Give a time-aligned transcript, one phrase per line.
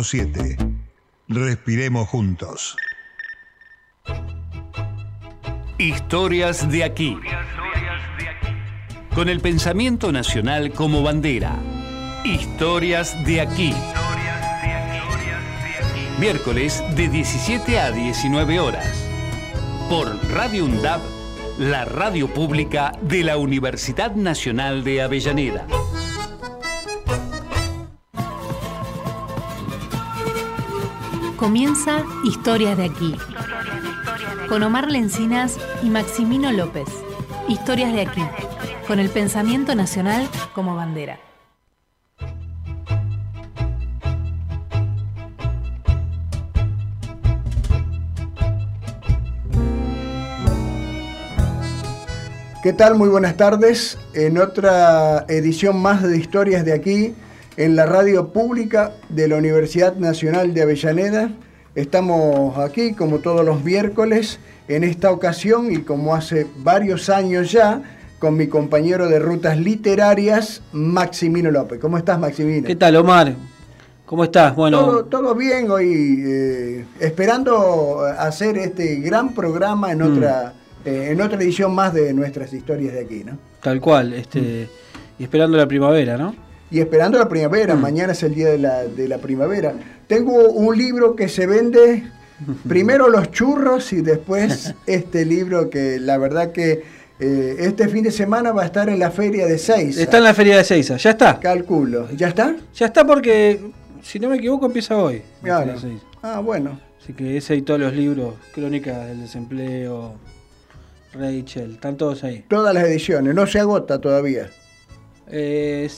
[0.00, 0.56] 7.
[1.26, 2.76] Respiremos juntos.
[5.76, 7.16] Historias de aquí.
[9.12, 11.58] Con el pensamiento nacional como bandera.
[12.24, 13.74] Historias de aquí.
[16.20, 19.04] Miércoles de 17 a 19 horas.
[19.90, 21.00] Por Radio UNDAB,
[21.58, 25.66] la radio pública de la Universidad Nacional de Avellaneda.
[31.48, 33.16] Comienza Historias de aquí.
[34.50, 36.86] Con Omar Lencinas y Maximino López.
[37.48, 38.22] Historias de aquí.
[38.86, 41.18] Con el pensamiento nacional como bandera.
[52.62, 52.94] ¿Qué tal?
[52.96, 53.98] Muy buenas tardes.
[54.12, 57.14] En otra edición más de Historias de aquí,
[57.58, 61.32] en la radio pública de la Universidad Nacional de Avellaneda.
[61.74, 64.38] Estamos aquí como todos los miércoles,
[64.68, 67.82] en esta ocasión y como hace varios años ya,
[68.20, 71.80] con mi compañero de rutas literarias, Maximino López.
[71.80, 72.64] ¿Cómo estás, Maximino?
[72.64, 73.34] ¿Qué tal, Omar?
[74.06, 74.54] ¿Cómo estás?
[74.54, 80.54] Bueno, todo, todo bien hoy, eh, esperando hacer este gran programa en otra
[80.84, 83.36] eh, en otra edición más de nuestras historias de aquí, ¿no?
[83.60, 84.68] Tal cual, este,
[85.18, 86.47] y esperando la primavera, ¿no?
[86.70, 87.80] Y esperando la primavera, Mm.
[87.80, 89.74] mañana es el día de la, de la primavera.
[90.06, 92.04] Tengo un libro que se vende,
[92.68, 96.82] primero los churros y después este libro que la verdad que
[97.20, 100.00] eh, este fin de semana va a estar en la feria de Seiza.
[100.02, 101.40] Está en la feria de Seiza, ya está.
[101.40, 102.08] Calculo.
[102.12, 102.54] ¿Ya está?
[102.74, 103.60] Ya está porque,
[104.02, 105.22] si no me equivoco, empieza hoy.
[105.42, 105.74] Claro.
[106.22, 106.78] Ah, bueno.
[107.02, 110.14] Así que ese y todos los libros, Crónicas del Desempleo,
[111.14, 112.44] Rachel, están todos ahí.
[112.48, 114.50] Todas las ediciones, no se agota todavía.
[115.26, 115.88] Eh,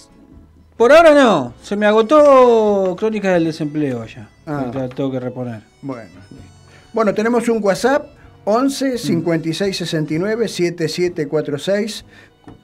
[0.81, 4.31] por ahora no, se me agotó Crónicas del Desempleo ya.
[4.47, 4.71] Ah.
[4.73, 5.61] La tengo que reponer.
[5.83, 6.09] Bueno,
[6.95, 8.07] bueno, tenemos un WhatsApp
[8.45, 12.07] 11 56 69 7746.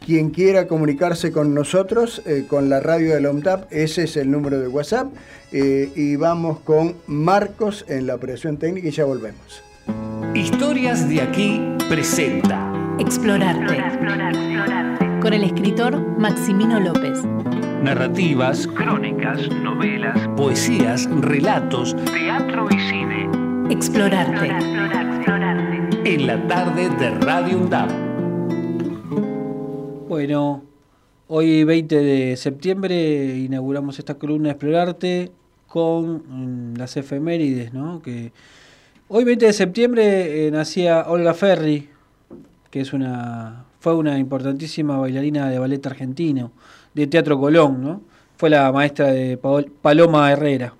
[0.06, 4.30] Quien quiera comunicarse con nosotros, eh, con la radio de la OMTAP, ese es el
[4.30, 5.08] número de WhatsApp.
[5.52, 9.62] Eh, y vamos con Marcos en la operación técnica y ya volvemos.
[10.34, 11.60] Historias de aquí
[11.90, 12.72] presenta.
[12.98, 15.05] Explorarte.
[15.26, 17.24] Con el escritor Maximino López.
[17.82, 23.28] Narrativas, crónicas, novelas, poesías, relatos, teatro y cine.
[23.68, 24.50] Explorarte.
[26.04, 27.88] En la tarde de Radio UNDAB.
[30.06, 30.62] Bueno,
[31.26, 35.32] hoy 20 de septiembre inauguramos esta columna Explorarte
[35.66, 36.22] con
[36.72, 38.00] mm, las efemérides, ¿no?
[38.00, 38.30] Que
[39.08, 41.88] hoy 20 de septiembre eh, nacía Olga Ferri,
[42.70, 46.52] que es una fue una importantísima bailarina de ballet argentino,
[46.94, 48.02] de Teatro Colón, ¿no?
[48.36, 49.38] Fue la maestra de
[49.82, 50.74] Paloma Herrera.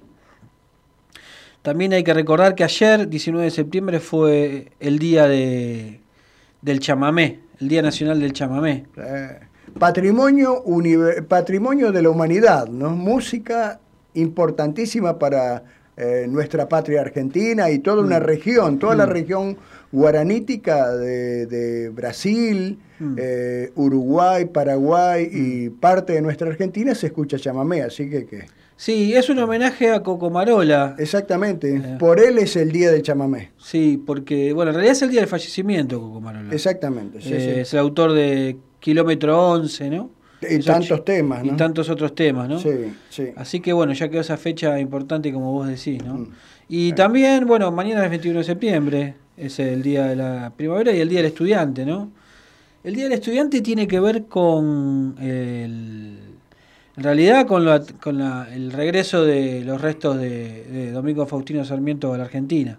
[1.62, 6.01] También hay que recordar que ayer, 19 de septiembre, fue el día de,
[6.62, 8.87] del chamamé, el Día Nacional del Chamamé.
[8.97, 9.41] Eh,
[9.79, 10.62] patrimonio,
[11.29, 12.91] patrimonio de la humanidad, ¿no?
[12.91, 13.81] Música
[14.15, 15.65] importantísima para
[15.97, 19.57] eh, nuestra patria argentina y toda una región, toda la región
[19.93, 22.79] guaranítica de, de Brasil,
[23.17, 28.45] eh, Uruguay, Paraguay y parte de nuestra Argentina se escucha chamamé, así que, que
[28.79, 30.97] Sí, es un homenaje a Cocomarola.
[30.99, 31.97] exactamente, Eh.
[31.99, 35.21] por él es el día del chamamé, Sí, porque, bueno, en realidad es el día
[35.21, 36.53] del fallecimiento de Cocomarola.
[36.53, 37.35] exactamente, sí, sí.
[37.37, 40.11] Es el autor de Kilómetro 11, ¿no?
[40.49, 41.57] Y tantos temas, Y ¿no?
[41.57, 42.59] tantos otros temas, ¿no?
[42.59, 42.71] Sí,
[43.11, 43.29] sí.
[43.37, 46.15] Así que, bueno, ya quedó esa fecha importante como vos decís, ¿no?
[46.19, 46.29] Mm.
[46.69, 51.01] Y también, bueno, mañana es 21 de septiembre, es el día de la primavera y
[51.01, 52.11] el día del estudiante, ¿no?
[52.83, 56.19] El día del estudiante tiene que ver con el...
[56.97, 61.65] En realidad con, la- con la- el regreso de los restos de, de Domingo Faustino
[61.65, 62.79] Sarmiento a la Argentina,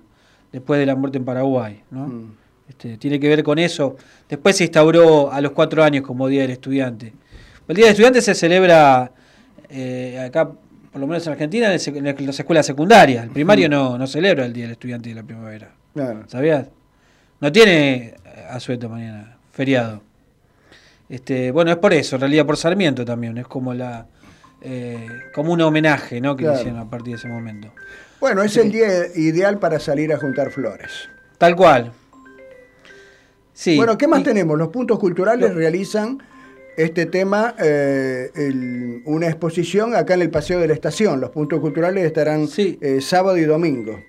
[0.51, 2.07] después de la muerte en Paraguay, ¿no?
[2.07, 2.31] Mm.
[2.69, 3.95] Este, tiene que ver con eso.
[4.28, 7.13] Después se instauró a los cuatro años como Día del Estudiante.
[7.67, 9.11] El Día del Estudiante se celebra
[9.69, 13.23] eh, acá, por lo menos en Argentina, en, las escuelas secundarias.
[13.23, 15.71] El primario no, no celebra el Día del Estudiante de la primavera.
[15.94, 16.24] Claro.
[16.27, 16.68] ¿Sabías?
[17.39, 18.15] No tiene
[18.50, 20.01] asueto mañana, feriado.
[21.09, 23.38] Este, bueno, es por eso, en realidad por Sarmiento también.
[23.38, 24.07] Es como la
[24.62, 26.36] eh, como un homenaje ¿no?
[26.36, 26.59] que le Claro.
[26.62, 27.69] hicieron a partir de ese momento.
[28.19, 31.07] Bueno, es el día ideal para salir a juntar flores.
[31.38, 31.91] Tal cual.
[33.53, 33.75] Sí.
[33.77, 34.57] Bueno, ¿qué más y- tenemos?
[34.57, 36.18] Los puntos culturales Lo- realizan
[36.77, 41.19] este tema, eh, el- una exposición acá en el Paseo de la Estación.
[41.19, 42.77] Los puntos culturales estarán Sí.
[42.81, 44.00] eh, sábado y domingo.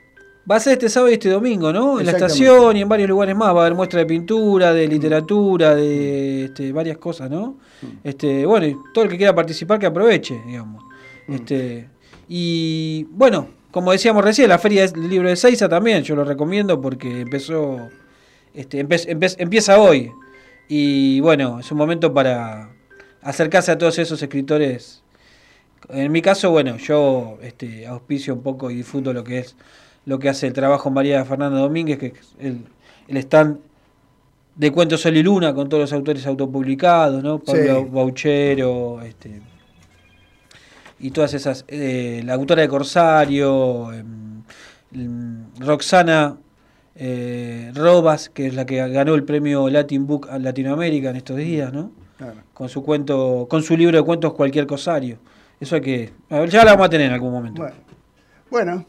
[0.51, 2.01] Va a ser este sábado y este domingo, ¿no?
[2.01, 3.55] En la estación y en varios lugares más.
[3.55, 7.59] Va a haber muestra de pintura, de literatura, de este, varias cosas, ¿no?
[8.03, 10.83] Este, bueno, y todo el que quiera participar que aproveche, digamos.
[11.29, 11.89] Este,
[12.29, 16.81] y bueno, como decíamos recién, la Feria del Libro de Seiza también, yo lo recomiendo
[16.81, 17.77] porque empezó,
[18.55, 18.81] este,
[19.39, 20.11] empieza hoy.
[20.69, 22.71] Y bueno, es un momento para
[23.23, 25.03] acercarse a todos esos escritores.
[25.89, 29.57] En mi caso, bueno, yo este, auspicio un poco y disfruto lo que es
[30.05, 32.65] lo que hace el trabajo María Fernanda Domínguez, que es el,
[33.09, 33.59] el stand
[34.59, 37.39] de Cuentos Sol y Luna con todos los autores autopublicados, ¿no?
[37.39, 39.41] Pablo Bauchero, este,
[40.99, 44.43] y todas esas, eh, la autora de Corsario, em,
[44.95, 46.37] em, Roxana
[46.99, 51.37] eh, Robas, que es la que ganó el premio Latin Book a Latinoamérica en estos
[51.37, 51.93] días, ¿no?
[52.53, 55.19] Con su cuento, con su libro de cuentos Cualquier Cosario.
[55.61, 56.13] Eso hay que,
[56.49, 57.65] ya la vamos a tener en algún momento.
[58.51, 58.85] bueno.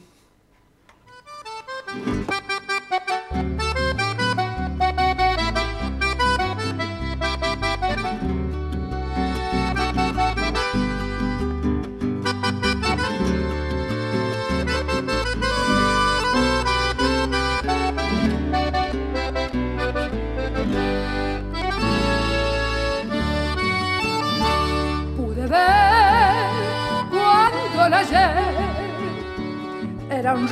[30.19, 30.47] Era un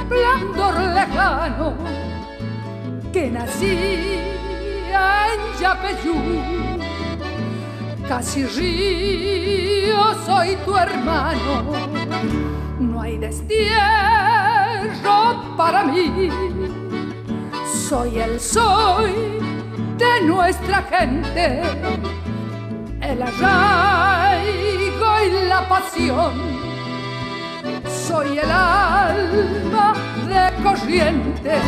[0.00, 1.74] resplandor lejano
[3.12, 4.22] que nacía
[5.34, 6.16] en Yapeyú.
[8.08, 11.64] Casi río, soy tu hermano,
[12.80, 13.76] no hay destierro
[15.58, 16.30] para mí.
[17.88, 19.12] Soy el soy
[19.98, 21.60] de nuestra gente,
[23.02, 26.53] el arraigo y la pasión
[28.06, 29.94] soy el alma
[30.28, 31.62] de corrientes,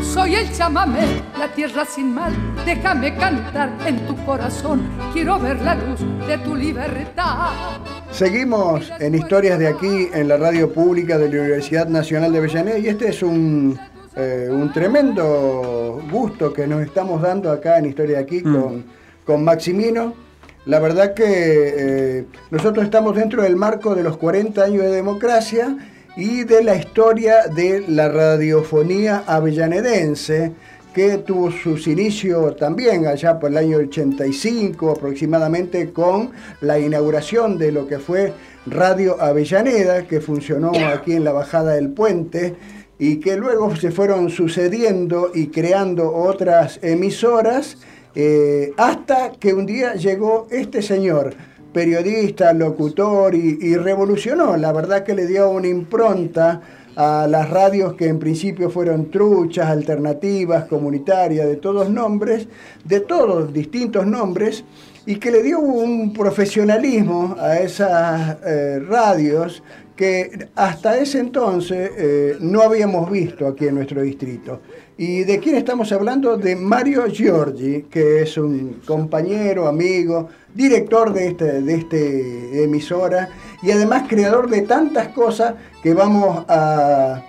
[0.00, 2.32] soy el chamamé, la tierra sin mal.
[2.64, 7.80] Déjame cantar en tu corazón, quiero ver la luz de tu libertad.
[8.12, 12.78] Seguimos en Historias de aquí, en la radio pública de la Universidad Nacional de Avellaneda,
[12.78, 13.76] y este es un,
[14.14, 18.52] eh, un tremendo gusto que nos estamos dando acá en Historia de aquí mm.
[18.52, 18.84] con,
[19.24, 20.25] con Maximino
[20.66, 25.76] la verdad que eh, nosotros estamos dentro del marco de los 40 años de democracia
[26.16, 30.52] y de la historia de la radiofonía avellanedense,
[30.92, 37.70] que tuvo sus inicios también allá por el año 85 aproximadamente con la inauguración de
[37.70, 38.32] lo que fue
[38.66, 42.56] Radio Avellaneda, que funcionó aquí en la bajada del puente
[42.98, 47.76] y que luego se fueron sucediendo y creando otras emisoras
[48.18, 51.34] eh, hasta que un día llegó este señor,
[51.74, 54.56] periodista, locutor, y, revolucionó.
[54.56, 56.62] La verdad que le dio una impronta
[56.96, 62.48] a las radios que en principio fueron truchas, alternativas, comunitarias, de todos nombres,
[62.84, 64.64] de todos distintos nombres,
[65.04, 69.62] y que le dio un profesionalismo a esas eh, radios
[69.94, 74.62] que hasta ese entonces eh, no habíamos visto aquí en nuestro distrito.
[74.98, 76.38] ¿Y de quién estamos hablando?
[76.38, 83.28] De Mario Giorgi, que es un compañero, amigo, director de este, de este emisora
[83.62, 87.22] y además creador de tantas cosas que vamos a,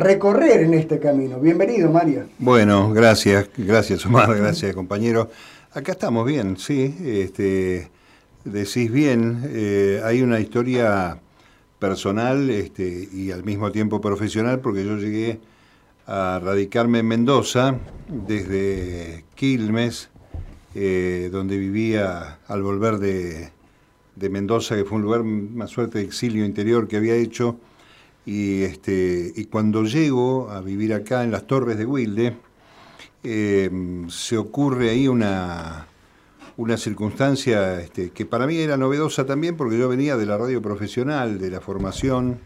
[0.00, 1.38] recorrer en este camino.
[1.38, 2.24] Bienvenido, Mario.
[2.38, 5.30] Bueno, gracias, gracias Omar, gracias compañero.
[5.72, 7.88] Acá estamos bien, sí, este,
[8.44, 11.20] decís bien, eh, hay una historia
[11.78, 15.38] personal este, y al mismo tiempo profesional porque yo llegué
[16.06, 20.10] a radicarme en Mendoza desde Quilmes,
[20.74, 23.50] eh, donde vivía al volver de,
[24.30, 27.58] Mendoza, que fue un lugar, una suerte de exilio interior que había hecho.
[28.26, 32.36] Y, este, y cuando llego a vivir acá en las Torres de Wilde,
[33.22, 33.70] eh,
[34.08, 35.86] se ocurre ahí una,
[36.56, 40.62] una circunstancia este, que para mí era novedosa también porque yo venía de la radio
[40.62, 42.38] profesional, de la formación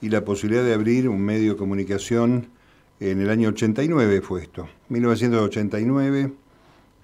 [0.00, 2.48] y la posibilidad de abrir un medio de comunicación
[3.00, 4.68] en el año 89 fue esto.
[4.90, 6.32] 1989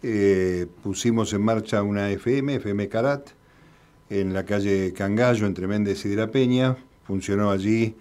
[0.02, 3.30] eh, pusimos en marcha una FM, FM Carat,
[4.10, 6.76] en la calle Cangallo, entre Méndez y de la Peña.
[7.06, 7.96] Funcionó allí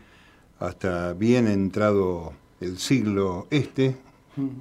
[0.59, 3.95] hasta bien entrado el siglo este,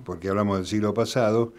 [0.04, 1.52] porque hablamos del siglo pasado.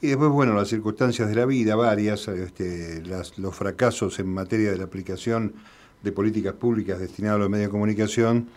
[0.00, 4.78] Y después, bueno, las circunstancias de la vida, varias, este, los fracasos en materia de
[4.78, 5.54] la aplicación
[6.02, 8.48] de políticas públicas destinadas a los medios de comunicación,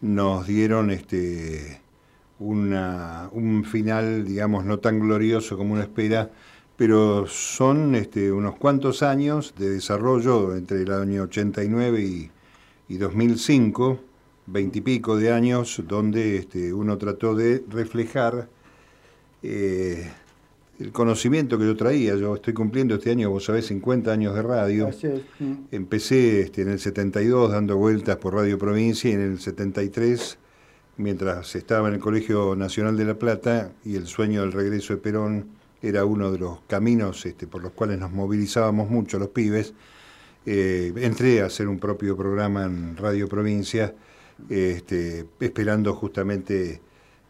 [0.00, 1.80] nos dieron este,
[2.42, 6.30] un final, digamos, no tan glorioso como uno espera,
[6.76, 12.30] pero son este, unos cuantos años de desarrollo entre el año 89 y,
[12.88, 14.00] y 2005,
[14.46, 18.48] veintipico de años, donde este, uno trató de reflejar,
[19.42, 20.10] eh,
[20.78, 22.16] el conocimiento que yo traía.
[22.16, 24.90] Yo estoy cumpliendo este año, vos sabés, 50 años de radio.
[25.70, 30.38] Empecé este, en el 72 dando vueltas por Radio Provincia y en el 73,
[31.02, 35.00] mientras estaba en el Colegio Nacional de La Plata y el sueño del regreso de
[35.00, 35.46] Perón
[35.82, 39.74] era uno de los caminos este, por los cuales nos movilizábamos mucho los pibes,
[40.46, 43.94] eh, entré a hacer un propio programa en Radio Provincia,
[44.48, 46.80] este, esperando justamente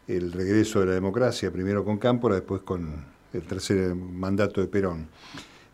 [0.07, 5.07] el regreso de la democracia, primero con Cámpora, después con el tercer mandato de Perón.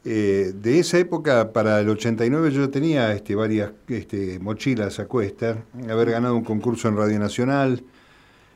[0.05, 5.63] Eh, de esa época, para el 89, yo tenía este, varias este, mochilas a cuesta,
[5.89, 7.83] haber ganado un concurso en Radio Nacional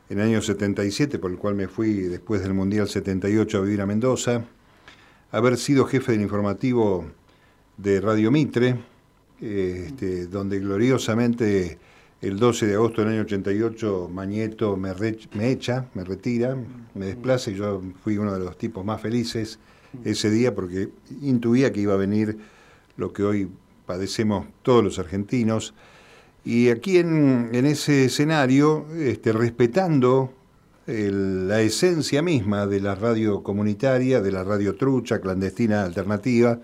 [0.09, 3.81] en el año 77, por el cual me fui después del Mundial 78 a vivir
[3.81, 4.45] a Mendoza,
[5.31, 7.05] haber sido jefe del informativo
[7.77, 8.77] de Radio Mitre,
[9.41, 11.77] eh, este, donde gloriosamente
[12.21, 14.93] el 12 de agosto del año 88 Mañeto me,
[15.33, 16.55] me echa, me retira,
[16.93, 19.59] me desplaza y yo fui uno de los tipos más felices
[20.03, 20.89] ese día porque
[21.21, 22.37] intuía que iba a venir
[22.97, 23.49] lo que hoy
[23.85, 25.73] padecemos todos los argentinos.
[26.45, 30.33] Y aquí en, ese escenario, este, respetando
[30.85, 36.59] la esencia misma de la radio comunitaria, de la radio trucha, clandestina, alternativa,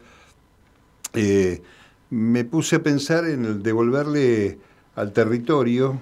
[1.13, 1.61] eh,
[2.09, 4.57] me puse a pensar en devolverle
[4.95, 6.01] al territorio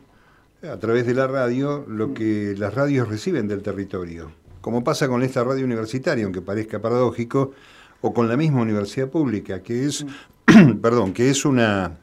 [0.64, 4.32] a través de la radio lo que las radios reciben del territorio.
[4.68, 7.54] Como pasa con esta radio universitaria, aunque parezca paradójico,
[8.02, 10.06] o con la misma universidad pública, que es,
[10.82, 12.00] perdón, que es una,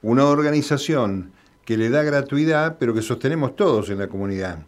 [0.00, 1.32] una organización
[1.64, 4.64] que le da gratuidad, pero que sostenemos todos en la comunidad.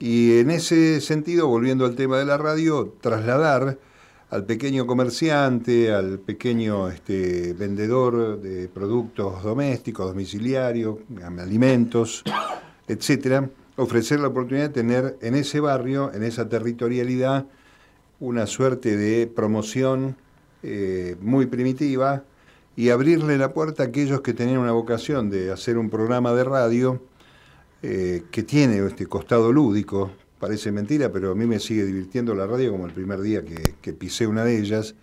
[0.00, 3.76] Y en ese sentido, volviendo al tema de la radio, trasladar
[4.30, 10.96] al pequeño comerciante, al pequeño este, vendedor de productos domésticos, domiciliarios,
[11.38, 12.24] alimentos,
[12.88, 17.46] etcétera, ofrecer la oportunidad de tener en ese barrio, en esa territorialidad,
[18.18, 20.16] una suerte de promoción
[20.62, 22.24] eh, muy primitiva
[22.74, 26.44] y abrirle la puerta a aquellos que tenían una vocación de hacer un programa de
[26.44, 27.00] radio
[27.82, 32.46] eh, que tiene este costado lúdico, parece mentira, pero a mí me sigue divirtiendo la
[32.46, 34.94] radio como el primer día que, pisé una de ellas.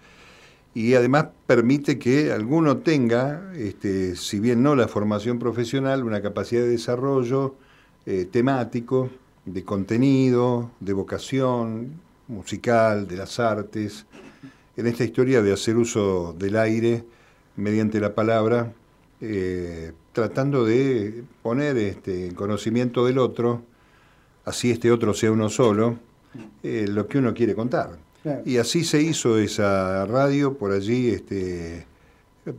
[0.75, 6.61] Y además permite que alguno tenga, este, si bien no la formación profesional, una capacidad
[6.61, 7.55] de desarrollo
[8.05, 9.09] eh, temático,
[9.45, 14.05] de contenido, de vocación musical, de las artes,
[14.75, 17.03] en esta historia de hacer uso del aire
[17.55, 18.73] mediante la palabra,
[19.21, 23.63] eh, tratando de poner este, en conocimiento del otro
[24.45, 25.99] así este otro sea uno solo,
[26.61, 27.97] eh, lo que uno quiere contar.
[28.45, 31.85] Y así se hizo esa radio, por allí este,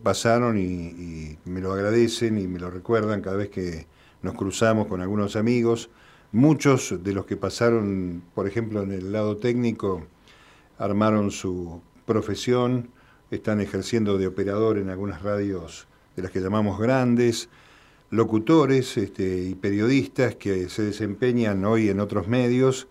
[0.02, 3.86] pasaron y, me lo agradecen y me lo recuerdan cada vez que
[4.25, 5.90] nos cruzamos con algunos amigos.
[6.33, 10.07] Muchos de los que pasaron, por ejemplo, en el lado técnico,
[10.78, 12.88] armaron su profesión,
[13.31, 17.49] están ejerciendo de operador en algunas radios de las que llamamos grandes,
[18.11, 22.88] locutores este, y periodistas que se desempeñan hoy en otros medios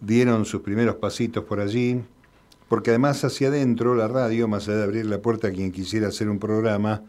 [0.00, 2.02] dieron sus primeros pasitos por allí,
[2.68, 6.08] porque además hacia adentro la radio, más allá de abrir la puerta a quien quisiera
[6.08, 7.04] hacer un programa,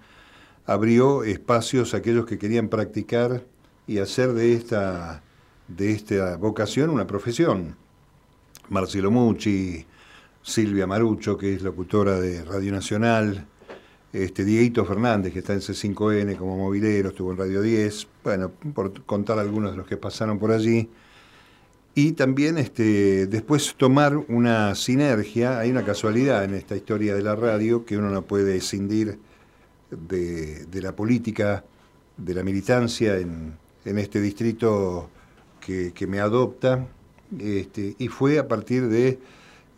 [0.65, 3.45] abrió espacios a aquellos que querían practicar
[3.87, 5.21] y hacer de esta,
[5.67, 7.75] de esta vocación una profesión.
[8.69, 9.85] Marcelo Mucci,
[10.41, 13.45] Silvia Marucho, que es locutora de Radio Nacional,
[14.11, 19.03] este, Dieguito Fernández, que está en C5N como movilero, estuvo en Radio 10, bueno, por
[19.03, 20.89] contar algunos de los que pasaron por allí.
[21.95, 27.35] Y también este, después tomar una sinergia, hay una casualidad en esta historia de la
[27.35, 29.19] radio que uno no puede escindir
[29.91, 31.63] de, la política,
[32.17, 35.09] de la militancia en, este distrito
[35.59, 36.87] que, me adopta,
[37.39, 39.19] este, y fue a partir de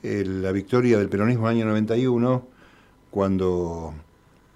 [0.03, 2.47] eh, la victoria del peronismo en el año 91,
[3.11, 3.93] cuando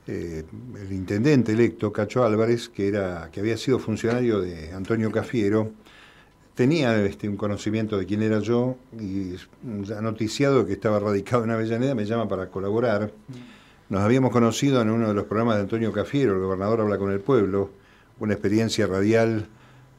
[0.07, 0.43] eh,
[0.81, 5.71] el intendente electo, Cacho Álvarez, que, era, que había sido funcionario de Antonio Cafiero,
[6.55, 9.35] tenía este, un conocimiento de quién era yo y
[9.83, 13.11] ya noticiado que estaba radicado en Avellaneda, me llama para colaborar.
[13.87, 17.11] Nos habíamos conocido en uno de los programas de Antonio Cafiero, el gobernador habla con
[17.11, 17.69] el pueblo,
[18.19, 19.47] una experiencia radial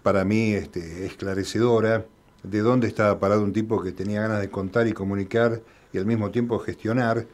[0.03, 2.07] para mí este, esclarecedora
[2.43, 5.62] de dónde estaba parado un tipo que tenía ganas de contar y comunicar
[5.93, 7.27] y al mismo tiempo gestionar.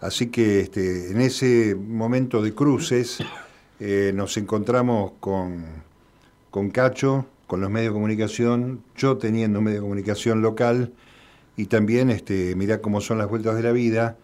[0.00, 3.18] Así que este, en ese momento de cruces
[3.80, 5.64] eh, nos encontramos con,
[6.50, 10.92] con Cacho, con los medios de comunicación, yo teniendo un medio de comunicación local
[11.56, 14.16] y también, este, mirá cómo son las vueltas de la vida,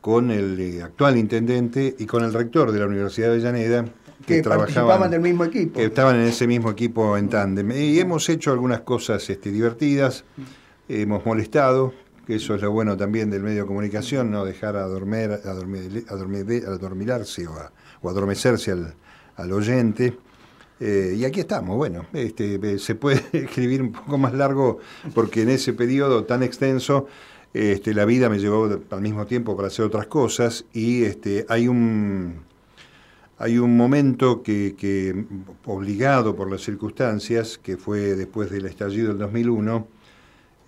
[0.00, 3.84] con el eh, actual intendente y con el rector de la Universidad de Avellaneda,
[4.26, 5.78] que, trabajaban del mismo equipo.
[5.78, 7.70] Que estaban en ese mismo equipo en tándem.
[7.72, 10.24] Y hemos hecho algunas cosas este, divertidas,
[10.88, 11.92] hemos molestado,
[12.26, 15.52] que eso es lo bueno también del medio de comunicación, no dejar a dormir, a
[15.52, 17.72] dormir, a dormir, a dormirarse o, a,
[18.02, 18.94] o adormecerse al,
[19.36, 20.16] al oyente.
[20.78, 24.78] Eh, y aquí estamos, bueno, este, se puede escribir un poco más largo
[25.14, 27.06] porque en ese periodo tan extenso
[27.52, 31.68] este, la vida me llevó al mismo tiempo para hacer otras cosas y este, hay
[31.68, 32.49] un
[33.40, 35.24] hay un momento que,
[35.64, 39.88] obligado por las circunstancias, que fue después del estallido del 2001,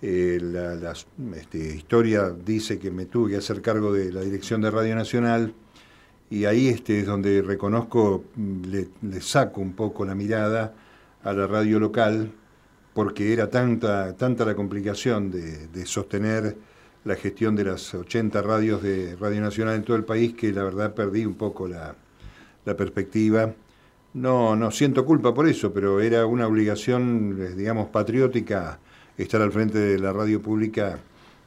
[0.01, 0.93] eh, la,
[1.35, 5.53] este, historia dice que me tuve que hacer cargo de la dirección de Radio Nacional
[6.31, 10.73] y ahí este, es donde reconozco, le, saco un poco la mirada
[11.23, 12.31] a la radio local,
[12.95, 16.57] porque era tanta, tanta la complicación de, sostener
[17.05, 20.63] la gestión de las 80 radios de Radio Nacional en todo el país que la
[20.63, 21.95] verdad perdí un poco la,
[22.65, 23.53] la perspectiva.
[24.13, 28.79] No, no siento culpa por eso, pero era una obligación, eh, digamos, patriótica
[29.17, 30.99] estar al frente de la radio pública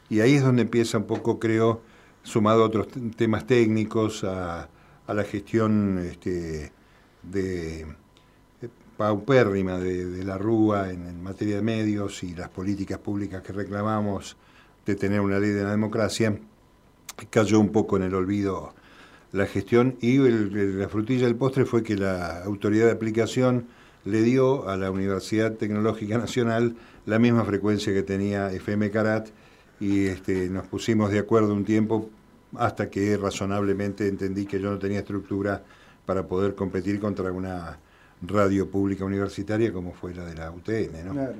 [0.08, 1.80] y ahí es donde empieza un poco, creo,
[2.22, 4.68] sumado a otros temas técnicos, a,
[5.08, 6.72] la gestión este,
[7.22, 7.86] de
[8.96, 14.36] paupérrima de, la Rúa en, materia de medios y las políticas públicas que reclamamos
[14.84, 16.36] de tener una ley de la democracia,
[17.30, 18.74] cayó un poco en el olvido
[19.32, 23.66] la gestión y la frutilla del postre fue que la autoridad de aplicación
[24.04, 29.28] le dio a la Universidad Tecnológica Nacional la misma frecuencia que tenía FM Carat
[29.80, 32.08] y este, nos pusimos de acuerdo un tiempo
[32.56, 35.62] hasta que razonablemente entendí que yo no tenía estructura
[36.06, 37.78] para poder competir contra una
[38.22, 41.06] radio pública universitaria como fue la de la UTN.
[41.06, 41.12] ¿no?
[41.12, 41.34] Claro,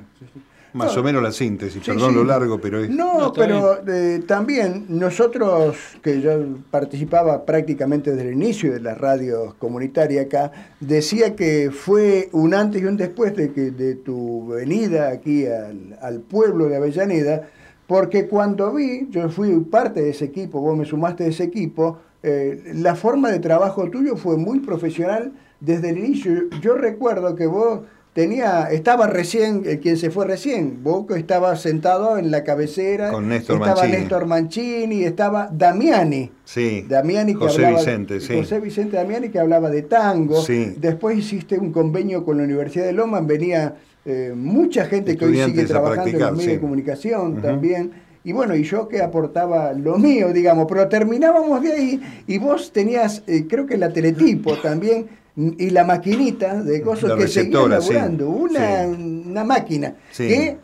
[0.77, 2.91] más o menos la síntesis, perdón lo largo, pero es...
[2.91, 6.33] No, pero eh, también nosotros, que yo
[6.71, 12.83] participaba prácticamente desde el inicio de la radio comunitaria acá, decía que fue un antes
[12.83, 17.49] y un después de, que, de tu venida aquí al, pueblo de Avellaneda,
[17.87, 21.99] porque cuando vi, yo fui parte de ese equipo, vos me sumaste a ese equipo,
[22.23, 26.51] eh, la forma de trabajo tuyo fue muy profesional desde el inicio.
[26.61, 27.81] Yo recuerdo que vos
[28.17, 33.29] tenía, estaba recién, eh, quien se fue recién, Boco estaba sentado en la cabecera, Con
[33.29, 33.99] Néstor estaba Mancini.
[33.99, 36.33] Néstor Mancini, estaba Damiani.
[36.43, 36.87] Sí.
[36.89, 38.35] Damiani que José hablaba, Vicente, sí.
[38.35, 40.41] José Vicente Damiani que hablaba de tango.
[40.41, 40.77] Sí.
[40.79, 43.75] Después hiciste un convenio con la Universidad de Loma, venía
[44.07, 47.93] eh, mucha gente que hoy sigue trabajando en los medios de comunicación también.
[48.25, 52.73] Y bueno, y yo que aportaba lo mío, digamos, pero terminábamos de ahí y vos
[52.73, 57.53] tenías, eh, creo que la teletipo también, y la maquinita de cosas La que seguían
[57.53, 57.93] receptora, sí.
[57.93, 59.23] laburando, una, Sí.
[59.29, 60.29] una máquina Sí.
[60.29, 60.57] que,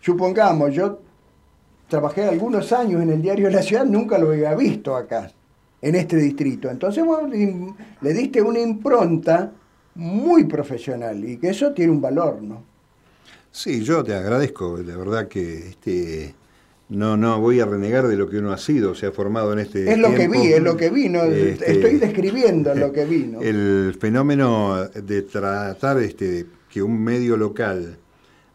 [0.00, 1.00] supongamos, yo
[1.88, 5.30] trabajé algunos años en el diario de la ciudad, nunca lo había visto acá,
[5.82, 6.70] en este distrito.
[6.70, 9.52] Entonces vos le, le diste una impronta
[9.96, 12.62] muy profesional y que eso tiene un valor, ¿no?
[13.52, 16.34] Sí, yo te agradezco, la verdad que este
[16.88, 19.60] no no voy a renegar de lo que uno ha sido, se ha formado en
[19.60, 21.22] este Es lo que vi, es lo que vi, ¿no?
[21.22, 23.40] Este, estoy describiendo lo que vi, ¿no?
[23.40, 27.96] El fenómeno de tratar este, que un medio local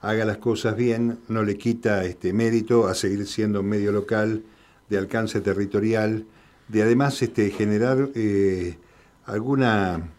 [0.01, 4.43] haga las cosas bien no le quita este mérito a seguir siendo un medio local
[4.89, 6.25] de alcance territorial,
[6.67, 8.77] de además este, generar eh,
[9.25, 10.11] alguna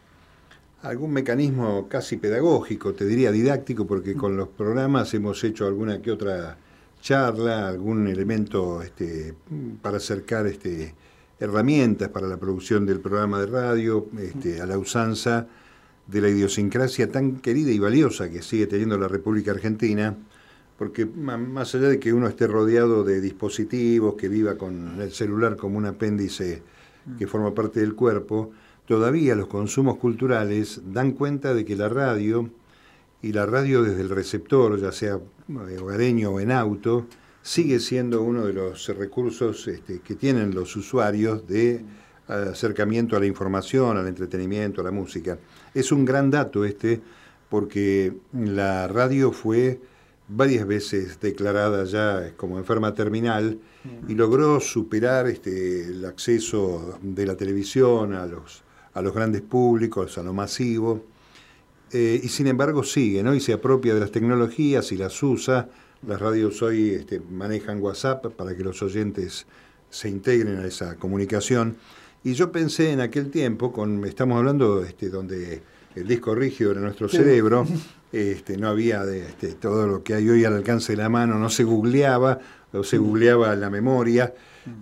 [0.82, 6.10] algún mecanismo casi pedagógico, te diría didáctico, porque con los programas hemos hecho alguna que
[6.10, 6.56] otra
[7.00, 9.34] charla, algún elemento este,
[9.82, 10.94] para acercar este,
[11.38, 15.46] herramientas para la producción del programa de radio, este, a la usanza
[16.06, 20.16] de la idiosincrasia tan querida y valiosa que sigue teniendo la República Argentina,
[20.76, 25.56] porque más allá de que uno esté rodeado de dispositivos, que viva con el celular
[25.56, 26.62] como un apéndice
[27.18, 28.50] que forma parte del cuerpo,
[28.86, 32.50] todavía los consumos culturales dan cuenta de que la radio,
[33.22, 35.20] y la radio desde el receptor, ya sea
[35.56, 37.06] hogareño o en auto,
[37.42, 41.84] sigue siendo uno de los recursos este, que tienen los usuarios de
[42.28, 45.38] acercamiento a la información, al entretenimiento, a la música.
[45.74, 47.00] Es un gran dato este,
[47.48, 49.80] porque la radio fue
[50.28, 53.58] varias veces declarada ya como enferma terminal
[54.06, 58.62] y logró superar este, el acceso de la televisión a los,
[58.94, 61.04] a los grandes públicos, a lo masivo.
[61.92, 63.34] Eh, y sin embargo sigue, ¿no?
[63.34, 65.68] Y se apropia de las tecnologías y las usa.
[66.06, 69.46] Las radios hoy este, manejan WhatsApp para que los oyentes
[69.90, 71.76] se integren a esa comunicación.
[72.22, 75.62] Y yo pensé en aquel tiempo, con, estamos hablando este, donde
[75.94, 77.66] el disco rígido era nuestro cerebro,
[78.12, 81.38] este, no había de, este, todo lo que hay hoy al alcance de la mano,
[81.38, 82.38] no se googleaba,
[82.72, 84.32] o se googleaba la memoria,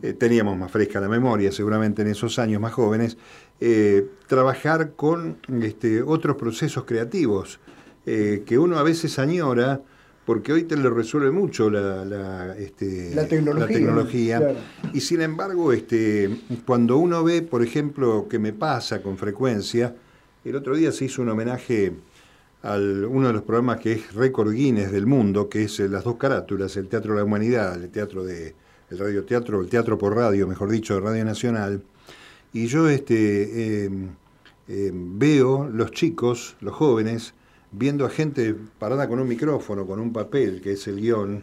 [0.03, 3.17] eh, teníamos más fresca la memoria seguramente en esos años más jóvenes,
[3.61, 7.59] eh, trabajar con este, otros procesos creativos
[8.07, 9.81] eh, que uno a veces añora
[10.25, 14.55] porque hoy te lo resuelve mucho la, la, este, tecnología.
[14.93, 16.29] Y sin embargo, este,
[16.67, 19.97] cuando uno ve, por ejemplo, que me pasa con frecuencia,
[20.45, 21.95] el otro día se hizo un homenaje
[22.63, 26.05] a uno de los programas que es récord Guinness del mundo, que es eh, las
[26.05, 28.55] dos carátulas, el Teatro de la Humanidad, el teatro de
[28.91, 31.83] el radioteatro, el teatro por radio, mejor dicho, de Radio Nacional.
[32.53, 34.11] Y yo este, em,
[34.69, 37.35] em, veo los chicos, los jóvenes,
[37.73, 41.43] viendo a gente parada con un micrófono, con un papel, que es el guion,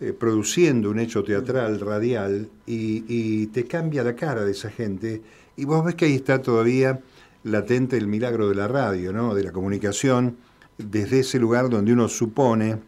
[0.00, 5.22] eh, produciendo un hecho teatral, radial, y, te cambia la cara de esa gente,
[5.56, 7.00] y vos ves que ahí está todavía
[7.44, 9.34] latente el milagro de la radio, ¿no?
[9.34, 10.36] de la comunicación,
[10.76, 12.78] desde ese lugar donde uno supone,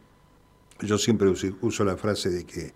[0.81, 1.33] yo siempre
[1.63, 2.75] uso la frase de que,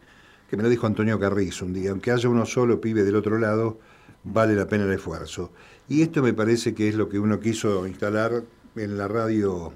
[0.49, 3.39] que me lo dijo Antonio Carrizo un día, aunque haya uno solo pibe del otro
[3.39, 3.79] lado,
[4.25, 5.53] vale la pena el esfuerzo.
[5.89, 8.43] Y esto me parece que es lo que uno quiso instalar
[8.77, 9.73] en la radio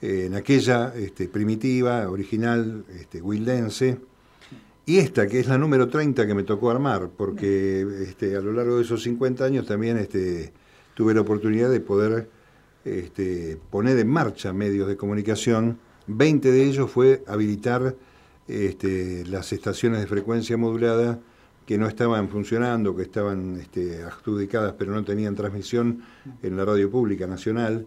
[0.00, 3.98] en aquella este, primitiva, original, este, wildense,
[4.86, 8.52] y esta, que es la número 30 que me tocó armar, porque este, a lo
[8.52, 10.52] largo de esos 50 años también este,
[10.94, 12.30] tuve la oportunidad de poder
[12.86, 15.78] este, poner en marcha medios de comunicación.
[16.06, 17.96] 20 de ellos fue habilitar
[18.46, 21.20] las estaciones de frecuencia modulada
[21.68, 26.00] que no estaban funcionando, que estaban este, adjudicadas pero no tenían transmisión
[26.42, 27.86] en la radio pública nacional.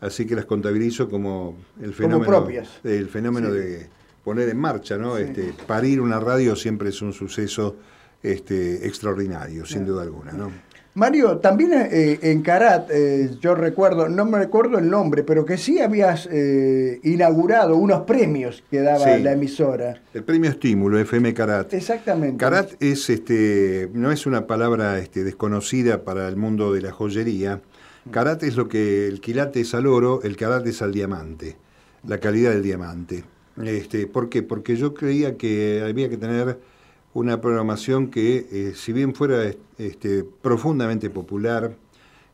[0.00, 2.48] Así que las contabilizo como el fenómeno,
[2.82, 3.88] El fenómeno de
[4.24, 5.16] poner en marcha, ¿no?
[5.16, 7.76] Este, parir una radio siempre es un suceso
[8.20, 10.50] este, extraordinario, sin duda alguna, ¿no?
[10.94, 15.56] Mario, también eh, en Carat, eh, yo recuerdo, no me recuerdo el nombre, pero que
[15.56, 20.02] sí habías eh, inaugurado unos premios que daba la emisora.
[20.12, 21.72] El premio Estímulo, FM Carat.
[21.72, 22.36] Exactamente.
[22.38, 27.60] Carat es, este, no es una palabra este, desconocida para el mundo de la joyería,
[28.10, 31.56] Karate es lo que el quilate es al oro, el karate es al diamante,
[32.06, 33.24] la calidad del diamante.
[33.62, 34.42] Este, ¿Por qué?
[34.42, 36.58] Porque yo creía que había que tener
[37.14, 41.76] una programación que, eh, si bien fuera este, profundamente popular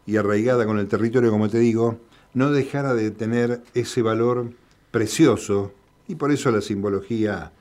[0.07, 1.99] y arraigada con el territorio, como te digo,
[2.35, 4.51] no dejara de tener ese valor
[4.91, 5.73] precioso
[6.09, 7.53] y por eso la simbología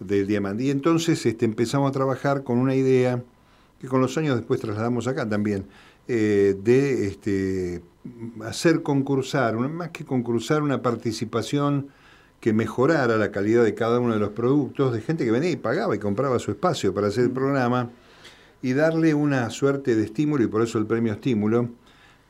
[0.00, 0.64] del diamante.
[0.64, 3.22] Y entonces este, empezamos a trabajar con una idea
[3.80, 5.66] que con los años después trasladamos acá también,
[6.08, 7.82] eh, de este,
[8.44, 11.88] hacer concursar, más que concursar, una participación
[12.42, 15.54] que mejorara la calidad de cada uno de los productos, de gente que venía y
[15.54, 17.90] pagaba y compraba su espacio para hacer el programa,
[18.60, 21.68] y darle una suerte de estímulo, y por eso el premio estímulo,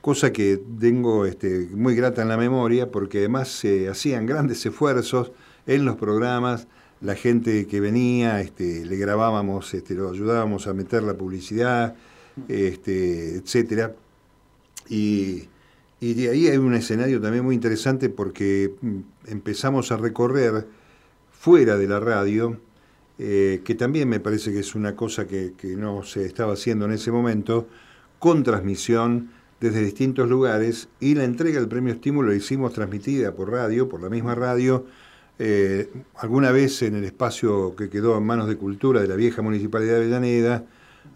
[0.03, 5.33] cosa que tengo este, muy grata en la memoria, porque además se hacían grandes esfuerzos
[5.67, 6.69] en los programas,
[7.01, 11.95] la gente que venía, este, le grabábamos, este, lo ayudábamos a meter la publicidad,
[12.49, 13.95] este, etcétera.
[14.91, 15.49] Y,
[16.01, 20.67] de ahí hay un escenario también muy interesante porque mm, empezamos a recorrer
[21.31, 22.61] fuera de la radio,
[23.19, 26.93] eh, que también me parece que es una cosa que, no se estaba haciendo en
[26.93, 27.69] ese momento,
[28.19, 29.31] con transmisión
[29.61, 34.03] desde distintos lugares y la entrega del premio estímulo la hicimos transmitida por radio, por
[34.03, 34.87] la misma radio,
[35.39, 39.43] eh, alguna vez en el espacio que quedó en manos de cultura de la vieja
[39.43, 40.65] municipalidad de Avellaneda,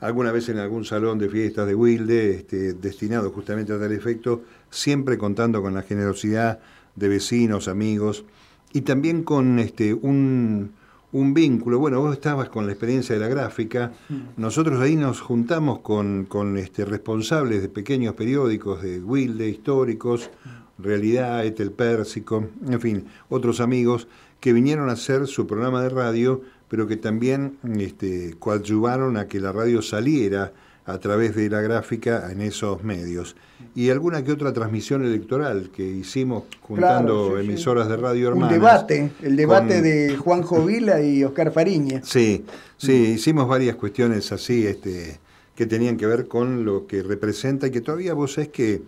[0.01, 4.42] alguna vez en algún salón de fiestas de Wilde, este, destinado justamente a tal efecto,
[4.71, 6.61] siempre contando con la generosidad
[6.96, 8.24] de vecinos, amigos,
[8.72, 10.74] y también con este, un,
[11.12, 11.78] vínculo.
[11.78, 14.20] Bueno, vos estabas con la experiencia de la gráfica, mm.
[14.37, 20.30] nosotros ahí nos juntamos con, este, responsables de pequeños periódicos de Wilde, históricos,
[20.78, 24.09] Realidad, Etel Pérsico, en fin, otros amigos
[24.40, 29.40] que vinieron a hacer su programa de radio pero que también este, coadyuvaron a que
[29.40, 30.52] la radio saliera
[30.85, 33.37] a través de la gráfica en esos medios.
[33.77, 38.53] Y alguna que otra transmisión electoral que hicimos juntando emisoras de radio hermanas.
[38.53, 42.01] Un debate, el debate de Juan Jovila y Oscar Fariña.
[42.03, 42.43] Sí,
[42.79, 45.21] sí, hicimos varias cuestiones así este,
[45.55, 48.81] que tenían que ver con lo que representa y que todavía vos es que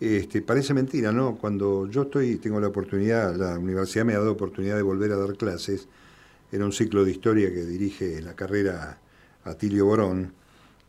[0.00, 1.36] este, parece mentira, ¿no?
[1.36, 5.16] Cuando yo estoy, tengo la oportunidad, la universidad me ha dado oportunidad de volver a
[5.16, 5.86] dar clases,
[6.50, 8.98] era un ciclo de historia que dirige la carrera
[9.44, 10.32] Atilio Borón,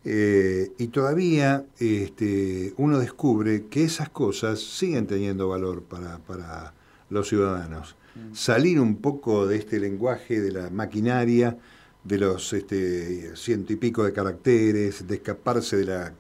[0.06, 6.74] eh, y todavía este, uno descubre que esas cosas siguen teniendo valor para,
[7.10, 7.96] los ciudadanos.
[8.16, 8.34] Mm.
[8.34, 11.58] Salir un poco de este lenguaje de la maquinaria,
[12.04, 16.14] de los este, ciento y pico de caracteres, de escaparse de la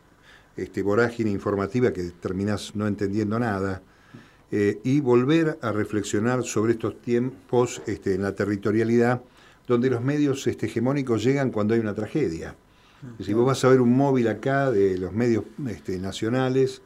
[0.55, 3.81] este, vorágine informativa que terminás no entendiendo nada,
[4.51, 9.21] eh, y volver a reflexionar sobre estos tiempos este, en la territorialidad
[9.67, 12.55] donde los medios este, hegemónicos llegan cuando hay una tragedia.
[13.19, 16.81] Si vos vas a ver un móvil acá de los medios este, nacionales,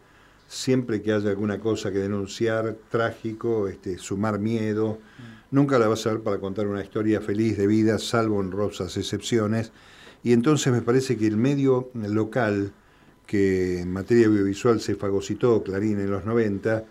[0.48, 5.00] siempre que haya alguna cosa que denunciar, trágico, este, sumar miedo,
[5.52, 8.98] nunca la vas a ver para contar una historia feliz de vida, salvo en rosas
[8.98, 9.72] excepciones.
[10.24, 12.72] Y entonces me parece que el medio local,
[13.26, 16.84] que en materia audiovisual se fagocitó, Clarín, en los 90,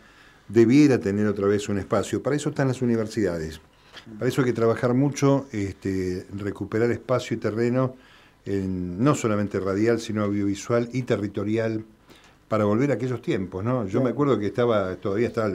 [0.48, 2.22] debiera tener otra vez un espacio.
[2.22, 3.60] Para eso están las universidades.
[4.18, 7.96] Para eso hay que trabajar mucho, este, recuperar espacio y terreno,
[8.46, 11.84] en, no solamente radial, sino audiovisual y territorial,
[12.48, 13.64] para volver a aquellos tiempos.
[13.64, 13.86] ¿no?
[13.86, 15.52] Yo me acuerdo que estaba, todavía estaba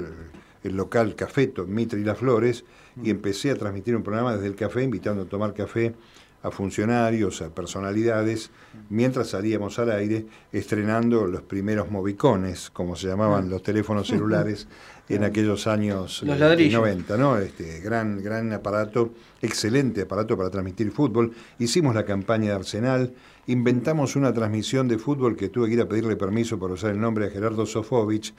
[0.64, 2.66] el, local Cafeto, Mitre y Las Flores,
[3.02, 5.96] y empecé a transmitir un programa desde el café, invitando a tomar café
[6.44, 8.50] a funcionarios, a personalidades,
[8.90, 14.68] mientras salíamos al aire estrenando los primeros movicones, como se llamaban los teléfonos celulares
[15.10, 17.38] en aquellos años 90, eh, ¿no?
[17.38, 21.34] Este gran gran aparato, excelente aparato para transmitir fútbol.
[21.60, 23.14] Hicimos la campaña de Arsenal,
[23.48, 27.00] inventamos una transmisión de fútbol que tuve que ir a pedirle permiso para usar el
[27.00, 28.34] nombre de Gerardo Sofovich,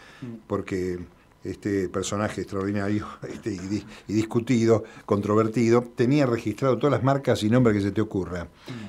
[0.47, 0.99] porque
[1.45, 7.83] este personaje extraordinario este, y, discutido, controvertido, tenía registrado todas las marcas y nombres que
[7.83, 8.49] se te ocurra.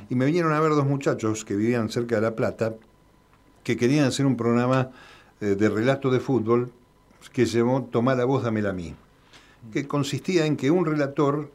[0.09, 2.75] Y me vinieron a ver dos muchachos que vivían cerca de La Plata,
[3.63, 4.91] que querían hacer un programa
[5.41, 6.71] eh, de relato de fútbol
[7.31, 8.93] que se llamó Tomá la voz, dámela a mí,
[9.71, 11.49] que consistía en que un relator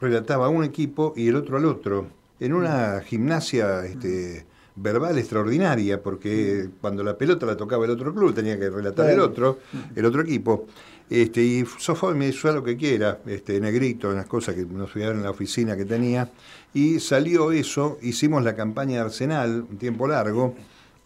[0.00, 2.08] relataba a un equipo y el otro al otro,
[2.40, 8.34] en una gimnasia este, verbal extraordinaria, porque cuando la pelota la tocaba el otro club
[8.34, 9.58] tenía que relatar el otro,
[9.94, 10.66] el otro equipo.
[11.10, 15.02] Este, y Sofón me hizo lo que quiera, este, negrito, unas cosas que nos fui
[15.02, 16.30] en la oficina que tenía,
[16.72, 20.54] y salió eso, hicimos la campaña de Arsenal, un tiempo largo,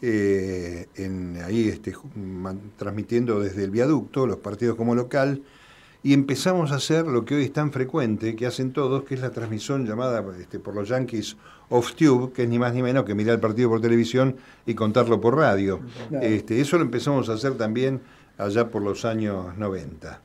[0.01, 1.95] eh, en, ahí este,
[2.77, 5.43] transmitiendo desde el viaducto los partidos como local,
[6.05, 9.21] y empezamos a hacer lo que hoy es tan frecuente, que hacen todos, que es
[9.21, 11.37] la transmisión llamada este, por los Yankees
[11.69, 14.75] off tube, que es ni más ni menos que mirar el partido por televisión y
[14.75, 15.81] contarlo por radio.
[16.21, 18.01] Este, eso lo empezamos a hacer también
[18.39, 20.21] allá por los años 90.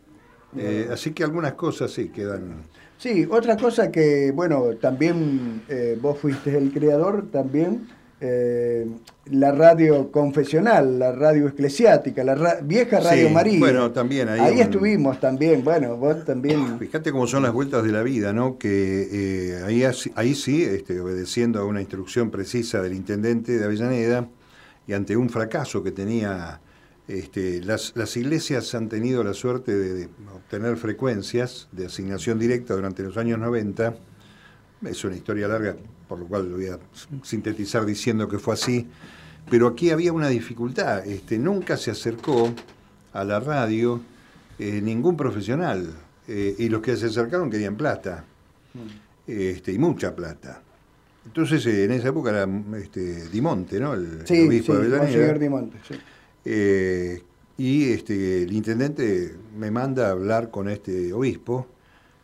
[0.57, 2.63] Eh, así que algunas cosas sí quedan.
[2.97, 7.87] Sí, otra cosa que, bueno, también eh, vos fuiste el creador también
[8.23, 8.85] eh,
[9.31, 13.57] la radio confesional, la radio eclesiástica, la vieja Radio María.
[13.57, 14.39] Bueno, también ahí.
[14.39, 16.77] Ahí estuvimos también, bueno, vos también.
[16.79, 18.59] Fíjate cómo son las vueltas de la vida, ¿no?
[18.59, 24.27] Que eh, ahí, ahí sí, este, obedeciendo a una instrucción precisa del intendente de Avellaneda
[24.85, 26.61] y ante un fracaso que tenía.
[27.07, 33.01] Este, las, las iglesias han tenido la suerte de obtener frecuencias de asignación directa durante
[33.01, 33.95] los años 90.
[34.85, 35.75] Es una historia larga,
[36.11, 36.77] por lo cual lo voy a
[37.23, 38.85] sintetizar diciendo que fue así,
[39.49, 42.53] pero aquí había una dificultad, este, nunca se acercó
[43.13, 44.01] a la radio
[44.59, 45.89] eh, ningún profesional,
[46.27, 48.25] eh, y los que se acercaron querían plata,
[49.25, 50.61] este, y mucha plata.
[51.27, 53.93] Entonces, eh, en esa época era este, Dimonte, ¿no?
[53.93, 55.33] El, obispo de Avellaneda.
[55.37, 57.23] Dimonte, sí.
[57.57, 61.67] y este, el intendente me manda a hablar con este obispo,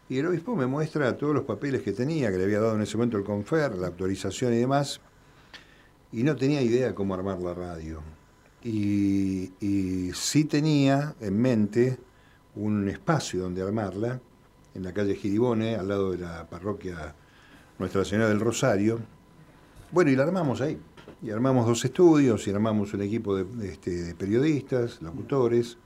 [0.09, 2.81] y el obispo me muestra todos los papeles que tenía, que le había dado en
[2.81, 5.01] ese momento el confer, la autorización y demás,
[6.13, 8.01] y no tenía idea cómo armar la radio.
[8.63, 9.51] Y,
[10.13, 11.97] sí tenía en mente
[12.55, 14.19] un espacio donde armarla,
[14.73, 17.13] en la calle Giribone, al lado de la parroquia
[17.77, 18.99] Nuestra Señora del Rosario.
[19.91, 20.77] Bueno, y la armamos ahí.
[21.21, 25.77] Y armamos dos estudios, y armamos un equipo de, este, periodistas, locutores.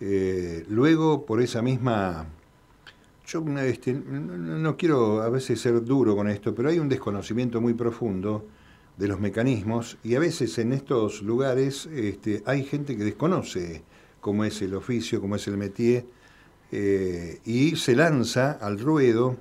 [0.00, 2.26] Eh, luego, por esa misma
[3.26, 7.74] yo este, no, quiero a veces ser duro con esto, pero hay un desconocimiento muy
[7.74, 8.46] profundo
[8.96, 13.82] de los mecanismos y a veces en estos lugares este, hay gente que desconoce
[14.20, 16.04] cómo es el oficio, cómo es el métier
[16.70, 19.36] eh, y se lanza al ruedo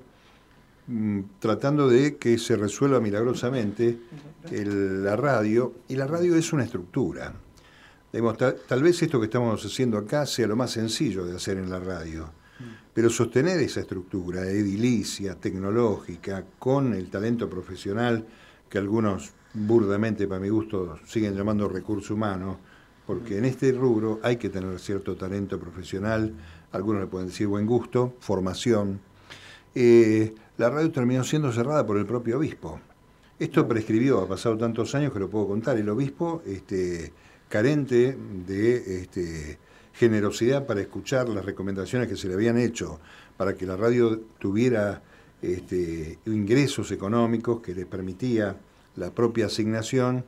[0.87, 3.99] mm, tratando de que se resuelva milagrosamente
[4.49, 7.33] la radio y la radio es una estructura.
[8.67, 11.79] tal vez esto que estamos haciendo acá sea lo más sencillo de hacer en la
[11.79, 12.42] radio
[12.93, 18.25] pero sostener esa estructura edilicia, tecnológica, con el talento profesional
[18.69, 22.59] que algunos burdamente, para mi gusto, siguen llamando recurso humano,
[23.05, 26.33] porque en este rubro hay que tener cierto talento profesional,
[26.71, 28.99] algunos le pueden decir buen gusto, formación.
[29.75, 32.79] Eh, la radio terminó siendo cerrada por el propio obispo.
[33.39, 35.77] Esto prescribió, ha pasado tantos años que lo puedo contar.
[35.77, 37.11] El obispo, este,
[37.49, 39.57] carente de este,
[39.93, 42.99] generosidad para escuchar las recomendaciones que se le habían hecho
[43.37, 45.01] para que la radio tuviera
[45.41, 48.55] este, ingresos económicos que le permitía
[48.95, 50.23] la propia asignación,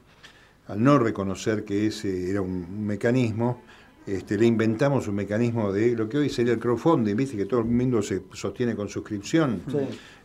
[0.68, 3.62] al no reconocer que ese era un mecanismo,
[4.06, 7.62] este, le inventamos un mecanismo de lo que hoy sería el crowdfunding, viste que todo
[7.62, 9.62] el mundo se sostiene con suscripción.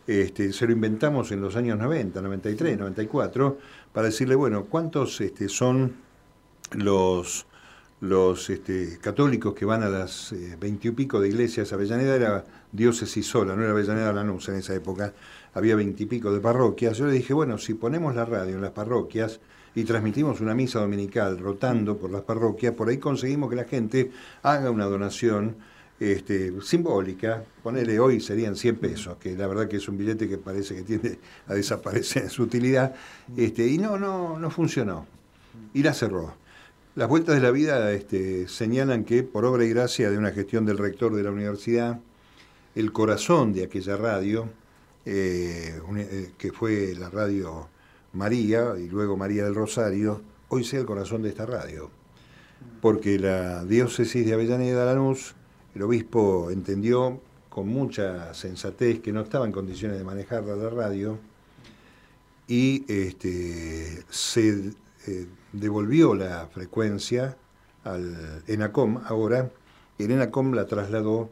[0.05, 3.57] Este, se lo inventamos en los años 90, 93, 94,
[3.93, 5.93] para decirle, bueno, ¿cuántos este, son
[6.73, 7.45] los
[8.01, 13.55] los este, católicos que van a las eh, veintipico de iglesias, Avellaneda era diócesis sola,
[13.55, 15.13] no era Avellaneda Lanús en esa época,
[15.53, 16.97] había veintipico de parroquias.
[16.97, 19.39] Yo le dije, bueno, si ponemos la radio en las parroquias
[19.75, 24.11] y transmitimos una misa dominical rotando por las parroquias, por ahí conseguimos que la gente
[24.41, 25.57] haga una donación
[25.99, 30.39] este, simbólica, ponerle hoy serían 100 pesos, que la verdad que es un billete que
[30.39, 32.95] parece que tiende a desaparecer en su utilidad,
[33.37, 35.05] este, y no, no, no funcionó.
[35.75, 36.40] Y la cerró.
[36.93, 40.65] Las vueltas de la vida este, señalan que por obra y gracia de una gestión
[40.65, 42.01] del rector de la universidad,
[42.75, 44.49] el corazón de aquella radio,
[45.05, 47.69] eh, eh, que fue la radio
[48.11, 51.89] María y luego María del Rosario, hoy sea el corazón de esta radio.
[52.81, 55.33] Porque la diócesis de Avellaneda Lanús
[55.73, 61.17] el obispo entendió con mucha sensatez que no estaba en condiciones de manejar la radio
[62.49, 64.73] y este, se
[65.07, 67.37] eh, devolvió la frecuencia
[67.83, 69.49] al ENACOM ahora,
[69.97, 71.29] y el ENACOM la trasladó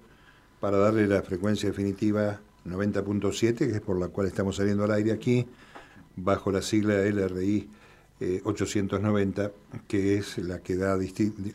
[0.60, 5.12] para darle la frecuencia definitiva 90.7, que es por la cual estamos saliendo al aire
[5.12, 5.48] aquí,
[6.16, 7.70] bajo la sigla LRI
[8.44, 9.52] 890, eh,
[9.88, 10.98] que es la que da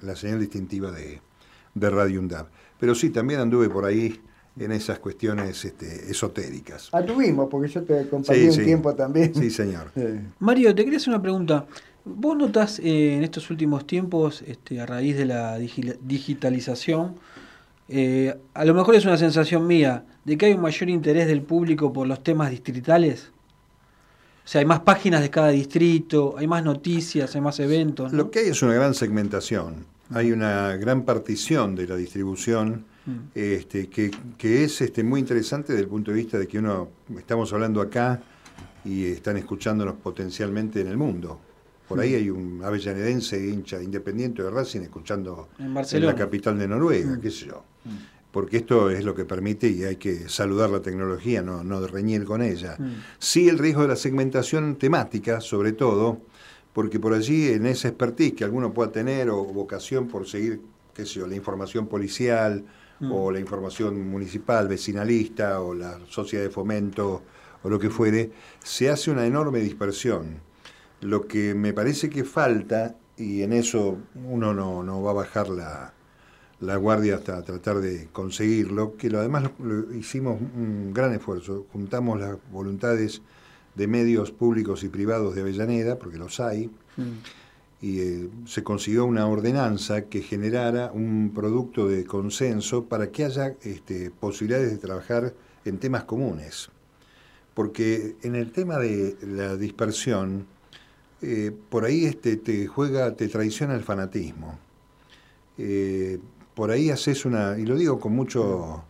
[0.03, 1.21] la señal distintiva de,
[1.75, 2.47] de Radio UNDAV.
[2.81, 4.21] Pero sí, también anduve por ahí
[4.59, 6.89] en esas cuestiones este, esotéricas.
[6.93, 9.35] Anduvimos, porque yo te acompañé un tiempo también.
[9.35, 9.91] Sí, señor.
[10.39, 11.67] Mario, te quería hacer una pregunta.
[12.05, 17.15] ¿Vos notás eh, en estos últimos tiempos, este, a raíz de la digitalización,
[17.89, 21.43] eh, a lo mejor es una sensación mía, de que hay un mayor interés del
[21.43, 23.31] público por los temas distritales?
[24.45, 28.13] O sea, hay más páginas de cada distrito, hay más noticias, hay más eventos.
[28.13, 33.19] Lo que hay es una gran segmentación hay una gran partición de la distribución mm.
[33.35, 34.11] este, que,
[34.65, 38.21] es este, muy interesante desde el punto de vista de que uno, estamos hablando acá
[38.85, 41.41] y están escuchándonos potencialmente en el mundo.
[41.89, 42.17] Por ahí mm.
[42.17, 45.75] hay un avellanedense hincha independiente de Racing escuchando en,
[46.07, 47.21] la capital de Noruega, mm.
[47.21, 47.65] qué sé yo.
[48.31, 52.25] Porque esto es lo que permite y hay que saludar la tecnología, no, no reñir
[52.25, 52.77] con ella.
[53.19, 56.21] Sí el riesgo de la segmentación temática, sobre todo,
[56.73, 60.61] porque por allí en esa expertise que alguno pueda tener o vocación por seguir,
[60.93, 62.65] qué sé yo, la información policial
[62.99, 63.13] mm.
[63.13, 67.23] o la información municipal, vecinalista o la sociedad de fomento
[67.63, 70.41] o lo que fuere, se hace una enorme dispersión.
[71.05, 75.93] Lo que me parece que falta, y en eso uno no, va a bajar la,
[76.79, 79.51] guardia hasta tratar de conseguirlo, que lo, además
[79.95, 83.21] hicimos un gran esfuerzo, juntamos las voluntades
[83.75, 87.83] de medios públicos y privados de Avellaneda, porque los hay, mm.
[87.83, 93.57] y eh, se consiguió una ordenanza que generara un producto de consenso para que haya
[93.61, 95.35] este, posibilidades de trabajar
[95.67, 96.71] en temas comunes.
[97.53, 100.47] Porque en el tema de la dispersión,
[101.25, 104.59] eh, por ahí este, te juega, te traiciona el fanatismo.
[105.59, 106.19] Eh,
[106.55, 108.85] por ahí haces una, y lo digo con mucho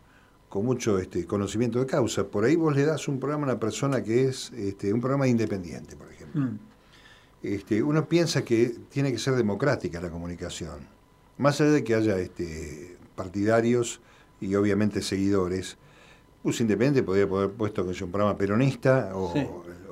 [0.54, 2.28] con mucho este, conocimiento de causa.
[2.28, 5.26] Por ahí vos le das un programa a una persona que es este, un programa
[5.26, 6.42] independiente, por ejemplo.
[6.42, 6.58] Mm.
[7.42, 10.86] Este, uno piensa que tiene que ser democrática la comunicación.
[11.38, 14.00] Más allá de que haya este, partidarios
[14.40, 15.76] y obviamente seguidores,
[16.44, 19.34] pues independiente podría haber puesto que es un programa peronista o,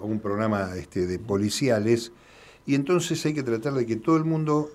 [0.01, 2.13] un programa este, de policiales.
[2.67, 4.71] Y entonces hay que tratar de que todo el mundo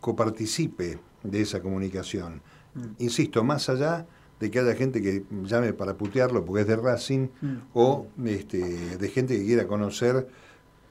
[0.00, 2.42] coparticipe de esa comunicación.
[2.74, 3.02] Mm.
[3.02, 4.06] Insisto, más allá
[4.38, 7.56] de que haya gente que llame para putearlo porque es de Racing, mm.
[7.74, 10.26] o este, de gente que quiera conocer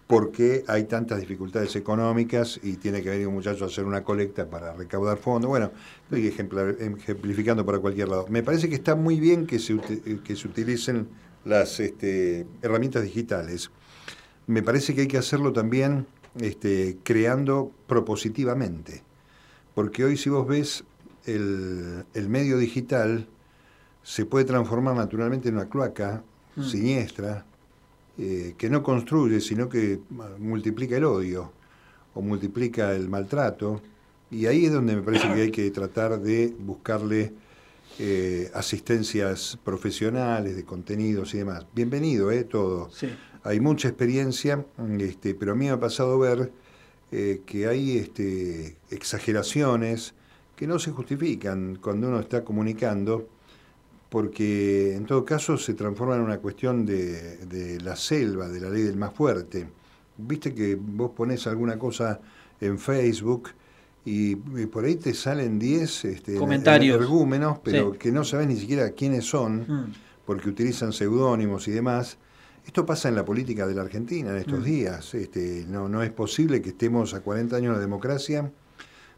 [0.07, 4.03] por qué hay tantas dificultades económicas y tiene que venir un muchacho a hacer una
[4.03, 5.49] colecta para recaudar fondos.
[5.49, 5.71] Bueno,
[6.03, 8.25] estoy ejemplificando para cualquier lado.
[8.27, 9.77] Me parece que está muy bien que se,
[10.23, 11.07] que se utilicen
[11.45, 13.69] las este, herramientas digitales.
[14.47, 16.07] Me parece que hay que hacerlo también
[16.39, 19.03] este, creando propositivamente.
[19.73, 20.83] Porque hoy si vos ves
[21.25, 23.27] el, el medio digital,
[24.03, 26.23] se puede transformar naturalmente en una cloaca
[26.55, 26.63] mm.
[26.63, 27.45] siniestra
[28.17, 29.99] eh, que no construye, sino que
[30.39, 31.53] multiplica el odio
[32.13, 33.81] o multiplica el maltrato.
[34.29, 37.33] Y ahí es donde me parece que hay que tratar de buscarle
[37.97, 41.65] eh, asistencias profesionales, de contenidos y demás.
[41.73, 42.43] Bienvenido, ¿eh?
[42.43, 42.89] Todo.
[43.43, 44.65] Hay mucha experiencia,
[44.99, 46.51] este, pero a mí me ha pasado ver
[47.11, 50.13] eh, que hay este, exageraciones
[50.55, 53.27] que no se justifican cuando uno está comunicando
[54.09, 58.83] porque en todo caso se transforma en una cuestión de, la selva, de la ley
[58.83, 59.67] del más fuerte.
[60.17, 62.19] Viste que vos pones alguna cosa
[62.59, 63.49] en Facebook
[64.03, 68.89] y, por ahí te salen 10 este, comentarios, argumentos, pero que no sabes ni siquiera
[68.91, 69.93] quiénes son, mm.
[70.25, 72.17] porque utilizan seudónimos y demás.
[72.65, 74.63] Esto pasa en la política de la Argentina en estos mm.
[74.63, 75.13] días.
[75.13, 78.51] Este, no, no es posible que estemos a 40 años de democracia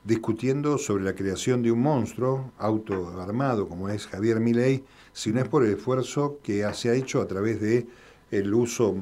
[0.03, 4.83] discutiendo sobre la creación de un monstruo autoarmado como es Javier Milei,
[5.13, 7.87] si no es por el esfuerzo que se ha hecho a través de
[8.31, 8.95] el uso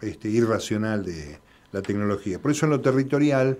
[0.00, 1.38] este, irracional de
[1.72, 2.40] la tecnología.
[2.40, 3.58] Por eso en lo territorial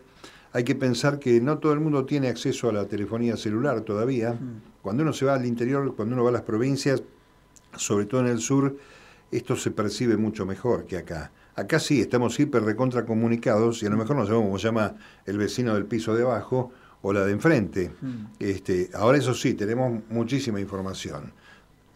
[0.53, 4.37] hay que pensar que no todo el mundo tiene acceso a la telefonía celular todavía.
[4.83, 7.03] Cuando uno se va al interior, cuando uno va a las provincias,
[7.77, 8.77] sobre todo en el sur,
[9.31, 11.33] esto se percibe mucho mejor que acá.
[11.57, 14.95] Acá sí, estamos hiper recontra comunicados y a lo mejor no sabemos cómo llama
[15.27, 16.73] el vecino del piso de abajo
[17.03, 17.93] o la de enfrente.
[18.39, 21.33] Este, ahora eso sí, tenemos muchísima información.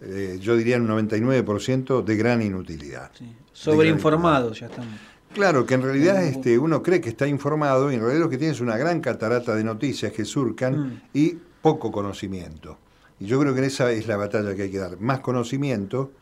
[0.00, 3.10] Eh, yo diría un 99% de gran inutilidad.
[3.52, 4.94] Sobreinformados ya estamos.
[5.32, 8.38] Claro, que en realidad este, uno cree que está informado y en realidad lo que
[8.38, 11.02] tiene es una gran catarata de noticias que surcan mm.
[11.12, 12.78] y poco conocimiento.
[13.18, 15.00] Y yo creo que esa es la batalla que hay que dar.
[15.00, 16.12] Más conocimiento,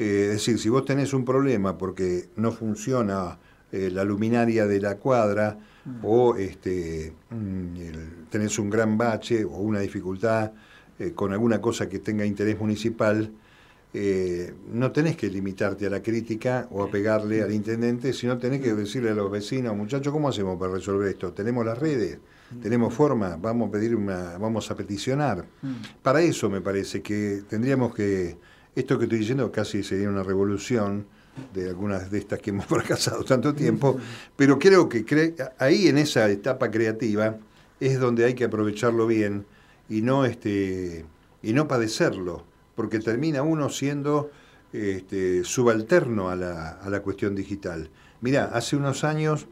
[0.00, 3.36] eh, es decir, si vos tenés un problema porque no funciona
[3.72, 6.04] eh, la luminaria de la cuadra mm.
[6.04, 10.52] o este, mm, tenés un gran bache o una dificultad
[11.00, 13.32] eh, con alguna cosa que tenga interés municipal,
[14.70, 18.74] no tenés que limitarte a la crítica o a pegarle al intendente, sino tenés que
[18.74, 21.32] decirle a los vecinos, muchachos, ¿cómo hacemos para resolver esto?
[21.32, 22.18] ¿Tenemos las redes?
[22.62, 23.36] ¿Tenemos forma?
[23.40, 25.44] Vamos a pedir una, vamos a peticionar.
[26.02, 28.36] Para eso me parece que tendríamos que,
[28.80, 31.06] esto que estoy diciendo casi sería una revolución
[31.54, 33.98] de algunas de estas que hemos fracasado tanto tiempo,
[34.36, 37.36] pero creo que ahí en esa etapa creativa
[37.80, 39.46] es donde hay que aprovecharlo bien
[39.88, 41.04] y no este
[41.42, 44.30] y no padecerlo porque termina uno siendo
[44.72, 47.90] este, subalterno a la, a la, cuestión digital.
[48.20, 49.46] Mirá, hace unos años,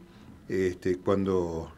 [0.47, 1.71] este, cuando,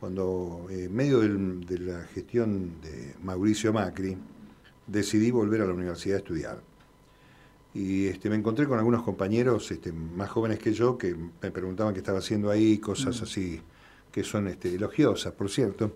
[0.00, 4.18] cuando en medio de la gestión de Mauricio Macri,
[4.86, 6.73] decidí volver a la universidad a estudiar.
[7.74, 11.92] Y este, me encontré con algunos compañeros este, más jóvenes que yo que me preguntaban
[11.92, 13.24] qué estaba haciendo ahí, cosas mm.
[13.24, 13.60] así
[14.12, 15.90] que son este, elogiosas, por cierto.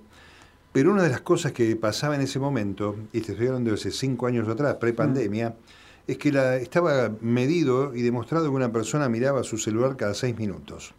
[0.73, 3.77] Pero una de las cosas que pasaba en ese momento, y te estoy hablando de
[3.77, 6.11] hace cinco años atrás, pre-pandemia, mm.
[6.11, 10.37] es que la, estaba medido y demostrado que una persona miraba su celular cada seis
[10.37, 10.95] minutos.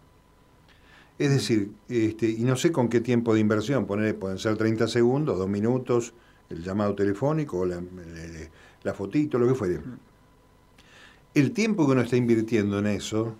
[1.18, 4.88] Es decir, este, y no sé con qué tiempo de inversión, poner, pueden ser 30
[4.88, 6.14] segundos, dos minutos,
[6.50, 7.84] el llamado telefónico, la,
[8.84, 9.80] la fotito, lo que fuere.
[9.80, 10.09] Mm.
[11.36, 13.36] El tiempo que uno está invirtiendo en eso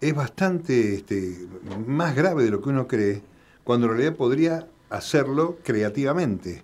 [0.00, 1.48] es bastante este,
[1.84, 3.22] más grave de lo que uno cree,
[3.64, 6.62] cuando en realidad podría hacerlo creativamente.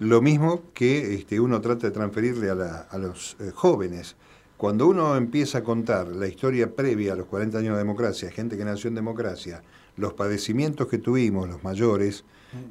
[0.00, 4.16] Lo mismo que este, uno trata de transferirle a, los eh, jóvenes.
[4.58, 8.58] Cuando uno empieza a contar la historia previa a los 40 años de democracia, gente
[8.58, 9.62] que nació en democracia,
[9.96, 12.24] los padecimientos que tuvimos, los mayores,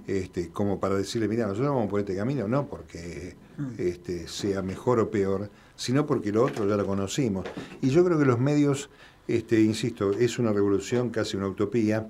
[0.05, 3.35] este, como para decirle, mira, nosotros vamos por este camino, no porque
[3.77, 5.49] este, sea mejor o peor,
[5.81, 7.43] sino porque lo otro ya lo conocimos.
[7.81, 8.91] Y yo creo que los medios,
[9.27, 12.07] este, insisto, es una revolución, casi una utopía.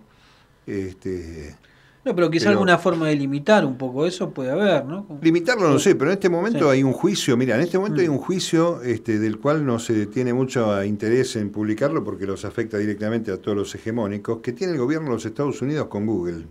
[0.67, 1.55] Este,
[2.03, 5.05] no, pero quizá alguna forma de limitar un poco eso puede haber, ¿no?
[5.22, 8.09] Limitarlo no sé, pero en este momento hay un juicio, mira, en este momento hay
[8.09, 8.13] mm.
[8.13, 12.78] un juicio este, del cual no se tiene mucho interés en publicarlo porque los afecta
[12.78, 16.43] directamente a todos los hegemónicos, que tiene el gobierno de los Estados Unidos con Google.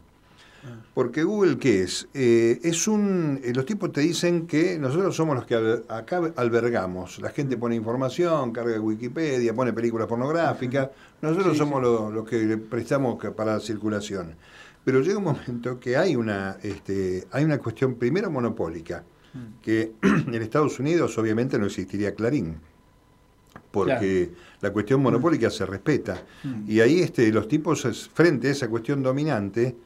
[0.95, 2.09] Porque Google, ¿qué es?
[2.13, 3.41] Eh, es un.
[3.43, 7.19] Eh, los tipos te dicen que nosotros somos los que acá albergamos.
[7.21, 10.91] La gente pone información, carga Wikipedia, pone películas pornográficas.
[11.23, 14.35] Nosotros somos los que le prestamos para la circulación.
[14.85, 19.05] Pero llega un momento que hay una, este, hay una cuestión primero monopólica,
[19.35, 19.61] mm.
[19.63, 22.57] que en Estados Unidos obviamente no existiría Clarín,
[23.71, 24.31] porque
[24.61, 26.23] la cuestión monopólica se respeta.
[26.43, 26.71] Mm.
[26.71, 29.77] Y ahí este, los tipos, frente a esa cuestión dominante,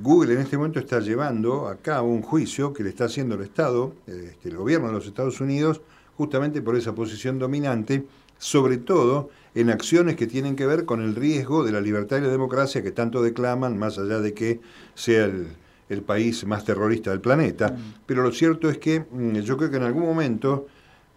[0.00, 3.42] Google en este momento está llevando a cabo un juicio que le está haciendo el
[3.42, 5.80] Estado, este, el gobierno de los Estados Unidos,
[6.16, 8.06] justamente por esa posición dominante,
[8.38, 12.20] sobre todo en acciones que tienen que ver con el riesgo de la libertad y
[12.20, 14.60] la democracia que tanto declaman, más allá de que
[14.94, 17.70] sea el, país más terrorista del planeta.
[17.70, 17.94] Mm.
[18.06, 20.68] Pero lo cierto es que mm, yo creo que en algún momento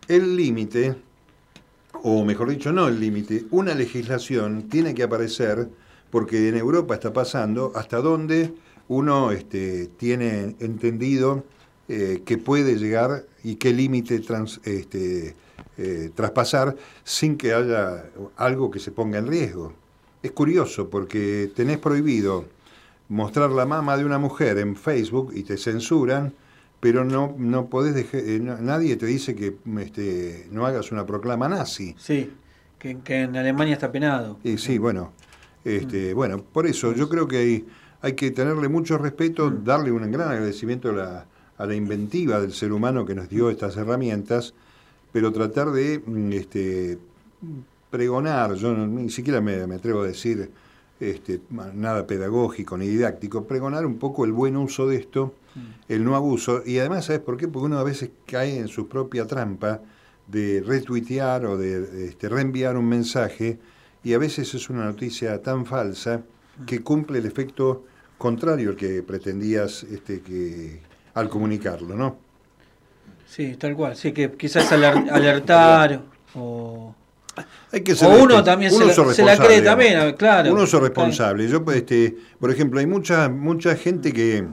[0.07, 0.95] el límite,
[2.01, 5.69] o mejor dicho, no el límite, una legislación tiene que aparecer,
[6.09, 8.53] porque en Europa está pasando, hasta dónde
[8.91, 11.45] uno este, tiene entendido
[11.87, 14.21] eh, que puede llegar y qué límite
[14.65, 15.33] este,
[15.77, 16.75] eh, traspasar
[17.05, 18.03] sin que haya
[18.35, 19.71] algo que se ponga en riesgo.
[20.21, 22.45] Es curioso porque tenés prohibido
[23.07, 26.33] mostrar la mama de una mujer en Facebook y te censuran,
[26.81, 31.47] pero no, no podés dejar, eh, nadie te dice que este, no hagas una proclama
[31.47, 31.95] nazi.
[31.97, 32.29] Sí,
[32.77, 34.37] que, en Alemania está penado.
[34.43, 35.13] Y sí, bueno,
[35.63, 36.15] este, mm.
[36.17, 37.65] bueno, por eso yo creo que hay,
[38.01, 39.63] hay que tenerle mucho respeto, mm.
[39.63, 41.25] darle un gran agradecimiento a la,
[41.57, 44.53] a la inventiva del ser humano que nos dio estas herramientas
[45.11, 46.97] pero tratar de mm, este,
[47.89, 50.49] pregonar, yo ni siquiera me, atrevo a decir
[50.99, 51.41] este,
[51.73, 55.33] nada pedagógico ni didáctico, pregonar un poco el buen uso de esto,
[55.89, 57.47] el no abuso, y además, ¿sabes por qué?
[57.47, 59.81] Porque uno a veces cae en su propia trampa
[60.27, 63.59] de retuitear o de este, reenviar un mensaje,
[64.03, 66.23] y a veces es una noticia tan falsa
[66.65, 67.83] que cumple el efecto
[68.21, 70.79] contrario al que pretendías este, que,
[71.15, 72.17] al comunicarlo, ¿no?
[73.27, 73.95] Sí, tal cual.
[73.95, 74.71] Sí, que quizás
[75.11, 76.01] alertar
[76.35, 76.93] o...
[77.71, 80.51] Hay que ser, o uno también se, la, cree también, claro.
[80.51, 81.47] Uno es responsable.
[81.47, 84.45] Yo, este, por ejemplo, hay mucha, mucha gente que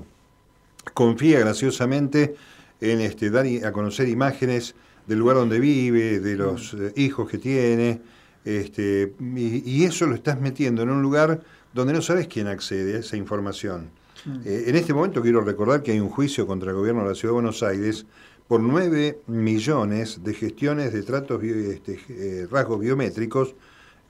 [0.94, 2.36] confía graciosamente
[2.80, 6.86] en este, dar a conocer imágenes del lugar donde vive, de los mm.
[6.86, 8.00] eh, hijos que tiene,
[8.44, 11.40] este, y, eso lo estás metiendo en un lugar
[11.72, 13.90] donde no sabes quién accede a esa información.
[14.24, 14.40] Mm.
[14.44, 17.14] Eh, en este momento quiero recordar que hay un juicio contra el gobierno de la
[17.14, 18.06] Ciudad de Buenos Aires
[18.46, 23.54] por 9 millones de gestiones de tratos, este, eh, rasgos biométricos,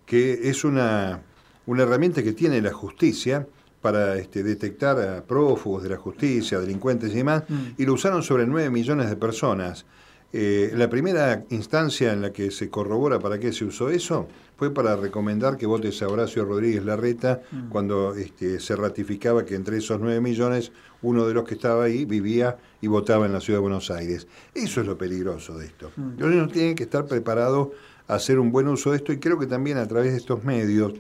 [0.07, 1.23] que es una,
[1.67, 3.47] una herramienta que tiene la justicia
[3.83, 7.57] para este, detectar a prófugos de la justicia, delincuentes y demás, mm.
[7.77, 9.85] y lo usaron sobre 9 millones de personas.
[10.33, 14.29] Eh, la primera instancia en la que se corrobora para qué se usó eso
[14.59, 17.69] fue para recomendar que votes a Horacio Rodríguez Larreta mm.
[17.69, 22.05] cuando este, se ratificaba que entre esos 9 millones uno de los que estaba ahí
[22.05, 24.27] vivía y votaba en la ciudad de Buenos Aires.
[24.53, 25.93] Eso es lo peligroso de esto.
[25.95, 26.19] Mm.
[26.19, 27.69] Los niños tienen que estar preparados
[28.09, 30.43] a hacer un buen uso de esto y creo que también a través de estos
[30.43, 30.95] medios,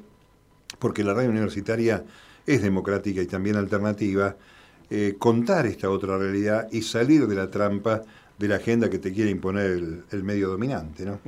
[0.78, 2.04] porque la radio universitaria
[2.46, 4.36] es democrática y también alternativa,
[4.88, 8.02] eh, contar esta otra realidad y salir de la trampa
[8.38, 11.04] de la agenda que te quiere imponer el, medio dominante.
[11.04, 11.18] ¿no?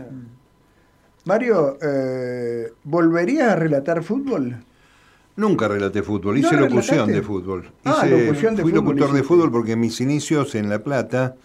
[1.25, 4.65] Mario, eh, ¿volverías a relatar fútbol?
[5.37, 7.71] Nunca relaté fútbol, hice locución de fútbol.
[7.85, 11.37] Ah, locución de fui locutor de fútbol porque en mis inicios en La Plata,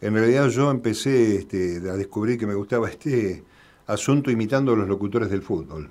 [0.00, 3.44] en realidad yo empecé este, a descubrir que me gustaba este
[3.86, 5.90] asunto imitando a los locutores del fútbol.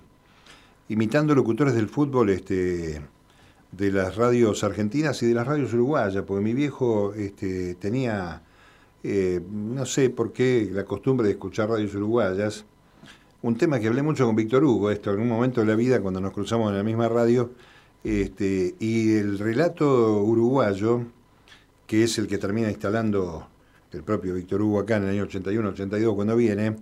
[0.89, 3.01] Imitando locutores del fútbol este,
[3.71, 8.41] de las radios argentinas y de las radios uruguayas, porque mi viejo este, tenía
[9.03, 12.65] eh, no sé por qué la costumbre de escuchar radios uruguayas.
[13.41, 16.01] Un tema que hablé mucho con Víctor Hugo, esto, en un momento de la vida,
[16.01, 17.51] cuando nos cruzamos en la misma radio,
[18.03, 21.03] este, y el relato uruguayo,
[21.87, 23.47] que es el que termina instalando
[23.91, 26.75] el propio Víctor Hugo acá en el año 81-82 cuando viene,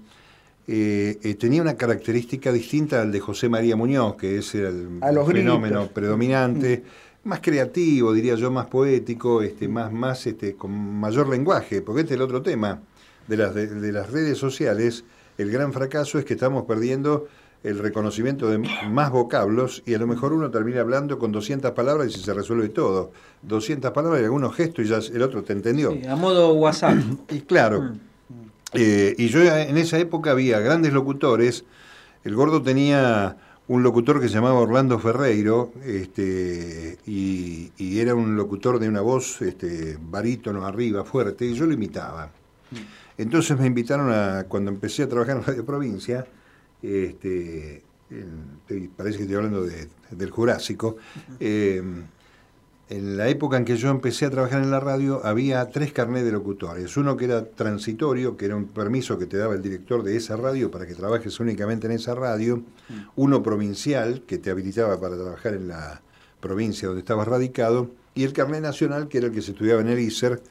[0.68, 5.88] eh, eh, tenía una característica distinta al de José María Muñoz, que es el fenómeno
[5.88, 6.84] predominante.
[6.84, 12.02] Mm más creativo, diría yo, más poético, este, más, más, este, con mayor lenguaje, porque
[12.02, 12.82] este es el otro tema
[13.28, 15.04] de las, de, las redes sociales.
[15.38, 17.28] El gran fracaso es que estamos perdiendo
[17.64, 18.60] el reconocimiento de
[18.90, 22.70] más vocablos y a lo mejor uno termina hablando con 200 palabras y se resuelve
[22.70, 23.12] todo.
[23.44, 25.94] 200 palabras y algunos gestos y ya el otro te entendió.
[26.10, 26.98] a modo WhatsApp.
[27.30, 27.82] Y claro.
[27.82, 28.00] Mm.
[28.74, 31.66] Eh, y yo en esa época había grandes locutores.
[32.24, 38.80] El gordo tenía un locutor que se llamaba Orlando Ferreiro, este, y, era un locutor
[38.80, 42.32] de una voz este, barítono arriba, fuerte, y yo lo imitaba.
[43.18, 46.26] Entonces me invitaron a, cuando empecé a trabajar en Radio Provincia,
[46.82, 47.84] este,
[48.96, 50.98] parece que estoy hablando del Jurásico,
[52.90, 56.24] en la época en que yo empecé a trabajar en la radio había tres carnés
[56.24, 56.96] de locutores.
[56.96, 60.38] Uno que era transitorio, que era un permiso que te daba el director de esa
[60.38, 62.64] radio para que trabajes únicamente en esa radio.
[63.18, 66.02] Uno provincial, que te habilitaba para trabajar en la
[66.40, 67.92] provincia donde estabas radicado.
[68.16, 70.42] Y el carnet nacional, que era el que se estudiaba en el ISER,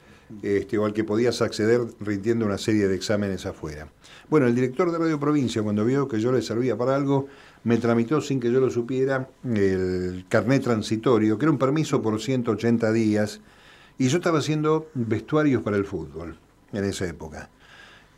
[0.41, 3.87] este, o al que podías acceder rindiendo una serie de exámenes afuera.
[4.29, 7.27] Bueno, el director de Radio Provincia, cuando vio que yo le servía para algo,
[7.63, 12.21] me tramitó sin que yo lo supiera el carnet transitorio, que era un permiso por
[12.21, 13.41] 180 días,
[13.97, 16.37] y yo estaba haciendo vestuarios para el fútbol
[16.71, 17.49] en esa época.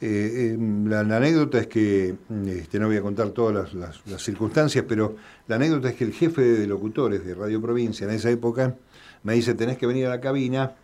[0.01, 2.15] Eh, em, la, anécdota es que,
[2.47, 5.15] este, no voy a contar todas las, circunstancias, pero
[5.47, 8.75] la anécdota es que el jefe de locutores de Radio Provincia en esa época
[9.23, 10.75] me dice, tenés que venir a la cabina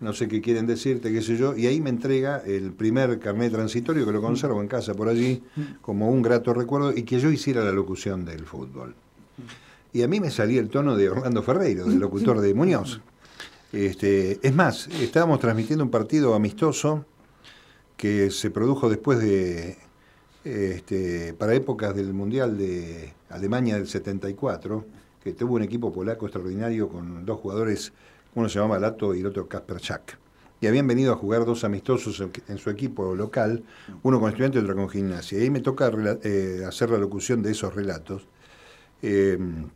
[0.00, 3.52] no sé qué quieren decirte, qué sé yo, y ahí me entrega el primer carnet
[3.52, 5.42] transitorio que lo conservo en casa por allí
[5.82, 8.94] como un grato recuerdo y que yo hiciera la locución del fútbol.
[9.92, 13.00] Y a mí me salía el tono de Orlando Ferreiro, del locutor de Muñoz.
[13.72, 17.04] Este, es más, estábamos transmitiendo un partido amistoso
[17.96, 19.76] que se produjo después de,
[20.44, 24.84] este, para épocas del Mundial de Alemania del 74,
[25.22, 27.92] que tuvo un equipo polaco extraordinario con dos jugadores
[28.34, 30.18] uno se llamaba Lato y el otro Kasper Schack.
[30.60, 33.64] Y habían venido a jugar dos amistosos en, su equipo local,
[34.02, 35.38] uno con estudiantes y otro con gimnasia.
[35.38, 35.90] Y ahí me toca
[36.22, 38.26] eh, hacer la locución de esos relatos.
[39.00, 39.68] Em,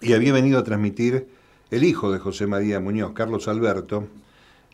[0.00, 1.28] y había venido a transmitir
[1.70, 4.08] el hijo de José María Muñoz, Carlos Alberto,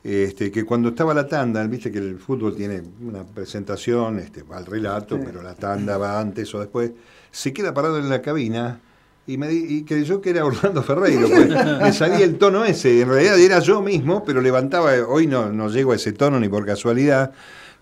[0.04, 4.58] este, que cuando estaba la tanda, viste que el fútbol tiene una presentación, este, va
[4.58, 6.92] al relato, pero la tanda va antes o después,
[7.30, 8.80] se queda parado en la cabina
[9.26, 11.48] y, me, y creyó que era Orlando Ferreiro, pues.
[11.48, 15.68] Me salía el tono ese, en realidad era yo mismo, pero levantaba, hoy no, no
[15.68, 17.32] llego a ese tono ni por casualidad,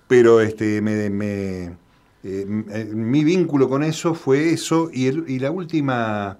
[0.06, 1.72] pero este, me, me
[2.22, 6.38] eh, mi vínculo con eso fue eso y, y la última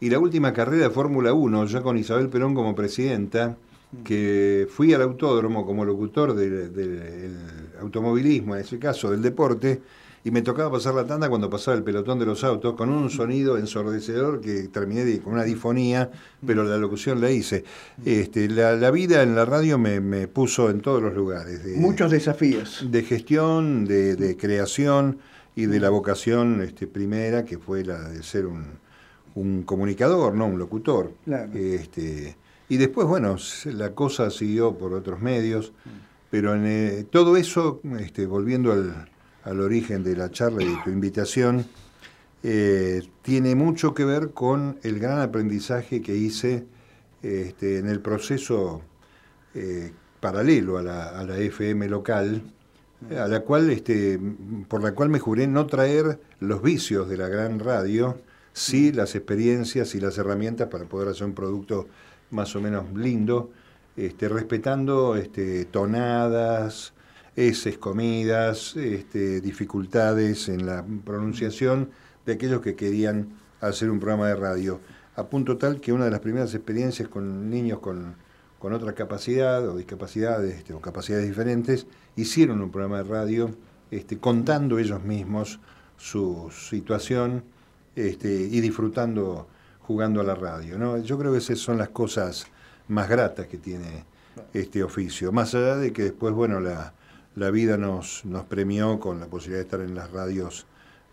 [0.00, 3.56] y la última carrera de Fórmula 1, ya con Isabel Perón como presidenta,
[4.04, 7.36] que fui al autódromo como locutor del
[7.80, 9.80] automovilismo, en ese caso del deporte,
[10.24, 13.10] y me tocaba pasar la tanda cuando pasaba el pelotón de los autos con un
[13.10, 16.10] sonido ensordecedor que terminé con una difonía,
[16.44, 17.64] pero la locución la hice.
[18.04, 21.64] Este, la, vida en la radio me, puso en todos los lugares.
[21.76, 22.86] Muchos desafíos.
[22.90, 25.18] De gestión, de, creación
[25.54, 28.64] y de la vocación este, primera, que fue la de ser un,
[29.34, 31.12] un comunicador, no un locutor.
[31.54, 32.36] Este,
[32.68, 35.72] y después, bueno, la cosa siguió por otros medios,
[36.30, 39.08] pero en eh, todo eso, este, volviendo al,
[39.48, 41.66] al, origen de la charla y de tu invitación,
[42.42, 46.66] eh, tiene mucho que ver con el gran aprendizaje que hice
[47.22, 48.82] este, en el proceso
[49.54, 52.42] eh, paralelo a la, FM local,
[53.10, 54.20] a la cual, este,
[54.68, 58.20] por la cual me juré no traer los vicios de la gran radio,
[58.52, 61.88] sí las experiencias y las herramientas para poder hacer un producto
[62.30, 63.50] más o menos lindo,
[63.96, 65.16] este, respetando
[65.70, 66.92] tonadas,
[67.38, 71.90] heces, comidas, este, dificultades en la pronunciación
[72.26, 73.28] de aquellos que querían
[73.60, 74.80] hacer un programa de radio.
[75.14, 78.16] A punto tal que una de las primeras experiencias con niños con,
[78.58, 81.86] con otra capacidad o discapacidades este, o capacidades diferentes
[82.16, 83.50] hicieron un programa de radio
[83.92, 85.60] este, contando ellos mismos
[85.96, 87.44] su situación
[87.94, 89.48] y disfrutando
[89.80, 90.76] jugando a la radio.
[90.76, 90.98] ¿no?
[90.98, 92.46] Yo creo que esas son las cosas
[92.88, 94.04] más gratas que tiene
[94.52, 95.30] este oficio.
[95.30, 96.94] Más allá de que después, bueno, la,
[97.38, 100.66] la vida nos, premió con la posibilidad de estar en las radios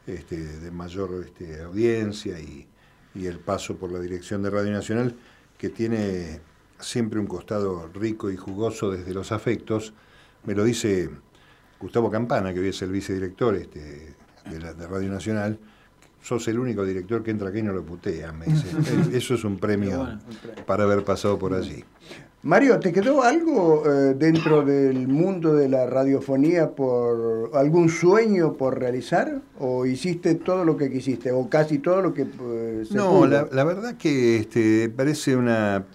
[0.07, 2.67] este, de mayor este, audiencia y,
[3.13, 5.15] y, el paso por la dirección de Radio Nacional,
[5.57, 6.41] que tiene
[6.79, 9.93] siempre un costado rico y jugoso desde los afectos.
[10.45, 11.09] Me lo dice
[11.79, 14.15] Gustavo Campana, que hoy es el vicedirector este,
[14.49, 15.59] de, la, de Radio Nacional
[16.25, 18.65] sos el único director que entra aquí y no lo putea, me dice.
[19.15, 20.17] Eso es un premio
[20.65, 21.83] para haber pasado por allí.
[22.41, 28.79] Mario, ¿te quedó algo eh, dentro del mundo de la radiofonía por algún sueño por
[28.79, 29.41] realizar?
[29.59, 31.31] ¿O hiciste todo lo que quisiste?
[31.31, 35.85] ¿O casi todo lo que eh, se No, la, verdad que este, parece una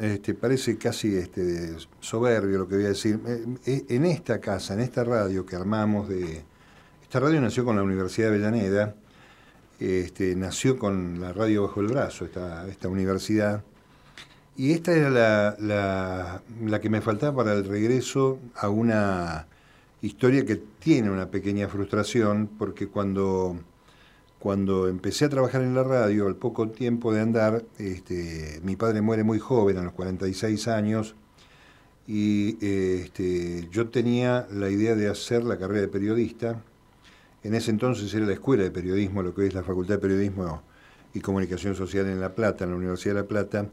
[0.00, 3.20] este, parece casi este, soberbio lo que voy a decir.
[3.64, 6.42] Eh, en esta casa, en esta radio que armamos de.
[7.02, 8.94] Esta radio nació con la Universidad de Avellaneda
[9.80, 13.62] este, nació con la radio bajo el brazo, esta, esta universidad.
[14.56, 19.46] Y esta era la, la, que me faltaba para el regreso a una
[20.02, 23.56] historia que tiene una pequeña frustración, porque cuando,
[24.40, 29.00] cuando empecé a trabajar en la radio, al poco tiempo de andar, este, mi padre
[29.00, 31.14] muere muy joven, a los 46 años,
[32.08, 36.64] y este, yo tenía la idea de hacer la carrera de periodista,
[37.48, 40.00] en ese entonces era la Escuela de Periodismo, lo que hoy es la Facultad de
[40.00, 40.62] Periodismo
[41.14, 43.66] y Comunicación Social en La Plata, en la Universidad de La Plata.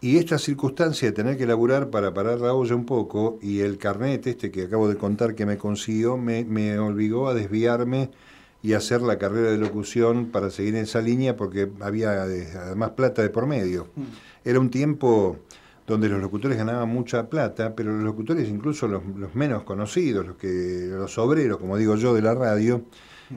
[0.00, 3.76] Y esta circunstancia de tener que laburar para parar la olla un poco y el
[3.76, 8.10] carnet este que acabo de contar que me consiguió me, me obligó a desviarme
[8.62, 13.20] y hacer la carrera de locución para seguir en esa línea porque había además plata
[13.20, 13.88] de por medio.
[13.94, 14.02] Mm.
[14.42, 15.36] Era un tiempo
[15.86, 19.02] donde los locutores ganaban mucha plata, pero los locutores, incluso los,
[19.34, 22.82] menos conocidos, los que los obreros, como digo yo, de la radio,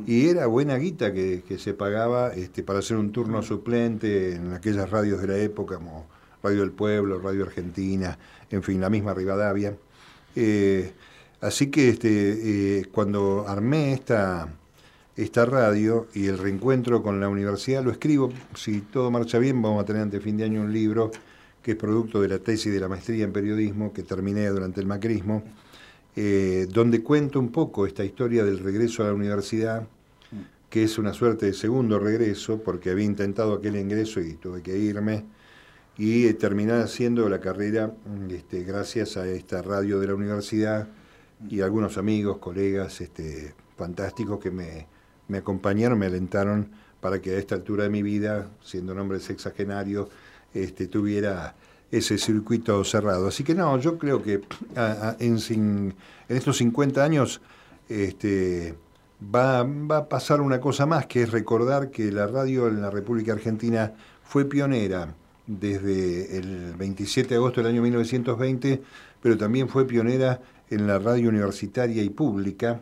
[0.05, 4.89] y era buena guita que, se pagaba este, para hacer un turno suplente en aquellas
[4.89, 6.07] radios de la época, como
[6.41, 8.17] Radio del Pueblo, Radio Argentina,
[8.49, 9.75] en fin, la misma Rivadavia.
[10.35, 10.93] Eh,
[11.41, 14.47] así que este, eh, cuando armé esta,
[15.15, 19.83] esta radio y el reencuentro con la universidad, lo escribo, si todo marcha bien, vamos
[19.83, 21.11] a tener ante fin de año un libro
[21.61, 24.87] que es producto de la tesis de la maestría en periodismo que terminé durante el
[24.87, 25.43] macrismo,
[26.15, 29.87] eh, donde cuento un poco esta historia del regreso a la universidad,
[30.69, 34.77] que es una suerte de segundo regreso, porque había intentado aquel ingreso y tuve que
[34.77, 35.25] irme,
[35.97, 37.93] y eh, terminé haciendo la carrera
[38.29, 40.87] este, gracias a esta radio de la universidad
[41.49, 44.87] y algunos amigos, colegas este, fantásticos que me,
[45.27, 49.19] me acompañaron, me alentaron para que a esta altura de mi vida, siendo un hombre
[49.19, 50.09] sexagenario,
[50.53, 51.55] este, tuviera
[51.91, 53.27] ese circuito cerrado.
[53.27, 54.41] Así que no, yo creo que
[55.19, 55.95] en,
[56.27, 57.41] estos 50 años
[57.87, 58.75] este,
[59.23, 63.33] va, a pasar una cosa más, que es recordar que la radio en la República
[63.33, 63.93] Argentina
[64.23, 65.15] fue pionera
[65.47, 68.81] desde el 27 de agosto del año 1920,
[69.21, 72.79] pero también fue pionera en la radio universitaria y pública,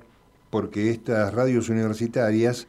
[0.50, 2.68] porque estas radios universitarias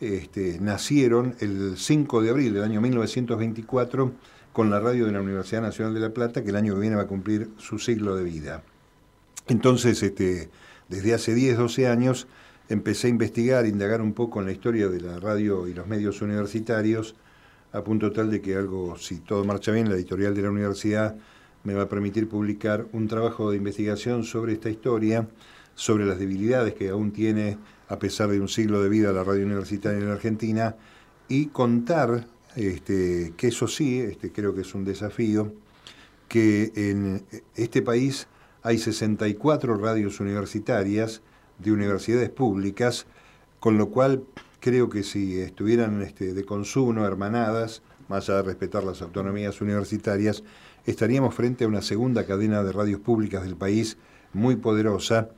[0.00, 4.12] este, nacieron el 5 de abril del año 1924
[4.54, 6.94] con la radio de la Universidad Nacional de La Plata, que el año que viene
[6.94, 8.62] va a cumplir su siglo de vida.
[9.48, 10.48] Entonces, este,
[10.88, 12.28] desde hace 10, 12 años,
[12.68, 16.22] empecé a investigar, indagar un poco en la historia de la radio y los medios
[16.22, 17.16] universitarios,
[17.72, 21.16] a punto tal de que algo, si todo marcha bien, la editorial de la universidad
[21.64, 25.26] me va a permitir publicar un trabajo de investigación sobre esta historia,
[25.74, 29.44] sobre las debilidades que aún tiene, a pesar de un siglo de vida, la radio
[29.44, 30.76] universitaria en Argentina,
[31.26, 35.52] y contar, este, que eso sí, este, creo que es un desafío,
[36.28, 37.24] que en
[37.54, 38.28] este país
[38.62, 41.22] hay 64 radios universitarias
[41.58, 43.06] de universidades públicas,
[43.60, 44.24] con lo cual
[44.60, 50.42] creo que si estuvieran este, de consumo, hermanadas, más allá de respetar las autonomías universitarias,
[50.86, 53.98] estaríamos frente a una segunda cadena de radios públicas del país
[54.32, 55.30] muy poderosa,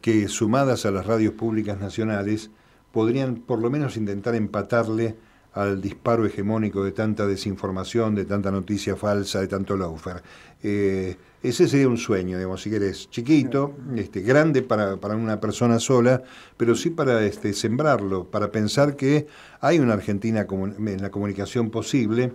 [0.00, 2.50] que sumadas a las radios públicas nacionales,
[2.92, 5.16] podrían por lo menos intentar empatarle
[5.58, 10.22] al disparo hegemónico de tanta desinformación, de tanta noticia falsa, de tanto laufer.
[10.62, 16.22] Eh, ese sería un sueño, digamos, si querés, chiquito, este, grande para, una persona sola,
[16.56, 19.26] pero sí para este, sembrarlo, para pensar que
[19.60, 22.32] hay una Argentina en la comunicación posible,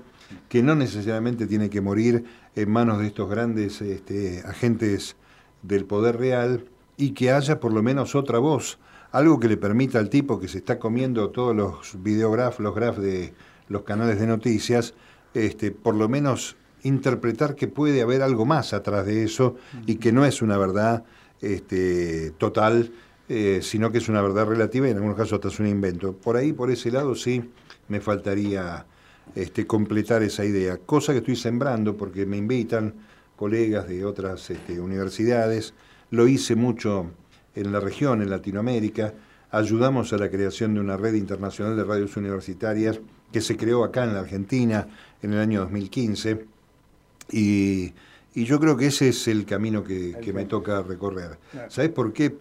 [0.49, 5.15] que no necesariamente tiene que morir en manos de estos grandes este, agentes
[5.61, 6.65] del poder real
[6.97, 8.79] y que haya por lo menos otra voz,
[9.13, 12.99] algo que le permita al tipo que se está comiendo todos los videografs, los grafs
[12.99, 13.33] de
[13.69, 14.95] los canales de noticias,
[15.35, 19.55] este, por lo menos interpretar que puede haber algo más atrás de eso
[19.85, 21.03] y que no es una verdad
[21.41, 22.91] este, total,
[23.29, 26.13] eh, sino que es una verdad relativa y en algunos casos hasta es un invento.
[26.13, 27.51] Por ahí, por ese lado, sí
[27.89, 28.87] me faltaría
[29.35, 32.95] este, completar esa idea, cosa que estoy sembrando porque me invitan
[33.35, 35.75] colegas de otras universidades,
[36.09, 37.11] lo hice mucho
[37.55, 39.13] en la región, en Latinoamérica,
[39.51, 42.99] ayudamos a la creación de una red internacional de radios universitarias
[43.31, 44.87] que se creó acá en la Argentina
[45.21, 46.45] en el año 2015
[47.31, 47.93] y,
[48.35, 51.37] yo creo que ese es el camino que, me toca recorrer.
[51.69, 52.35] ¿Sabes por qué?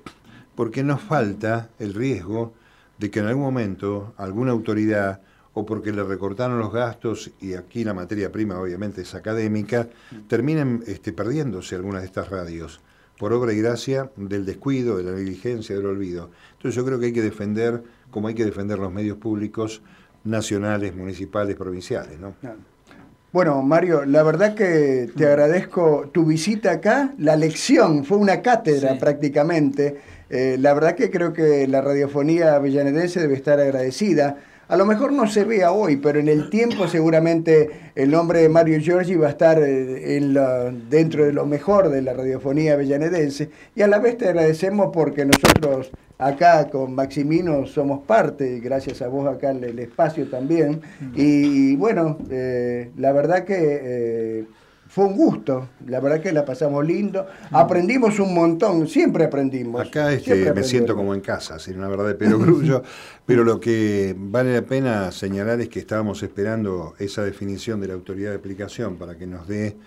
[0.55, 2.55] Porque nos falta el riesgo
[2.97, 5.21] de que en algún momento alguna autoridad,
[5.53, 9.87] o porque le recortaron los gastos, y aquí la materia prima obviamente es académica,
[10.29, 12.81] terminen este, perdiéndose algunas de estas radios,
[13.23, 16.31] por obra y gracia del descuido, de la negligencia, del olvido.
[16.57, 19.81] Entonces yo creo que hay que defender, como hay que defender los medios públicos
[20.25, 22.19] nacionales, municipales, provinciales.
[22.19, 22.35] ¿no?
[23.31, 27.15] Bueno, Mario, la verdad que te agradezco tu visita acá.
[27.17, 30.01] La lección fue una cátedra prácticamente.
[30.29, 34.39] Eh, la verdad que creo que la radiofonía avellanedense debe estar agradecida
[34.73, 38.49] a lo mejor no se vea hoy, pero en el tiempo seguramente el nombre de
[38.49, 40.19] Mario Giorgi va a estar eh,
[40.89, 43.51] dentro de lo mejor de la radiofonía avellanedense.
[43.75, 49.09] Y a la vez te agradecemos porque nosotros acá con Maximino somos parte, gracias a
[49.09, 50.81] vos acá en el espacio también.
[51.15, 53.59] Y, bueno, eh, la verdad que...
[53.59, 54.45] Eh,
[54.93, 59.81] fue un gusto, la verdad que la pasamos lindo, aprendimos un montón, siempre aprendimos.
[59.81, 62.83] Acá este, me siento como en casa, sin una verdad de pelo grullo,
[63.25, 67.95] pero lo que vale la pena señalar es que estábamos esperando esa definición de la
[67.95, 69.79] autoridad de aplicación para que nos dé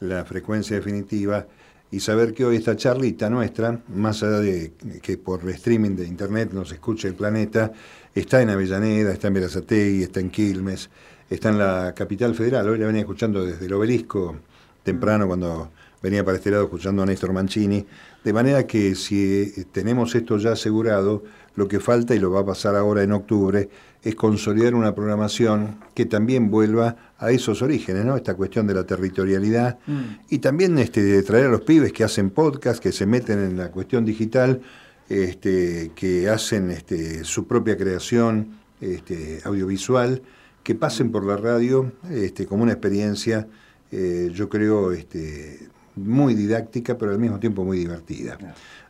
[0.00, 1.46] la frecuencia definitiva
[1.90, 6.52] y saber que hoy esta charlita nuestra, más allá de que por streaming de internet
[6.54, 7.72] nos escuche el planeta,
[8.14, 10.88] está en Avellaneda, está en Verazategui, está en Quilmes,
[11.30, 12.68] está en la capital federal.
[12.68, 14.36] Hoy la venía escuchando desde el obelisco,
[14.82, 15.70] temprano, cuando
[16.02, 17.84] venía para este lado escuchando a Néstor Mancini.
[18.22, 21.24] De manera que si eh, tenemos esto ya asegurado,
[21.56, 23.68] lo que falta, y lo va a pasar ahora en octubre,
[24.02, 28.14] es consolidar una programación que también vuelva a esos orígenes, ¿no?
[28.14, 30.02] Esta cuestión de la territorialidad mm.
[30.28, 33.56] y también este, de traer a los pibes que hacen podcast, que se meten en
[33.56, 34.60] la cuestión digital,
[35.08, 40.22] este, que hacen este, su propia creación este, audiovisual
[40.66, 43.46] que pasen por la radio este, como una experiencia,
[43.92, 45.60] eh, yo creo, este,
[45.94, 48.36] muy didáctica, pero al mismo tiempo muy divertida.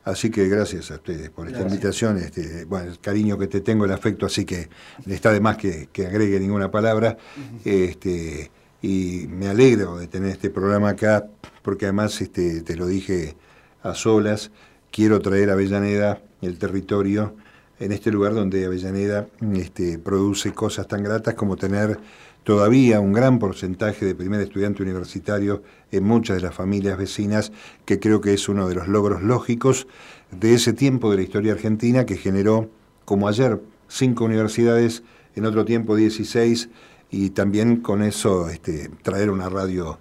[0.03, 2.17] Así que gracias a ustedes por esta invitación.
[2.17, 4.71] Este, bueno, el cariño que te tengo, el afecto, así que
[5.07, 7.19] está de más que, agregue ninguna palabra.
[7.63, 8.51] este,
[8.81, 11.27] y me alegro de tener este programa acá,
[11.61, 13.37] porque además este, te lo dije
[13.83, 14.51] a solas,
[14.91, 17.37] quiero traer a Avellaneda el territorio
[17.79, 21.99] en este lugar donde Avellaneda este, produce cosas tan gratas como tener
[22.45, 27.53] todavía un gran porcentaje de primer estudiante universitario en muchas de las familias vecinas,
[27.85, 29.89] que creo que es uno de los logros lógicos
[30.31, 32.71] de ese tiempo de la historia argentina que generó,
[33.05, 35.03] como ayer, cinco universidades,
[35.35, 36.69] en otro tiempo 16,
[37.11, 39.99] y también con eso este, traer una radio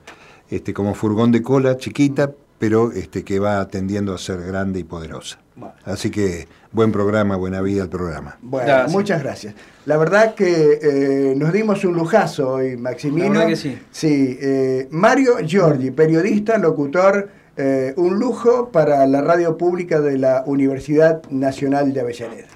[0.50, 4.84] este, como furgón de cola, chiquita, pero este, que va tendiendo a ser grande y
[4.84, 5.40] poderosa.
[5.86, 8.38] Así que buen programa, buena vida el programa.
[8.42, 9.56] Bueno, muchas gracias.
[9.86, 13.28] La verdad que eh, nos dimos un lujazo hoy, Maximino.
[13.28, 13.80] La verdad que sí.
[13.92, 20.44] Sí, eh, Mario Giorgi, periodista, locutor, eh, un lujo para la radio pública de la
[20.46, 22.48] Universidad Nacional de Avellaneda.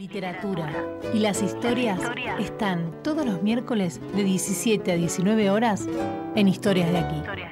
[0.00, 0.72] Literatura
[1.12, 2.00] y las historias
[2.38, 5.86] están todos los miércoles de 17 a 19 horas
[6.34, 7.49] en Historias de aquí.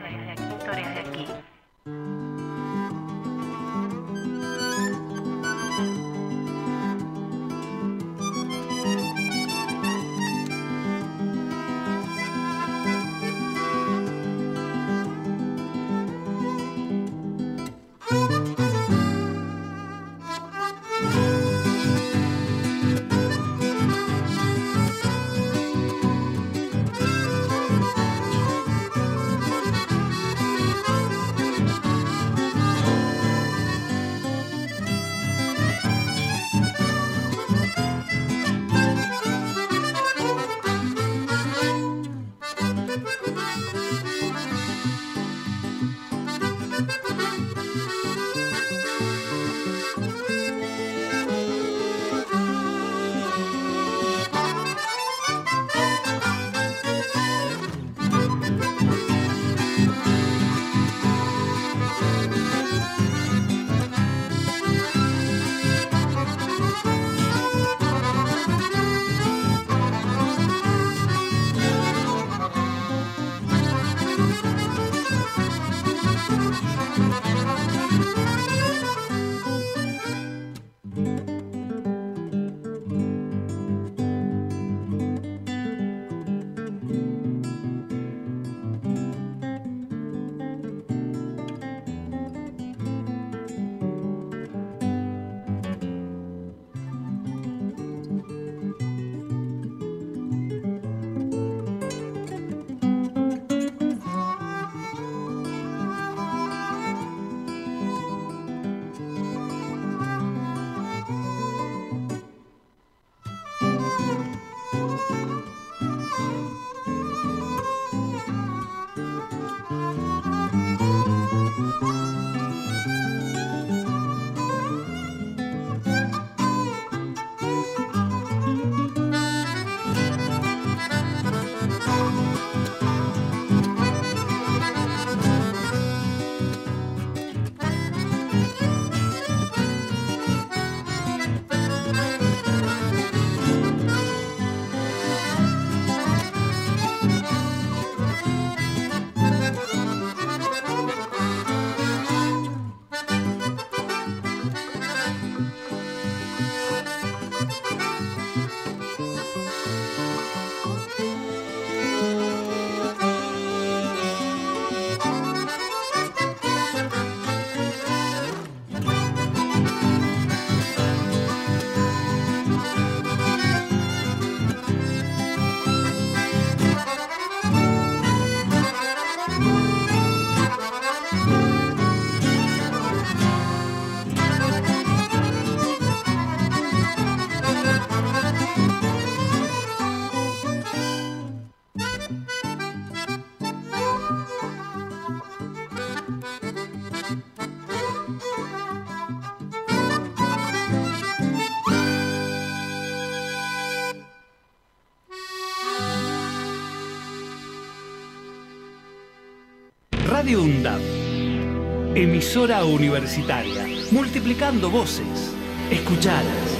[212.28, 215.34] Emisora universitaria, multiplicando voces,
[215.70, 216.58] escuchadas.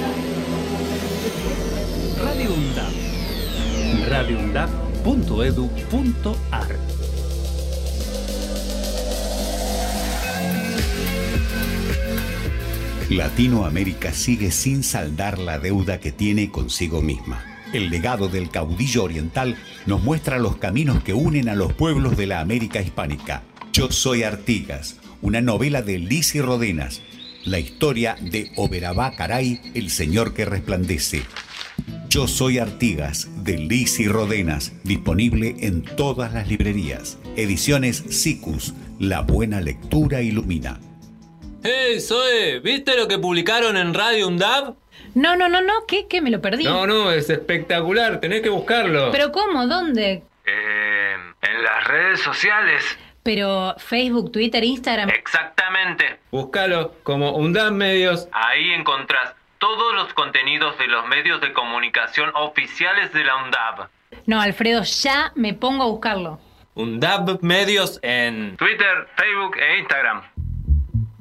[2.23, 2.91] Radio UNDAB,
[4.09, 6.75] radioundab.edu.ar.
[13.11, 17.45] Latinoamérica sigue sin saldar la deuda que tiene consigo misma.
[17.73, 19.55] El legado del caudillo oriental
[19.85, 23.43] nos muestra los caminos que unen a los pueblos de la América hispánica.
[23.71, 27.01] Yo soy Artigas, una novela de Lisi Rodenas,
[27.45, 31.23] la historia de Oberabá Caray, el señor que resplandece.
[32.09, 37.17] Yo soy Artigas, de Lisi Rodenas, disponible en todas las librerías.
[37.35, 40.79] Ediciones SICUS, la buena lectura ilumina.
[41.63, 42.59] ¡Hey, Zoe!
[42.59, 44.75] ¿Viste lo que publicaron en Radio UNDAB?
[45.13, 46.07] No, no, no, no, ¿qué?
[46.07, 46.21] ¿Qué?
[46.21, 46.63] Me lo perdí.
[46.63, 49.11] No, no, es espectacular, tenés que buscarlo.
[49.11, 49.67] ¿Pero cómo?
[49.67, 50.23] ¿Dónde?
[50.45, 52.83] En las redes sociales.
[53.23, 55.09] Pero Facebook, Twitter, Instagram.
[55.09, 56.19] Exactamente.
[56.31, 58.27] Búscalo como UNDAB Medios.
[58.31, 63.89] Ahí encontrás todos los contenidos de los medios de comunicación oficiales de la UNDAB.
[64.25, 66.39] No, Alfredo, ya me pongo a buscarlo.
[66.75, 70.21] UNDAB Medios en Twitter, Facebook e Instagram.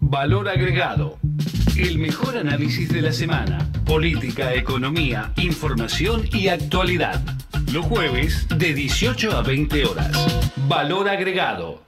[0.00, 1.18] Valor agregado.
[1.76, 3.58] El mejor análisis de la semana.
[3.84, 7.20] Política, economía, información y actualidad.
[7.72, 10.52] Los jueves de 18 a 20 horas.
[10.68, 11.87] Valor agregado.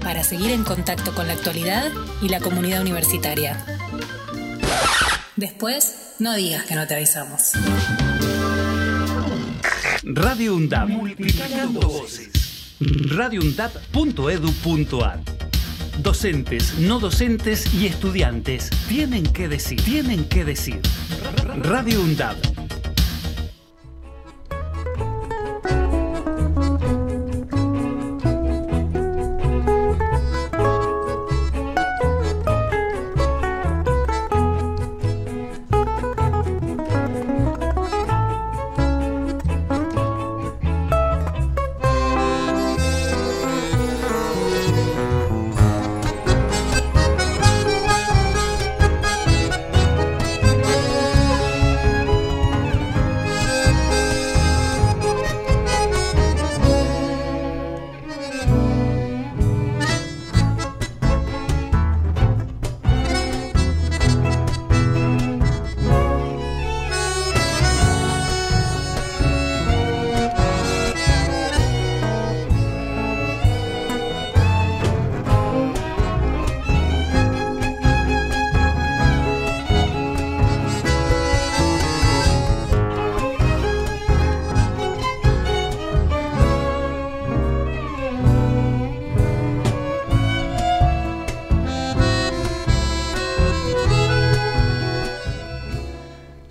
[0.00, 1.92] para seguir en contacto con la actualidad
[2.22, 3.64] y la comunidad universitaria.
[5.36, 7.52] Después, no digas que no te avisamos.
[10.02, 10.88] Radio UNDAB.
[10.88, 12.30] Multiplicando voces.
[12.80, 15.20] radioundab.edu.ar
[15.98, 20.80] Docentes, no docentes y estudiantes tienen que decir, tienen que decir.
[21.62, 22.36] Radio UNDAB.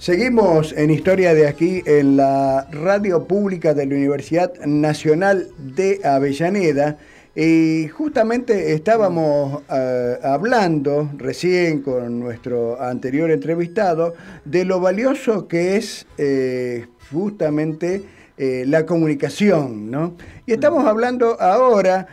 [0.10, 6.98] Seguimos en Historia de aquí en la radio pública de la Universidad Nacional de Avellaneda
[7.36, 16.08] y justamente estábamos eh, hablando recién con nuestro anterior entrevistado de lo valioso que es
[16.18, 18.02] eh, justamente
[18.36, 20.16] eh, la comunicación, ¿no?
[20.48, 22.08] Y estamos hablando ahora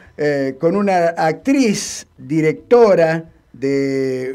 [0.59, 3.25] con una actriz, directora,
[3.59, 4.35] de,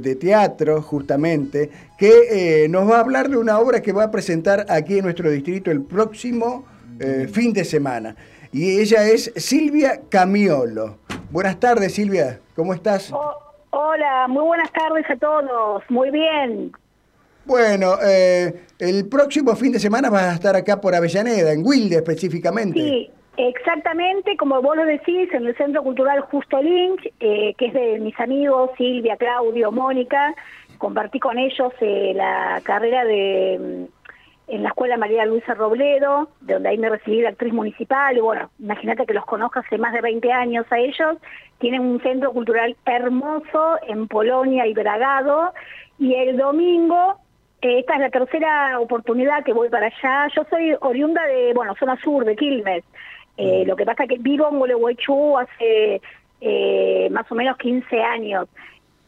[0.00, 4.10] de, teatro, justamente, que eh, nos va a hablar de una obra que va a
[4.10, 6.64] presentar aquí en nuestro distrito el próximo
[6.98, 8.16] eh, fin de semana.
[8.52, 10.98] Y ella es Silvia Camiolo.
[11.30, 13.12] Buenas tardes, Silvia, ¿cómo estás?
[13.70, 16.72] hola, muy buenas tardes a todos, muy bien.
[17.44, 21.96] Bueno, eh, el próximo fin de semana vas a estar acá por Avellaneda, en Wilde
[21.96, 22.78] específicamente.
[22.78, 27.72] Sí, Exactamente, como vos lo decís, en el Centro Cultural Justo Link, eh, que es
[27.72, 30.34] de mis amigos Silvia, Claudio, Mónica,
[30.76, 34.02] compartí con ellos eh, la carrera de mm,
[34.48, 38.20] en la Escuela María Luisa Robledo, de donde ahí me recibí de actriz municipal, y
[38.20, 41.16] bueno, imagínate que los conozco hace más de 20 años a ellos,
[41.58, 45.54] tienen un centro cultural hermoso en Polonia y Bragado,
[45.98, 47.22] y el domingo
[47.62, 50.28] eh, esta es la tercera oportunidad que voy para allá.
[50.34, 52.84] Yo soy oriunda de, bueno, zona sur de Quilmes.
[53.36, 56.00] Eh, lo que pasa es que vivo en Gualeguaychú hace
[56.40, 58.48] eh, más o menos 15 años.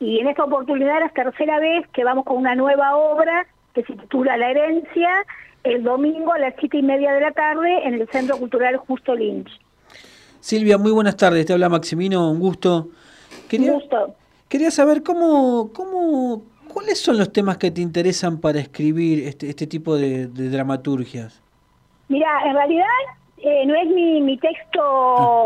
[0.00, 3.82] Y en esta oportunidad es la tercera vez que vamos con una nueva obra que
[3.84, 5.10] se titula La herencia,
[5.64, 9.14] el domingo a las siete y media de la tarde en el Centro Cultural Justo
[9.14, 9.50] Lynch.
[10.40, 11.46] Silvia, muy buenas tardes.
[11.46, 12.90] Te habla Maximino, un gusto.
[13.48, 14.14] Quería, un gusto.
[14.48, 19.66] Quería saber cómo, cómo, cuáles son los temas que te interesan para escribir este, este
[19.66, 21.42] tipo de, de dramaturgias.
[22.08, 22.86] Mira, en realidad
[23.46, 24.80] eh, no es mi, mi texto,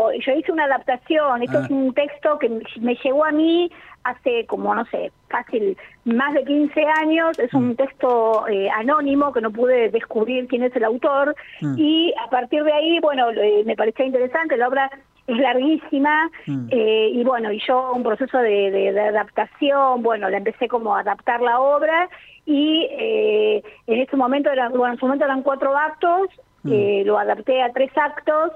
[0.07, 0.11] ah.
[0.25, 1.73] yo hice una adaptación, esto es ah.
[1.73, 3.69] un texto que me llegó a mí
[4.05, 7.75] hace como, no sé, fácil, más de 15 años, es un mm.
[7.75, 11.75] texto eh, anónimo que no pude descubrir quién es el autor mm.
[11.77, 13.27] y a partir de ahí, bueno,
[13.65, 14.89] me parecía interesante, la obra
[15.27, 16.67] es larguísima mm.
[16.71, 21.01] eh, y bueno, y yo un proceso de, de, adaptación, bueno, la empecé como a
[21.01, 22.07] adaptar la obra
[22.45, 22.87] y
[23.85, 26.29] en ese momento, eran, bueno, en su momento eran cuatro actos,
[26.63, 27.05] Mm.
[27.05, 28.51] lo adapté a tres actos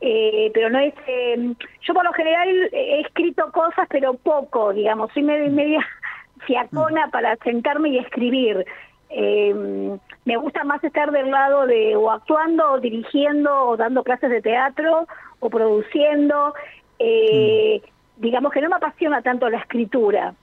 [0.00, 0.94] eh, pero no es...
[1.06, 5.86] Eh, yo por lo general he escrito cosas, pero poco, digamos, soy media, media
[6.46, 7.10] fiacona Mm.
[7.10, 8.64] para sentarme y escribir.
[9.10, 14.30] Eh, me gusta más estar del lado de o actuando o dirigiendo o dando clases
[14.30, 15.06] de teatro
[15.40, 16.54] o produciendo.
[16.98, 17.82] Eh,
[18.16, 20.34] Digamos que no me apasiona tanto la escritura.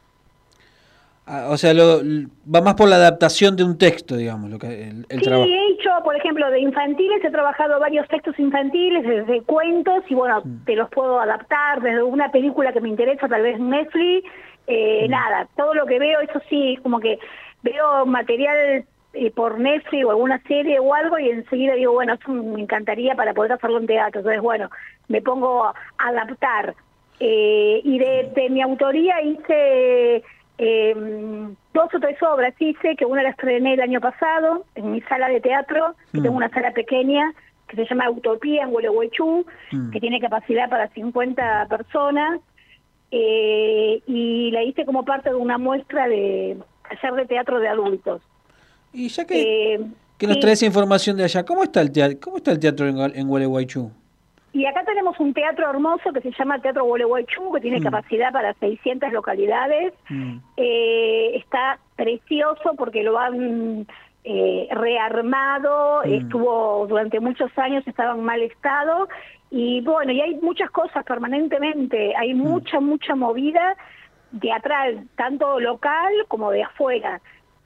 [1.30, 2.00] Ah, o sea, lo,
[2.54, 5.50] va más por la adaptación de un texto, digamos, lo que el, el sí, trabajo.
[5.50, 10.42] he hecho, por ejemplo, de infantiles, he trabajado varios textos infantiles, desde cuentos, y bueno,
[10.46, 10.64] Mm.
[10.66, 14.26] te los puedo adaptar, desde una película que me interesa, tal vez Netflix,
[14.68, 15.12] eh, Mm.
[15.12, 17.20] nada, todo lo que veo, eso sí, como que
[17.62, 22.32] veo material eh, por Netflix o alguna serie o algo, y enseguida digo, bueno, eso
[22.32, 24.70] me encantaría para poder hacerlo en teatro, entonces bueno,
[25.10, 26.74] me pongo a adaptar.
[27.20, 30.24] Eh, y de, de mi autoría hice
[30.58, 30.96] eh,
[31.74, 35.30] dos o tres obras hice, que una la estrené el año pasado en mi sala
[35.30, 36.24] de teatro, que Mm.
[36.24, 37.32] tengo una sala pequeña
[37.68, 39.92] que se llama Utopía en Gualeguaychú, Mm.
[39.92, 42.40] que tiene capacidad para 50 personas,
[43.12, 46.58] eh, y la hice como parte de una muestra de
[46.90, 48.22] taller de teatro de adultos.
[48.94, 49.80] Y ya que, Eh,
[50.18, 52.98] que nos traes información de allá, ¿cómo está el teatro, cómo está el teatro en,
[53.16, 53.92] en Gualeguaychú?
[54.58, 57.84] Y acá tenemos un teatro hermoso que se llama Teatro Gualeguaychú, que tiene Mm.
[57.84, 59.94] capacidad para 600 localidades.
[60.10, 60.38] Mm.
[60.58, 63.86] Eh, está precioso porque lo han
[64.30, 66.12] eh, rearmado, Mm.
[66.14, 69.08] estuvo durante muchos años, estaba en mal estado.
[69.52, 73.78] Y bueno, y hay muchas cosas permanentemente, hay mucha, mucha movida
[74.42, 77.22] teatral, tanto local como de afuera.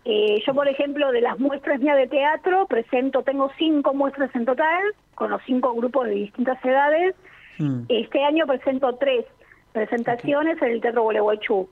[0.06, 4.46] Eh, yo, por ejemplo, de las muestras mías de teatro, presento, tengo cinco muestras en
[4.46, 4.82] total,
[5.16, 7.16] con los cinco grupos de distintas edades.
[7.60, 7.82] Mm.
[7.90, 9.26] Este año presento tres
[9.74, 11.70] presentaciones en el Teatro Gualeguaychú.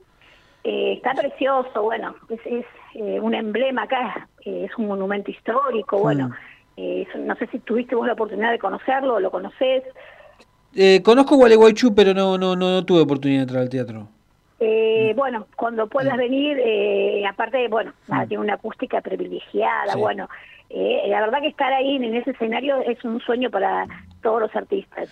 [0.62, 5.98] Eh, está precioso, bueno, es, es eh, un emblema acá, eh, es un monumento histórico,
[5.98, 6.32] bueno, Mm.
[6.76, 9.82] eh, es- no sé si tuviste vos la oportunidad de conocerlo, o lo conoces.
[10.76, 14.08] Eh, conozco Gualeguaychú, pero no, no, no, no tuve oportunidad de entrar al teatro.
[14.62, 18.28] Eh, bueno, cuando puedas venir, eh, aparte, bueno, nada, Mm.
[18.28, 19.98] tiene una acústica privilegiada, Sí.
[19.98, 20.28] bueno,
[20.68, 23.86] eh, la verdad que estar ahí en ese escenario es un sueño para
[24.22, 25.08] todos los artistas.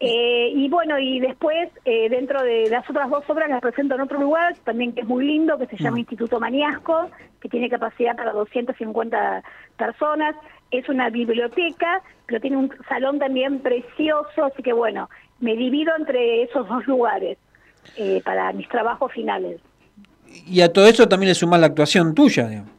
[0.00, 4.00] Eh, y bueno, y después, eh, dentro de las otras dos obras, las presento en
[4.00, 6.00] otro lugar, también que es muy lindo, que se llama Mm.
[6.00, 7.08] Instituto Maniasco,
[7.40, 9.42] que tiene capacidad para 250
[9.76, 10.34] personas.
[10.70, 15.08] Es una biblioteca, pero tiene un salón también precioso, así que bueno,
[15.40, 17.38] me divido entre esos dos lugares
[17.96, 19.60] eh, para mis trabajos finales.
[20.46, 22.70] Y a todo eso también le sumás la actuación tuya, digamos.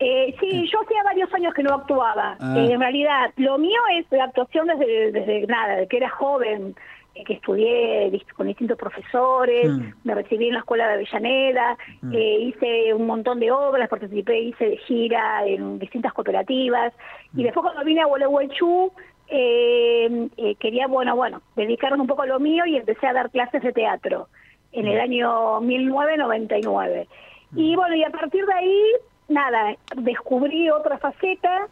[0.00, 2.36] Eh, sí, yo hacía varios años que no actuaba.
[2.40, 2.54] Ah.
[2.56, 6.76] Eh, en realidad, lo mío es la actuación desde, desde nada, de que era joven,
[7.16, 9.92] eh, que estudié con distintos profesores, Mm.
[10.04, 12.12] me recibí en la escuela de Avellaneda, Mm.
[12.14, 16.92] eh, hice un montón de obras, participé, hice de gira en distintas cooperativas.
[17.32, 17.40] Mm.
[17.40, 18.92] Y después cuando vine a Gualeguaychú,
[19.30, 23.30] eh, eh, quería, bueno, bueno, dedicarme un poco a lo mío y empecé a dar
[23.30, 24.28] clases de teatro
[24.72, 27.08] en el año 1999.
[27.56, 28.82] Y bueno, y a partir de ahí,
[29.28, 31.68] nada, descubrí otra faceta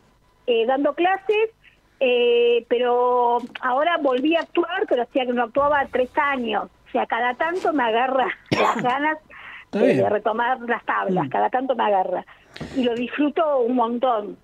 [0.47, 1.51] eh, dando clases,
[2.01, 6.65] eh, pero ahora volví a actuar, pero hacía que no actuaba tres años.
[6.89, 9.19] O sea, cada tanto me agarra las ganas
[9.73, 11.31] de, retomar las tablas, Mm.
[11.31, 12.25] cada tanto me agarra.
[12.77, 14.37] Y lo disfruto un montón.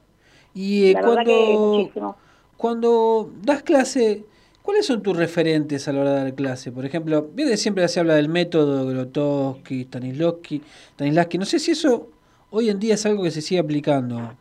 [0.55, 2.17] Y eh, La verdad que cuando, muchísimo.
[2.63, 4.25] Cuando das clase,
[4.63, 6.71] ¿cuáles son tus referentes a la hora de dar clase?
[6.71, 10.63] Por ejemplo, siempre se habla del método Grotowski, Stanislavski,
[10.95, 11.39] Stanislavski.
[11.39, 12.09] No sé si eso
[12.51, 14.35] hoy en día es algo que se sigue aplicando.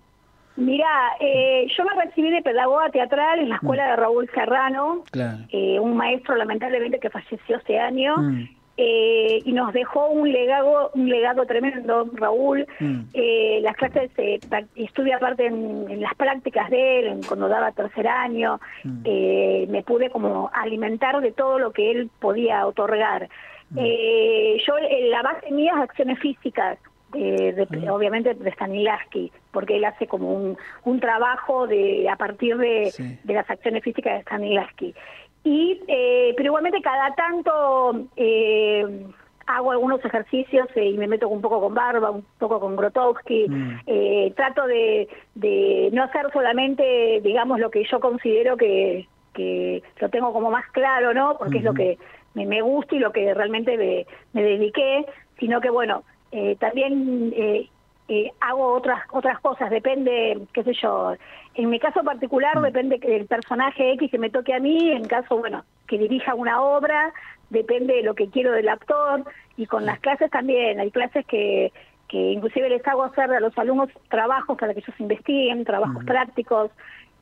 [0.56, 0.86] Mira,
[1.20, 3.60] eh, yo me recibí de pedagoga teatral en la Mm.
[3.64, 5.40] escuela de Raúl Serrano, Claro.
[5.50, 8.18] eh, un maestro lamentablemente que falleció este año.
[8.18, 8.50] Mm.
[8.78, 13.02] Eh, y nos dejó un legado un legado tremendo Raúl Mm.
[13.14, 14.40] eh, las clases eh,
[14.76, 19.02] estuve aparte en, en las prácticas de él en- cuando daba tercer año Mm.
[19.06, 23.30] eh, me pude como alimentar de todo lo que él podía otorgar
[23.74, 23.78] Mm.
[23.80, 24.74] Eh, yo
[25.10, 26.78] la base mía es acciones físicas
[27.14, 27.90] eh, de- Mm.
[27.90, 33.18] obviamente de Stanislavski porque él hace como un, un trabajo de a partir de, Sí.
[33.24, 34.96] de las acciones físicas de Stanislavski
[35.44, 39.06] y eh, pero igualmente cada tanto eh,
[39.48, 43.48] hago algunos ejercicios eh, y me meto un poco con Barba, un poco con Grotowski.
[43.48, 43.80] Mm.
[43.88, 50.10] Eh, trato de, de no hacer solamente, digamos, lo que yo considero que, que lo
[50.10, 51.38] tengo como más claro, ¿no?
[51.38, 51.98] Porque es lo que
[52.34, 55.06] me, me gusta y lo que realmente me, me dediqué,
[55.40, 57.70] sino que, bueno, eh, también eh,
[58.14, 61.14] eh, hago otras otras cosas, depende, qué sé yo,
[61.54, 62.64] en mi caso particular Mm.
[62.64, 66.36] depende que del personaje X que me toque a mí, en caso, bueno, que dirija
[66.36, 67.14] una obra,
[67.50, 69.24] depende de lo que quiero del actor,
[69.56, 71.72] y con las clases también, hay clases que,
[72.10, 76.06] que inclusive les hago hacer a los alumnos trabajos para que ellos investiguen, trabajos Ujú.
[76.06, 76.72] prácticos,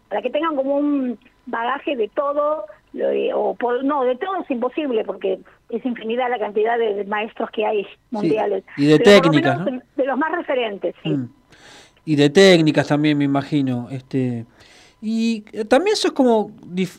[0.07, 2.65] para que tengan como un bagaje de todo
[3.35, 5.39] o no, de todo es imposible porque
[5.69, 8.63] es infinidad la cantidad de, maestros que hay mundiales.
[8.77, 9.63] Y de técnicas,
[9.95, 11.09] De los más referentes, sí.
[11.09, 11.29] Mm.
[12.05, 13.87] Y de técnicas también, me imagino.
[13.91, 14.45] este
[15.01, 16.51] Y también sos como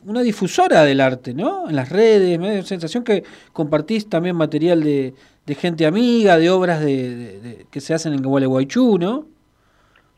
[0.06, 1.68] una difusora del arte, ¿no?
[1.68, 5.14] En las redes, me da sensación que compartís también material de,
[5.56, 9.26] gente amiga, de obras de, que se hacen en Gualeguaychú, ¿no?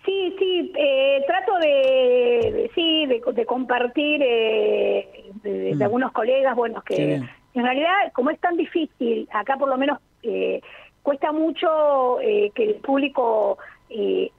[0.05, 5.09] Sí, sí, eh, trato de, sí, de, compartir eh,
[5.43, 5.83] de, mm.
[5.83, 7.15] algunos colegas, bueno, que
[7.55, 10.61] en realidad, como es tan difícil, acá por lo menos eh,
[11.03, 13.59] cuesta mucho que el público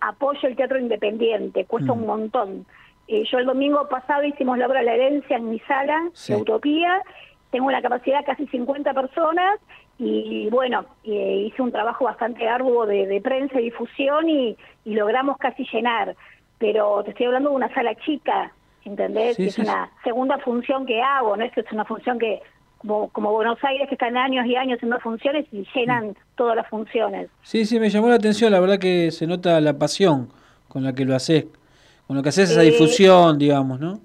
[0.02, 2.08] apoye el teatro independiente, cuesta un mm.
[2.08, 2.66] montón.
[3.08, 7.02] yo el domingo pasado hicimos la obra La herencia en mi sala de Utopía,
[7.52, 9.60] tengo una capacidad de casi 50 personas
[10.00, 15.66] y bueno, eh, hice un trabajo bastante arduo de, prensa y difusión y, logramos casi
[15.72, 16.16] llenar,
[16.58, 18.52] pero te estoy hablando de una sala chica,
[18.84, 19.40] ¿entendés?
[19.40, 22.42] es una segunda función que hago, no es que es una función que,
[22.80, 26.68] como, como Buenos Aires, que están años y años haciendo funciones y llenan todas las
[26.68, 27.30] funciones.
[27.44, 30.30] Sí, sí, me llamó la atención, la verdad que se nota la pasión
[30.68, 31.46] con la que lo haces,
[32.08, 34.02] con lo que haces esa eh, difusión, digamos, ¿no?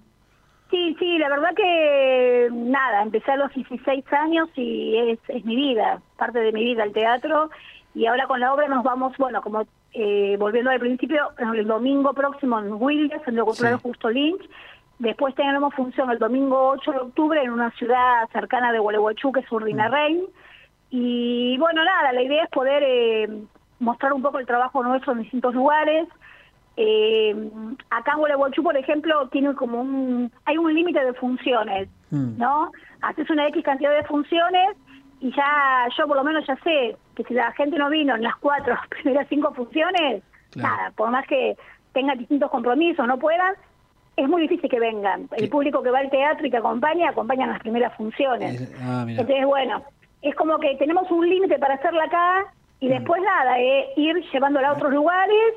[0.70, 5.56] Sí, sí, la verdad que nada, empecé a los 16 años y es, es mi
[5.56, 7.50] vida, parte de mi vida el teatro.
[7.94, 12.12] Y ahora con la obra nos vamos, bueno, como eh, volviendo al principio, el domingo
[12.12, 14.42] próximo en Williams, en el Cultural Justo Lynch,
[14.98, 19.40] después tenemos función el domingo 8 de octubre en una ciudad cercana de Gualeguaychú, que
[19.40, 20.22] es Urdina Rey,
[20.90, 23.28] y bueno, nada, la idea es poder eh,
[23.78, 26.08] mostrar un poco el trabajo nuestro en distintos lugares,
[26.80, 27.34] eh,
[27.90, 32.38] acá en Gualeguaychú, por ejemplo, tiene como un, hay un límite de funciones, mm.
[32.38, 32.70] ¿no?
[33.02, 34.76] Haces una X cantidad de funciones
[35.20, 38.22] y ya, yo por lo menos ya sé que si la gente no vino en
[38.22, 40.22] las cuatro primeras cinco funciones,
[40.54, 41.56] nada, por más que
[41.92, 43.54] tengan distintos compromisos, no puedan,
[44.14, 45.28] es muy difícil que vengan.
[45.36, 48.72] El público que va al teatro y que acompaña, acompaña en las primeras funciones.
[48.80, 49.82] Ah, Entonces, bueno,
[50.22, 52.44] es como que tenemos un límite para hacerla acá
[52.78, 52.90] y mm.
[52.90, 55.54] después nada, eh, ir llevándola a otros lugares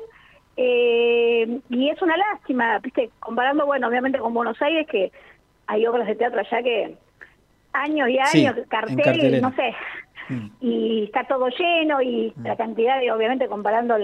[0.56, 5.10] eh, y es una lástima, viste, comparando, bueno, obviamente con Buenos Aires, que
[5.66, 6.96] hay obras de teatro allá que
[7.72, 9.74] años y años, carteles, no sé,
[10.28, 10.48] mm.
[10.60, 12.46] y está todo lleno y mm.
[12.46, 13.96] la cantidad de, obviamente, comparando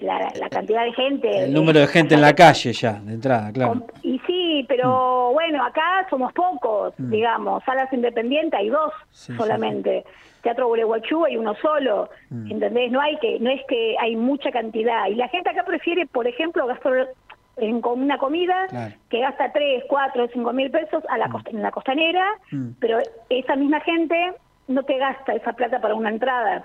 [0.00, 1.44] la, cantidad de gente.
[1.44, 3.86] El número de gente en la calle ya, de entrada, claro.
[4.02, 5.34] Y sí, pero mm.
[5.34, 10.04] bueno, acá somos pocos, digamos, salas independientes hay dos solamente.
[10.42, 12.50] Teatro Gualeguaychú hay uno solo, mm.
[12.50, 12.92] ¿entendés?
[12.92, 15.06] No hay que, no es que hay mucha cantidad.
[15.08, 17.08] Y la gente acá prefiere, por ejemplo, gastar
[17.56, 18.66] en una comida
[19.08, 21.42] que gasta 3, 4, 5 mil pesos a la mm.
[21.46, 22.70] en la costanera, mm.
[22.80, 22.98] pero
[23.28, 24.34] esa misma gente
[24.68, 26.64] no te gasta esa plata para una entrada.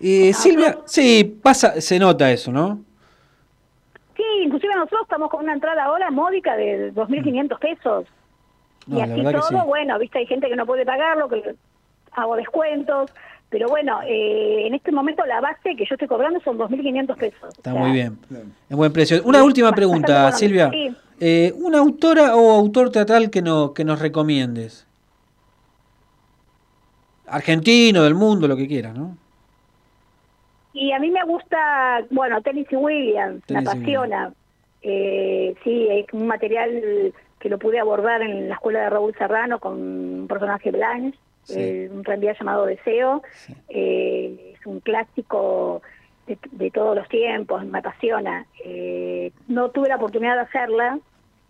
[0.00, 2.80] Y Silvia, sí, pasa, se nota eso, ¿no?
[4.16, 8.06] Sí, inclusive nosotros estamos con una entrada ahora módica de 2.500 pesos.
[8.86, 11.54] y así todo, bueno, viste, hay gente que no puede pagarlo, que
[12.12, 13.10] hago descuentos,
[13.50, 17.54] pero bueno, eh, en este momento la base que yo estoy cobrando son 2.500 pesos.
[17.56, 18.18] Está muy bien,
[18.68, 19.22] es buen precio.
[19.24, 20.70] Una última pregunta, Silvia.
[21.20, 24.86] Eh, ¿Una autora o autor teatral que, no, que nos recomiendes?
[27.26, 29.16] Argentino, del mundo, lo que quieras, ¿no?
[30.80, 34.32] Y a mí me gusta, bueno, Tennessee Williams, me apasiona.
[34.80, 39.58] Eh, sí, es un material que lo pude abordar en la escuela de Raúl Serrano
[39.58, 41.18] con un personaje Blanche
[41.48, 43.22] eh, un tranvía llamado Deseo.
[43.68, 45.82] Eh, es un clásico
[46.26, 48.46] de, todos los tiempos, me apasiona.
[48.64, 50.98] Eh, no tuve la oportunidad de hacerla,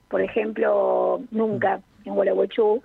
[0.08, 2.82] por ejemplo, nunca en Gualeguaychú.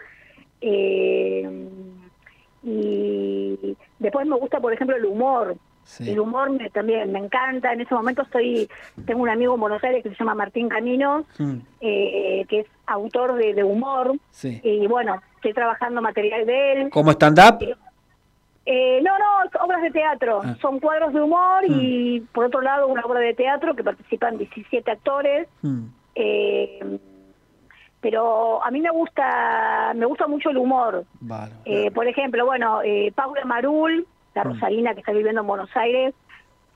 [2.64, 5.56] y después me gusta, por ejemplo, el humor.
[6.00, 7.74] El humor me, también me encanta.
[7.74, 8.70] En ese momento estoy,
[9.06, 11.58] tengo un amigo en Buenos Aires que se llama Martín Caminos, mm.
[11.80, 14.16] que es autor de, de humor.
[14.42, 16.90] Y bueno, estoy trabajando material de él.
[16.90, 17.60] ¿Como stand-up?
[18.66, 20.42] Eh, no, no, obras de teatro.
[20.44, 20.56] Ah.
[20.62, 22.28] Son cuadros de humor y mm.
[22.34, 25.48] por otro lado una obra de teatro que participan 17 actores.
[25.62, 25.86] Mm.
[26.16, 27.00] Eh,
[28.00, 31.06] pero a mí me gusta me gusta mucho el humor.
[31.66, 32.82] Eh, por ejemplo, bueno,
[33.16, 34.48] Paula Marul, la mm.
[34.48, 36.14] Rosalina que está viviendo en Buenos Aires,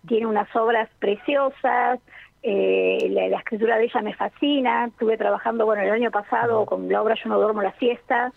[0.08, 2.00] tiene unas obras preciosas.
[2.44, 4.86] la, escritura de ella me fascina.
[4.86, 8.32] Estuve trabajando, bueno, el año pasado con la obra Yo no duermo la siesta.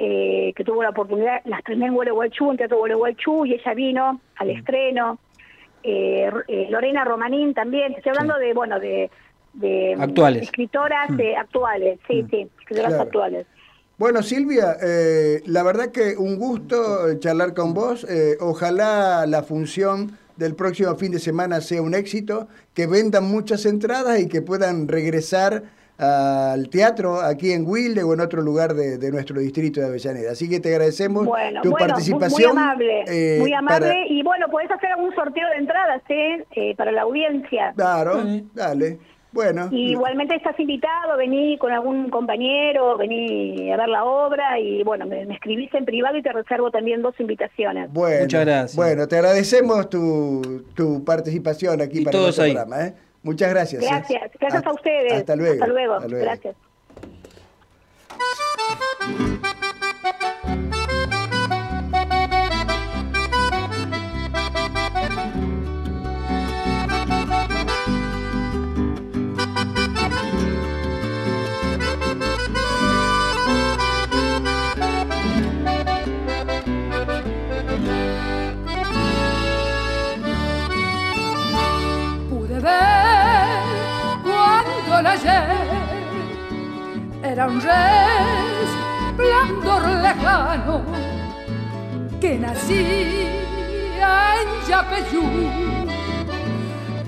[0.00, 4.20] Eh, que tuvo la oportunidad, la estrené en Gualeguaychú, en Teatro Gualeguaychú, y ella vino
[4.36, 4.50] al mm.
[4.50, 5.18] estreno.
[5.82, 9.10] Eh, eh, Lorena Romanín también, estoy hablando de, bueno, de,
[9.54, 10.42] de actuales.
[10.42, 11.20] escritoras mm.
[11.36, 12.30] actuales, sí, mm.
[12.30, 13.46] sí, escritoras actuales.
[13.98, 14.76] Bueno, Silvia,
[15.46, 18.06] la verdad que un gusto charlar con vos.
[18.40, 24.20] ojalá la función del próximo fin de semana sea un éxito, que vendan muchas entradas
[24.20, 25.64] y que puedan regresar
[25.98, 30.30] al teatro aquí en Wilde o en otro lugar de, nuestro distrito de Avellaneda.
[30.30, 31.28] Así que te agradecemos
[31.62, 32.54] tu participación.
[32.54, 34.06] Muy amable, eh, muy amable.
[34.08, 36.44] Y bueno, podés hacer algún sorteo de entradas ¿eh?
[36.54, 37.72] eh para la audiencia.
[37.74, 38.22] Claro,
[38.54, 38.98] dale.
[39.32, 39.68] Bueno.
[39.70, 45.06] Y igualmente estás invitado, vení con algún compañero, vení a ver la obra y bueno,
[45.06, 47.92] me, escribís en privado y te reservo también dos invitaciones.
[47.92, 48.76] Bueno, Muchas gracias.
[48.76, 52.86] Bueno, te agradecemos tu, tu participación aquí para el programa.
[52.86, 52.94] ¿eh?
[53.22, 53.82] Muchas gracias.
[53.82, 53.86] ¿eh?
[53.88, 55.12] Gracias, gracias a ustedes.
[55.12, 55.52] Hasta luego.
[55.54, 55.94] Hasta luego.
[55.94, 56.24] Hasta luego.
[56.24, 56.56] Gracias.
[87.22, 87.60] Era un
[89.16, 90.82] resplandor lejano
[92.20, 93.28] que nacía
[94.40, 95.24] en Yapeyú.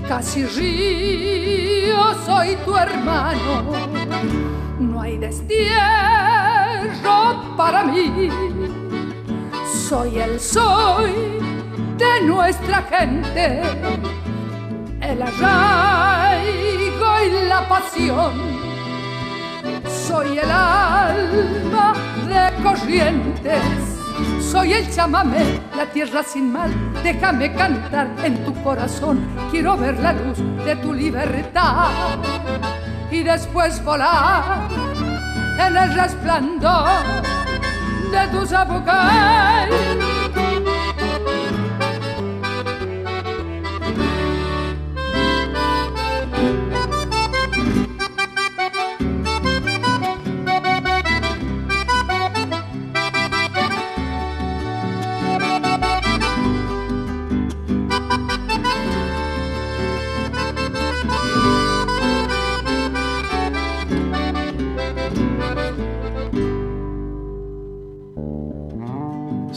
[0.09, 3.63] Casi río, soy tu hermano,
[4.81, 5.77] no hay destierro
[7.57, 8.29] para mí.
[9.89, 11.13] Soy el soy
[11.97, 13.63] de nuestra gente,
[15.01, 16.90] el arraigo
[17.27, 18.33] y la pasión
[19.87, 21.95] soy el alma
[22.27, 23.63] de corrientes,
[24.41, 26.71] soy el chamamé, la tierra sin mal.
[27.03, 29.21] Déjame cantar en tu corazón,
[29.51, 31.91] quiero ver la luz de tu libertad
[33.11, 34.69] y después volar
[35.59, 36.89] en el resplandor
[38.11, 39.90] de tus abogados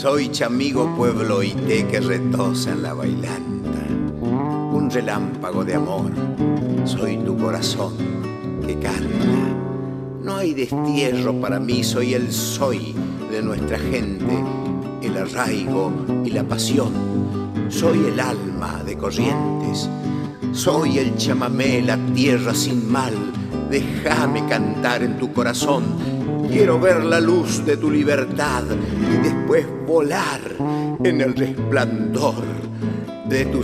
[0.04, 3.88] Soy chamigo pueblo té que retosa en la bailanta,
[4.20, 6.12] un relámpago de amor,
[6.84, 7.94] soy tu corazón
[8.68, 9.56] que canta.
[10.22, 12.94] No hay destierro para mí, soy el soy
[13.32, 14.44] de nuestra gente,
[15.02, 15.94] el arraigo
[16.26, 16.92] y la pasión.
[17.70, 19.90] Soy el alma de corrientes,
[20.52, 23.14] soy el chamamé, la tierra sin mal.
[23.70, 25.86] Déjame cantar en tu corazón
[26.54, 28.62] Quiero ver la luz de tu libertad
[29.12, 30.40] y después volar
[31.04, 32.44] en el resplandor
[33.28, 33.64] de tu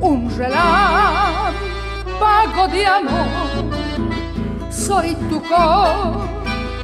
[0.00, 1.52] un relámpago
[2.72, 3.26] de amor.
[4.70, 5.42] Soy tu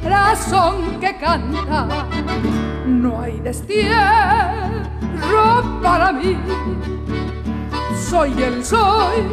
[0.01, 1.87] corazón que canta,
[2.85, 3.91] no hay destierro
[5.81, 6.37] para mí.
[8.09, 9.23] Soy el soy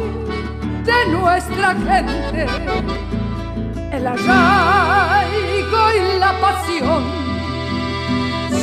[0.85, 2.47] de nuestra gente,
[3.91, 7.03] el arraigo y la pasión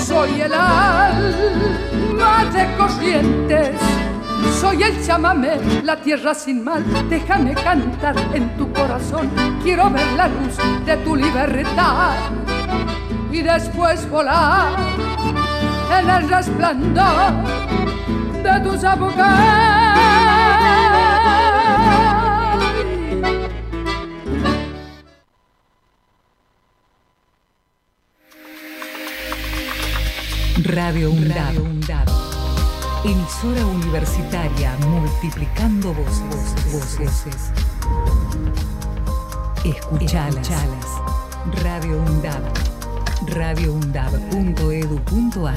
[0.07, 3.77] soy el alma de corrientes,
[4.59, 6.83] soy el chamamé, la tierra sin mal.
[7.11, 9.31] Déjame cantar en tu corazón,
[9.63, 10.57] quiero ver la luz
[10.87, 12.15] de tu libertad
[13.31, 14.73] y después volar
[15.99, 17.33] en el resplandor
[18.43, 19.76] de tus abogados.
[30.77, 31.57] Radio UNDAB.
[33.03, 36.55] Emisora universitaria multiplicando voces.
[36.71, 37.25] voces.
[39.65, 40.51] Escuchalas.
[41.63, 42.43] Radio UNDAB.
[43.27, 45.57] radioundab.edu.ar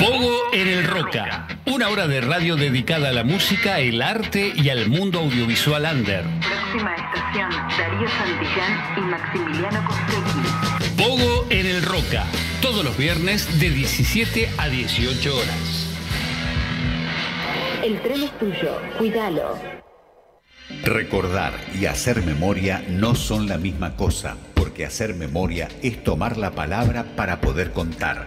[0.00, 1.46] Pogo en el Roca.
[1.66, 6.24] Una hora de radio dedicada a la música, el arte y al mundo audiovisual under.
[6.40, 7.48] Próxima estación.
[7.78, 10.75] Darío Santillán y Maximiliano Costecchi.
[10.96, 12.24] Pogo en el Roca,
[12.62, 15.86] todos los viernes de 17 a 18 horas.
[17.84, 19.58] El tren es tuyo, cuídalo.
[20.82, 26.52] Recordar y hacer memoria no son la misma cosa, porque hacer memoria es tomar la
[26.52, 28.24] palabra para poder contar.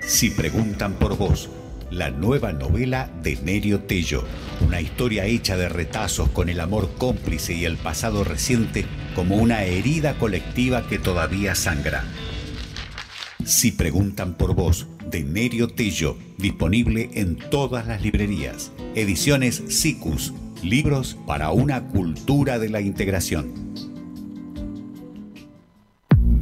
[0.00, 1.50] Si preguntan por vos,
[1.90, 4.24] la nueva novela de Nerio Tello,
[4.60, 9.64] una historia hecha de retazos con el amor cómplice y el pasado reciente como una
[9.64, 12.04] herida colectiva que todavía sangra.
[13.44, 18.72] Si preguntan por vos, de Nerio Tello, disponible en todas las librerías.
[18.94, 23.52] Ediciones SICUS, libros para una cultura de la integración.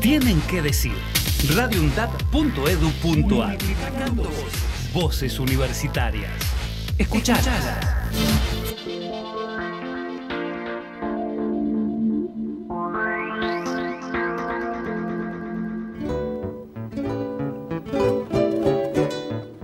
[0.00, 0.92] tienen que decir.
[1.54, 3.58] radioundap.edu.ar
[4.92, 6.32] Voces universitarias.
[6.98, 7.46] Escuchalas.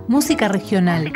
[0.06, 1.12] Música regional,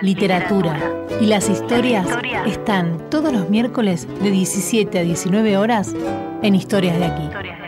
[0.00, 0.80] literatura,
[1.20, 2.08] y las historias
[2.46, 5.94] están todos los miércoles de 17 a 19 horas
[6.42, 7.61] en Historias de aquí.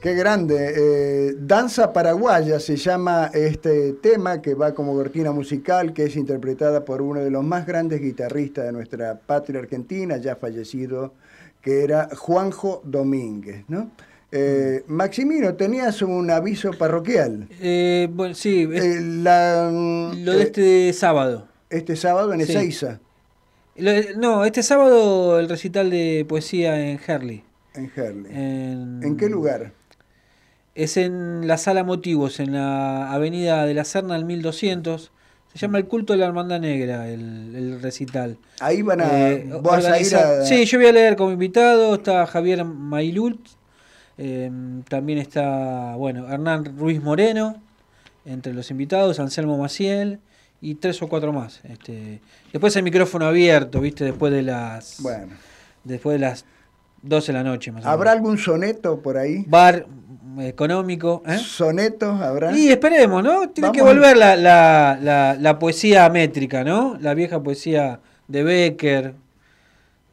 [0.00, 0.72] Qué grande.
[1.28, 6.84] Eh, Danza paraguaya se llama este tema que va como cortina musical, que es interpretada
[6.86, 11.12] por uno de los más grandes guitarristas de nuestra patria argentina, ya fallecido,
[11.60, 13.90] que era Juanjo Domínguez, ¿no?
[14.32, 17.46] Eh, Maximino, tenías un aviso parroquial.
[17.60, 21.46] Eh, bueno, sí, es- Eh, la, mm, lo de eh, este sábado.
[21.68, 22.52] este sábado en Sí.
[22.52, 23.00] Ezeiza,
[23.76, 27.44] Lo de- no, este sábado el recital de poesía en Herley.
[27.74, 28.32] en Herley.
[28.34, 29.72] En, ¿En qué lugar?
[30.74, 35.10] Es en la sala Motivos, en la avenida de la Serna, al 1200.
[35.52, 38.38] Se llama El culto de la hermandad negra, el, el recital.
[38.60, 39.30] Ahí van a...
[39.30, 40.44] Eh, vas a ir a...
[40.44, 41.94] Sí, yo voy a leer como invitado.
[41.96, 43.40] Está Javier Mailult.
[44.16, 44.48] eh,
[44.88, 47.56] también está, bueno, Hernán Ruiz Moreno,
[48.24, 50.20] entre los invitados, Anselmo Maciel
[50.60, 51.60] y tres o cuatro más.
[51.64, 52.20] Este,
[52.52, 54.04] después el micrófono abierto, ¿viste?
[54.04, 55.32] Después de las Bueno.
[55.82, 56.44] después de las
[57.02, 58.18] 12 de la noche más o ¿Habrá menos.
[58.20, 59.42] algún soneto por ahí?
[59.48, 59.86] Bar
[60.40, 61.22] económico.
[61.26, 61.38] ¿eh?
[61.38, 62.56] ¿Sonetos habrá?
[62.56, 63.50] Y esperemos, ¿no?
[63.50, 66.96] Tiene Vamos que volver la, la, la, la poesía métrica, ¿no?
[67.00, 69.14] La vieja poesía de Becker,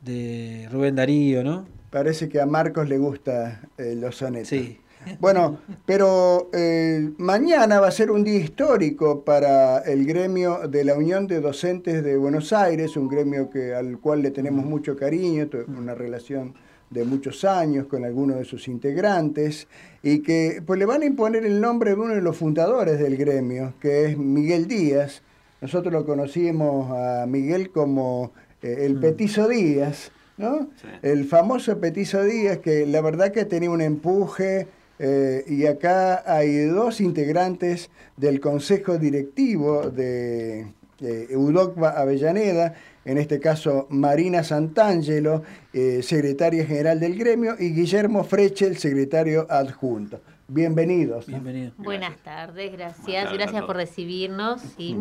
[0.02, 1.66] de Rubén Darío, ¿no?
[1.90, 4.50] Parece que a Marcos le gusta eh, los sonetos.
[4.50, 4.80] Sí.
[5.20, 10.96] Bueno, pero eh, mañana va a ser un día histórico para el gremio de la
[10.96, 15.48] Unión de Docentes de Buenos Aires, un gremio que, al cual le tenemos mucho cariño,
[15.68, 16.56] una relación
[16.90, 19.68] de muchos años con algunos de sus integrantes,
[20.02, 23.18] y que pues, le van a imponer el nombre de uno de los fundadores del
[23.18, 25.22] gremio, que es Miguel Díaz.
[25.60, 28.32] Nosotros lo conocimos a Miguel como
[28.62, 30.70] eh, el Petizo Díaz, ¿no?
[31.02, 34.68] El famoso Petizo Díaz, que la verdad que tenía un empuje,
[35.00, 40.68] eh, y acá hay dos integrantes del Consejo Directivo de
[41.00, 42.74] Eudocba Avellaneda,
[43.08, 45.44] en este caso Marina Santangelo,
[45.74, 50.20] eh, secretaria general del gremio, y Guillermo Frechel, secretario adjunto.
[50.50, 51.26] Bienvenidos.
[51.26, 51.72] Bienvenido.
[51.78, 53.06] Buenas tardes, gracias.
[53.06, 54.62] Buenas tardes a gracias por recibirnos.
[54.78, 54.96] Sí.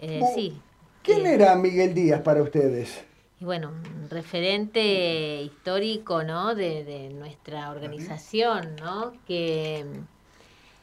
[0.00, 0.58] Eh, Bu- sí.
[1.02, 3.04] ¿Quién Eh, era Miguel Díaz para ustedes?
[3.40, 3.70] Y bueno,
[4.02, 6.54] un referente histórico, ¿no?
[6.54, 9.12] De, de nuestra organización, ¿no?
[9.26, 9.84] Que,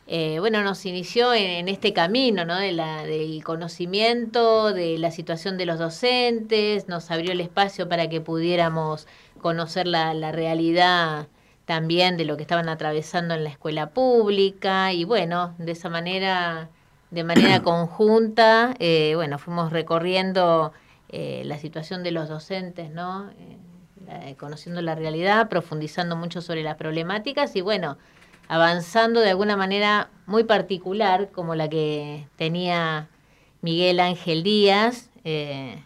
[0.07, 2.57] eh, bueno, nos inició en, en este camino, ¿no?
[2.57, 8.09] De la, del conocimiento, de la situación de los docentes, nos abrió el espacio para
[8.09, 9.07] que pudiéramos
[9.41, 11.27] conocer la, la realidad
[11.65, 16.69] también de lo que estaban atravesando en la escuela pública y bueno, de esa manera,
[17.11, 20.73] de manera conjunta, eh, bueno, fuimos recorriendo
[21.09, 23.29] eh, la situación de los docentes, ¿no?
[24.09, 27.97] Eh, conociendo la realidad, profundizando mucho sobre las problemáticas y bueno,
[28.51, 33.07] avanzando de alguna manera muy particular, como la que tenía
[33.61, 35.81] Miguel Ángel Díaz, eh,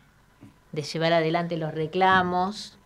[0.72, 2.80] de llevar adelante los reclamos,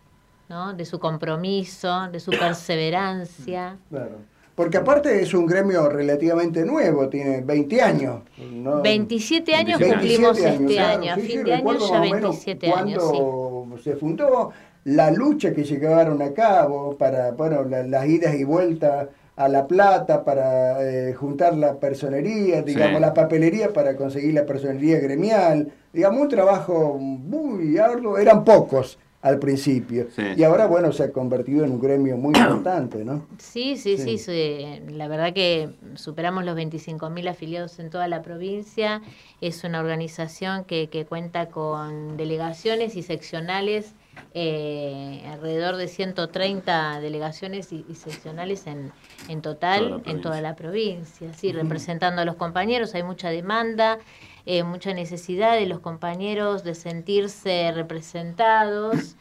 [0.49, 0.73] ¿no?
[0.73, 3.77] de su compromiso, de su perseverancia.
[3.89, 4.17] Claro.
[4.53, 8.23] Porque aparte es un gremio relativamente nuevo, tiene 20 años.
[8.37, 8.81] ¿no?
[8.81, 11.73] 27 años 27 cumplimos años, este claro, año, a sí, fin sí, de año ya
[11.79, 12.11] más o menos
[12.45, 13.17] 27 años, sí.
[13.17, 14.51] cuando se fundó,
[14.83, 19.07] la lucha que llevaron a cabo para, bueno, la- las idas y vueltas
[19.39, 23.01] a La Plata para eh, juntar la personería, digamos, Sí.
[23.01, 29.39] la papelería para conseguir la personería gremial, digamos, un trabajo muy arduo, eran pocos al
[29.39, 30.23] principio, Sí.
[30.35, 33.25] y ahora, bueno, se ha convertido en un gremio muy importante, ¿no?
[33.37, 34.81] Sí, sí, sí, Sí.
[34.81, 39.01] sí, la verdad que superamos los 25.000 afiliados en toda la provincia.
[39.39, 43.93] Es una organización que, que cuenta con delegaciones y seccionales,
[44.33, 48.91] eh, alrededor de 130 delegaciones y, y seccionales en,
[49.27, 51.33] en total Toda en toda la provincia.
[51.33, 53.99] Sí, representando a los compañeros, hay mucha demanda,
[54.45, 59.15] eh, mucha necesidad de los compañeros de sentirse representados.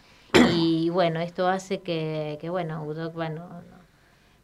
[0.55, 3.62] Y bueno, esto hace que, que bueno, UDOC bueno,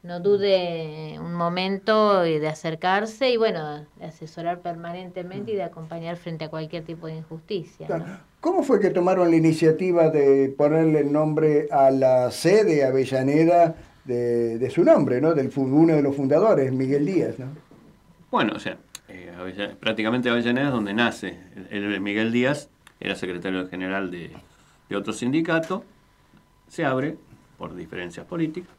[0.04, 6.44] no, dude un momento de acercarse y bueno, de asesorar permanentemente y de acompañar frente
[6.44, 7.88] a cualquier tipo de injusticia.
[7.88, 8.04] ¿no?
[8.40, 13.74] ¿Cómo fue que tomaron la iniciativa de ponerle el nombre a la sede Avellaneda
[14.04, 15.32] de, de su nombre, ¿no?
[15.32, 17.46] Del uno de los fundadores, Miguel Díaz, ¿no?
[18.30, 18.76] Bueno, o sea,
[19.08, 19.32] eh,
[19.80, 21.38] prácticamente Avellaneda es donde nace.
[21.70, 22.68] El, el Miguel Díaz
[23.00, 24.32] era secretario general de,
[24.90, 25.82] de otro sindicato,
[26.68, 27.16] se abre
[27.56, 28.70] por diferencias políticas,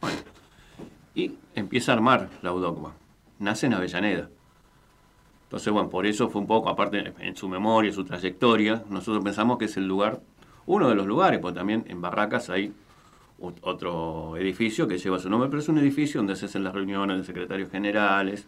[0.00, 0.16] bueno,
[1.16, 2.92] y empieza a armar la UDOCMA.
[3.40, 4.28] Nace en Avellaneda.
[5.44, 9.58] Entonces, bueno, por eso fue un poco, aparte en su memoria, su trayectoria, nosotros pensamos
[9.58, 10.20] que es el lugar,
[10.66, 12.72] uno de los lugares, porque también en Barracas hay
[13.40, 16.74] ot- otro edificio que lleva su nombre, pero es un edificio donde se hacen las
[16.74, 18.46] reuniones de secretarios generales,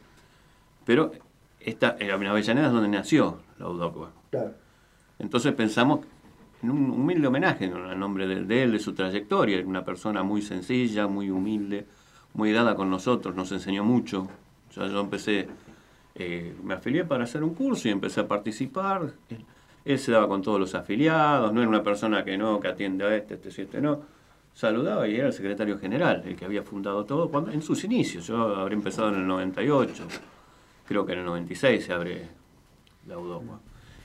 [0.85, 1.13] pero
[1.61, 4.11] esta, en Avellaneda es donde nació la.
[4.31, 4.55] Claro.
[5.19, 6.01] Entonces pensamos
[6.63, 10.43] en un humilde homenaje al nombre de, de él, de su trayectoria, una persona muy
[10.43, 11.87] sencilla, muy humilde,
[12.35, 14.29] muy dada con nosotros, nos enseñó mucho.
[14.75, 15.49] Yo empecé,
[16.15, 19.13] eh, me afilié para hacer un curso y empecé a participar.
[19.85, 23.05] Él, se daba con todos los afiliados, no era una persona que no, que atiende
[23.05, 24.01] a este, este, este no.
[24.55, 28.27] Saludaba y era el secretario general, el que había fundado todo cuando, en sus inicios.
[28.27, 30.05] Yo habré empezado en el 98,
[30.87, 32.29] creo que en el 96 se abre
[33.07, 33.61] la UDOCUA.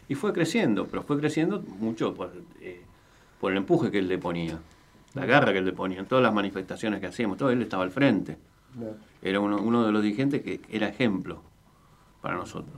[0.10, 2.32] Y fue creciendo, pero fue creciendo mucho por,
[2.62, 2.82] eh,
[3.40, 4.60] por el empuje que él le ponía,
[5.14, 7.84] la garra que él le ponía, en todas las manifestaciones que hacíamos, todo él estaba
[7.84, 8.38] al frente.
[9.22, 11.42] Era uno, uno de los dirigentes que era ejemplo
[12.22, 12.74] para nosotros.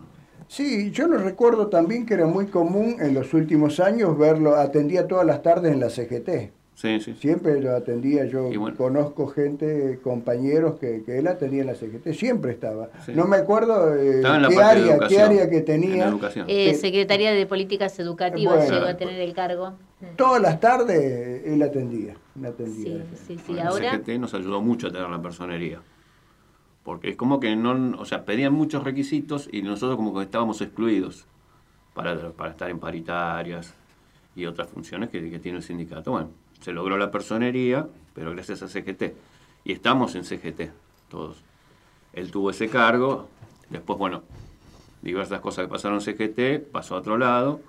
[0.47, 5.07] Sí, yo lo recuerdo también que era muy común en los últimos años verlo, atendía
[5.07, 6.51] todas las tardes en la CGT.
[6.75, 7.15] Sí, sí.
[7.17, 12.51] Siempre lo atendía, yo conozco gente, compañeros que, que él atendía en la CGT, siempre
[12.51, 12.89] estaba.
[13.05, 13.13] Sí.
[13.15, 16.07] No me acuerdo eh, qué, área, qué área que en tenía.
[16.09, 16.45] educación.
[16.49, 18.73] Eh, Eh, Secretaría de Políticas Educativas Bueno.
[18.73, 19.75] llegó a tener el cargo.
[20.17, 22.15] Todas las tardes él atendía.
[22.35, 23.05] Él atendía.
[23.15, 23.91] Sí, sí, Bueno, ahora...
[23.91, 25.81] El CGT nos ayudó mucho a tener la personería.
[26.83, 30.61] Porque es como que no, o sea, pedían muchos requisitos y nosotros como que estábamos
[30.61, 31.25] excluidos
[31.93, 33.73] para, para estar en paritarias
[34.35, 36.11] y otras funciones que, que tiene el sindicato.
[36.11, 36.29] Bueno,
[36.61, 39.13] se logró la personería, pero gracias a CGT.
[39.63, 40.71] Y estamos en CGT,
[41.09, 41.43] todos.
[42.13, 43.27] Él tuvo ese cargo,
[43.69, 44.23] después, bueno,
[45.01, 47.61] diversas cosas que pasaron en CGT, pasó a otro lado,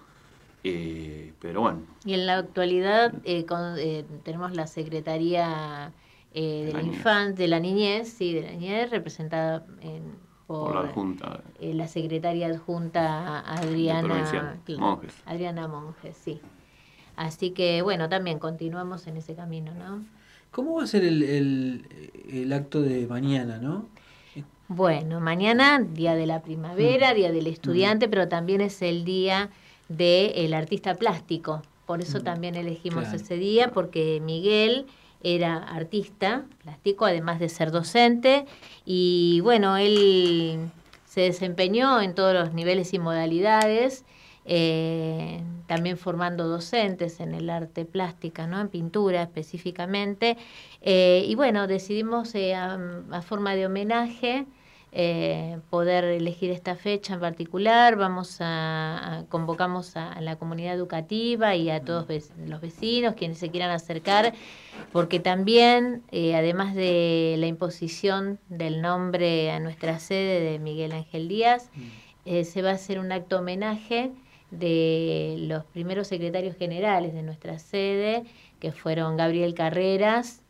[0.69, 5.93] eh, pero bueno, Y en la actualidad eh, con- eh, tenemos la Secretaría
[6.35, 6.99] eh, de la la niñez.
[6.99, 10.15] Infancia, de la Niñez, sí, de la Niñez, representada en-
[10.47, 11.41] por, por la adjunta.
[11.61, 15.15] eh, la Secretaria Adjunta Adriana, Monjes.
[15.27, 16.41] Adriana Monjes, sí.
[17.17, 20.05] Así que bueno, también continuamos en ese camino, ¿no?
[20.51, 21.87] ¿Cómo va a ser el, el,
[22.31, 23.87] el acto de mañana, no?
[24.69, 29.51] Bueno, mañana, día de la primavera, día del estudiante, pero también es el día
[29.89, 31.63] del artista plástico.
[31.87, 33.17] Por eso también elegimos Claro.
[33.17, 34.87] ese día, porque Miguel
[35.23, 38.45] era artista plástico, además de ser docente,
[38.85, 40.59] y bueno, él
[41.05, 44.05] se desempeñó en todos los niveles y modalidades,
[44.45, 48.61] eh, también formando docentes en el arte plástica, ¿no?
[48.61, 50.37] en pintura específicamente.
[50.83, 52.79] Eh, y bueno, decidimos eh, a,
[53.11, 54.47] a forma de homenaje
[54.99, 57.97] eh, poder elegir esta fecha en particular.
[57.97, 62.07] Vamos a, a- convocamos a, a la comunidad educativa y a todos
[62.47, 64.33] los vecinos quienes se quieran acercar,
[64.93, 71.29] porque también, eh, además de la imposición del nombre a nuestra sede de Miguel Ángel
[71.29, 71.69] Díaz,
[72.25, 74.13] eh, se va a hacer un acto homenaje
[74.51, 78.23] de los primeros secretarios generales de nuestra sede,
[78.61, 80.41] que fueron Gabriel Carreras,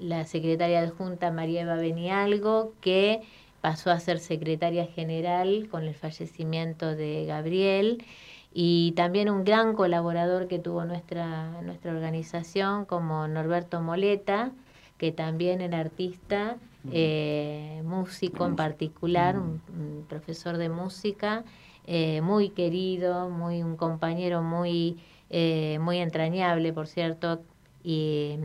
[0.00, 3.22] la secretaria adjunta María Eva Benialgo, que
[3.60, 8.04] pasó a ser secretaria general con el fallecimiento de Gabriel,
[8.52, 14.52] y también un gran colaborador que tuvo nuestra, nuestra organización como Norberto Moleta,
[14.96, 16.56] que también era artista,
[16.90, 21.44] eh, músico en particular, un, un profesor de música,
[21.90, 24.98] eh, muy querido, muy un compañero muy,
[25.30, 27.40] eh, muy entrañable, por cierto,
[27.84, 28.36] y,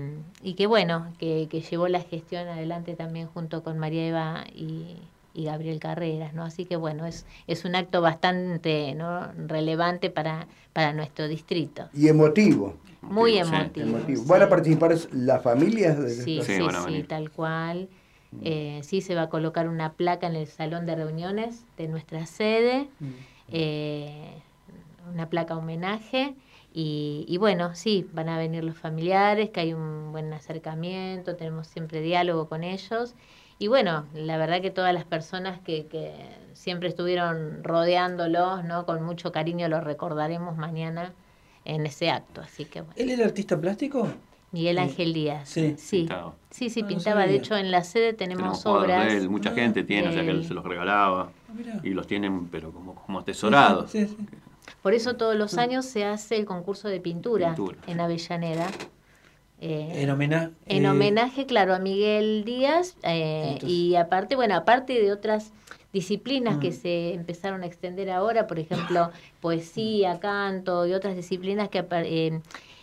[0.41, 4.97] y que bueno, que, que llevó la gestión adelante también junto con María Eva y,
[5.33, 6.43] y Gabriel Carreras, ¿no?
[6.43, 9.31] Así que bueno, es, es un acto bastante ¿no?
[9.47, 11.89] relevante para, para nuestro distrito.
[11.93, 12.75] Y emotivo.
[13.01, 13.99] Muy Sí, emotivo.
[14.07, 14.15] sí.
[14.27, 15.99] ¿Van a participar las familias?
[15.99, 17.89] De Sí, Sí, sí, tal cual.
[18.43, 22.25] Eh, sí, se va a colocar una placa en el salón de reuniones de nuestra
[22.25, 22.87] sede,
[23.51, 24.33] eh,
[25.13, 26.33] una placa homenaje.
[26.75, 31.67] Y, y bueno, sí, van a venir los familiares, que hay un buen acercamiento, tenemos
[31.67, 33.13] siempre diálogo con ellos.
[33.59, 36.11] Y bueno, la verdad que todas las personas que, que
[36.53, 38.85] siempre estuvieron rodeándolos, ¿no?
[38.85, 41.13] Con mucho cariño los recordaremos mañana
[41.63, 42.41] en ese acto.
[42.41, 42.95] Así que bueno.
[42.97, 44.07] ¿Él era artista plástico?
[44.51, 45.49] Miguel Ángel Díaz.
[45.49, 45.75] Sí.
[45.77, 45.99] sí.
[45.99, 46.33] Pintaba.
[46.49, 47.27] Sí, sí, Ah, no pintaba.
[47.27, 49.07] de hecho, en la sede Tenemos obras.
[49.11, 51.31] de él, mucha Ah, gente tiene, o sea que él se los regalaba.
[51.49, 51.79] Ah.
[51.83, 53.91] Y los tienen, pero como, como atesorados.
[53.91, 54.17] Sí, sí.
[54.81, 57.77] Por eso todos los años se hace el concurso de pintura, Pintura.
[57.87, 58.67] en Avellaneda.
[59.61, 60.51] Eh, En homenaje.
[60.65, 65.51] en eh, homenaje, claro, a Miguel Díaz eh, y aparte, bueno, aparte de otras
[65.93, 66.73] disciplinas que Mm.
[66.73, 69.11] se empezaron a extender ahora, por ejemplo,
[69.41, 72.41] poesía, canto y otras disciplinas que eh,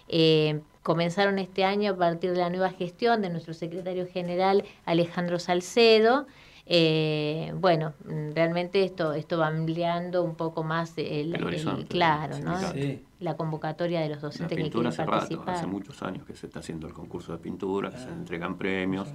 [0.08, 5.38] eh, comenzaron este año a partir de la nueva gestión de nuestro secretario general Alejandro
[5.38, 6.26] Salcedo.
[6.72, 11.84] Eh, bueno, mm, realmente esto esto va ampliando un poco más el, El el- horizonte,
[11.86, 12.56] claro, ¿no?
[12.58, 12.74] claro.
[12.74, 13.04] Sí.
[13.18, 16.36] La convocatoria de los La docentes que pintura quieren hace rato, hace muchos años que
[16.36, 18.12] se está haciendo el concurso de pintura, que se Ah.
[18.12, 19.08] entregan premios,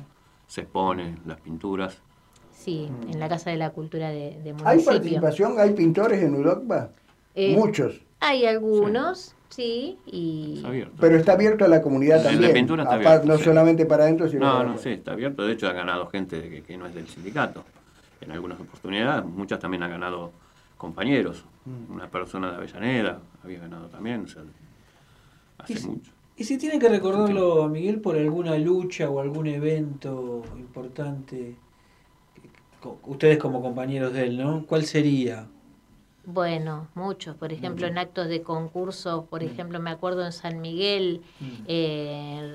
[0.47, 1.97] se exponen las pinturas.
[2.51, 5.57] Sí, en la Casa de la Cultura de, de ¿Hay participación?
[5.57, 6.89] ¿Hay pintores en Udocba?
[7.35, 8.01] Eh, Muchos.
[8.19, 10.95] Hay algunos, sí, y Es abierto.
[10.99, 12.53] Pero está abierto a la comunidad El de también.
[12.53, 13.43] pintura está abierto, no sí.
[13.43, 14.83] solamente para adentro, sino No, para no, afuera.
[14.83, 15.45] sí, está abierto.
[15.45, 17.63] De hecho, ha ganado gente que, que no es del sindicato.
[18.21, 20.31] En algunas oportunidades, muchas también han ganado
[20.77, 21.45] compañeros.
[21.65, 21.93] Mm.
[21.93, 26.11] Una persona de Avellaneda había ganado también, o sea, Y hace si- mucho.
[26.37, 31.55] ¿Y si tienen que recordarlo a Miguel por alguna lucha o algún evento importante?
[33.07, 34.65] Ustedes como compañeros de él, ¿no?
[34.67, 35.47] ¿Cuál sería?
[36.25, 37.35] Bueno, muchos.
[37.35, 41.21] Por ejemplo, en actos de concurso, por ejemplo, me acuerdo en San Miguel,
[41.67, 42.53] eh,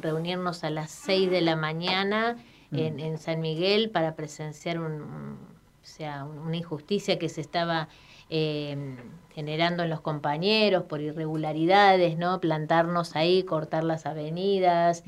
[0.00, 2.36] reunirnos a las 6 de la mañana
[2.72, 5.38] en, en San Miguel para presenciar un, un-
[5.82, 7.88] o sea, una injusticia que se estaba
[8.30, 8.76] eh,
[9.34, 12.40] generando en los compañeros por irregularidades, ¿no?
[12.40, 15.02] Plantarnos ahí, cortar las avenidas,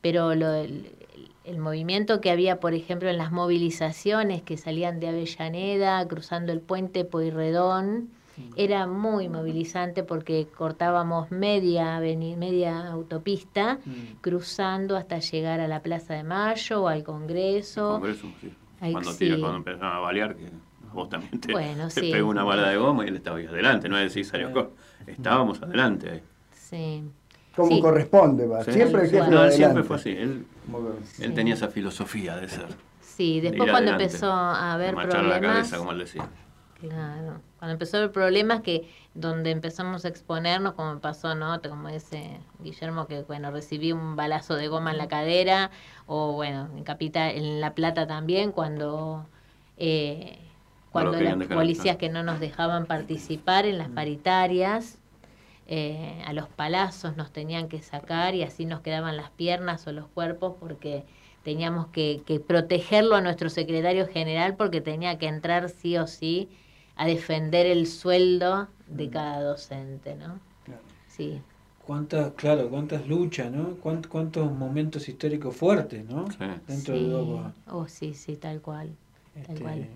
[0.00, 0.64] pero lo-
[1.44, 6.60] el, movimiento que había, por ejemplo, en las movilizaciones que salían de Avellaneda, cruzando el
[6.60, 8.10] puente Pueyrredón,
[8.56, 13.78] era muy movilizante porque cortábamos media, media autopista,
[14.20, 17.90] cruzando hasta llegar a la Plaza de Mayo o al Congreso.
[18.00, 18.52] Congreso, sí.
[18.80, 19.18] Ay, Cuando, sí.
[19.18, 20.46] tira, cuando empezaron a balear, que
[20.92, 22.10] vos también te, Bueno, te sí.
[22.10, 24.72] pegó una bala de goma y él estaba ahí adelante, no es decir, salió
[25.06, 26.22] Estábamos adelante ahí.
[26.52, 27.02] Sí.
[27.54, 27.80] Como Sí.
[27.80, 28.64] corresponde, va.
[28.64, 28.72] Sí.
[28.72, 29.56] Siempre el jefe No, él adelante.
[29.56, 30.10] siempre fue así.
[30.10, 31.34] Él, Él Sí.
[31.34, 32.68] tenía esa filosofía de ser.
[33.00, 36.28] Sí, de después cuando adelante, empezó a haber marchar la problemas, cabeza, como él decía.
[36.80, 37.40] Claro.
[37.58, 41.60] Cuando empezó a haber problemas que donde empezamos a exponernos, como pasó, ¿no?
[41.62, 45.70] Como ese Guillermo que, bueno, recibí un balazo de goma en la cadera,
[46.06, 49.26] o bueno, en Capital, en La Plata también, cuando
[49.76, 50.38] eh,
[50.90, 54.98] cuando las dejar policías que no nos dejaban participar en las paritarias,
[55.66, 59.92] eh, a los palazos nos tenían que sacar y así nos quedaban las piernas o
[59.92, 61.04] los cuerpos porque
[61.42, 66.50] teníamos que, que protegerlo a nuestro secretario general porque tenía que entrar sí o sí
[66.96, 70.40] a defender el sueldo de cada docente, ¿no?
[71.06, 71.42] Sí,
[71.78, 73.76] ¿Cuántas, claro, cuántas luchas, ¿no?
[73.80, 76.26] Cuánt- cuántos momentos históricos fuertes, ¿no?
[76.30, 76.44] Sí.
[76.66, 76.98] Dentro sí.
[76.98, 77.54] de Europa.
[77.66, 78.96] Oh, sí, sí, tal cual,
[79.46, 79.88] tal Este, cual.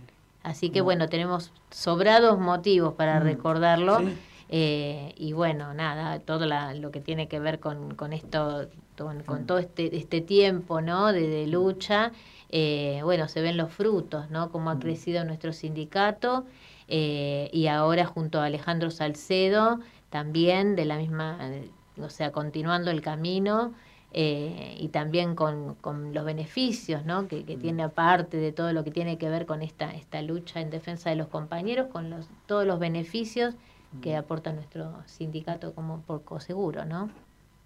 [0.43, 4.05] Así que bueno, tenemos sobrados motivos para Mm, recordarlo.
[4.05, 4.19] sí.
[4.51, 9.23] Eh, y bueno, nada, todo la- lo que tiene que ver con, con esto, con,
[9.25, 11.13] con todo este, este tiempo ¿no?
[11.13, 12.13] de, de lucha,
[12.49, 14.51] eh, bueno, se ven los frutos, ¿no?
[14.51, 16.47] Cómo ha crecido nuestro sindicato
[16.89, 19.81] eh, y ahora junto a Alejandro Salcedo
[20.11, 21.71] también de la misma, eh,
[22.01, 23.75] o sea, continuando el camino.
[24.11, 27.29] eh, y también con, con los beneficios ¿no?
[27.29, 30.61] que, que tiene aparte de todo lo que tiene que ver con esta, esta lucha
[30.63, 33.55] en defensa de los compañeros, con los, todos los beneficios
[34.03, 37.11] que aporta nuestro sindicato como por Coseguro, ¿no?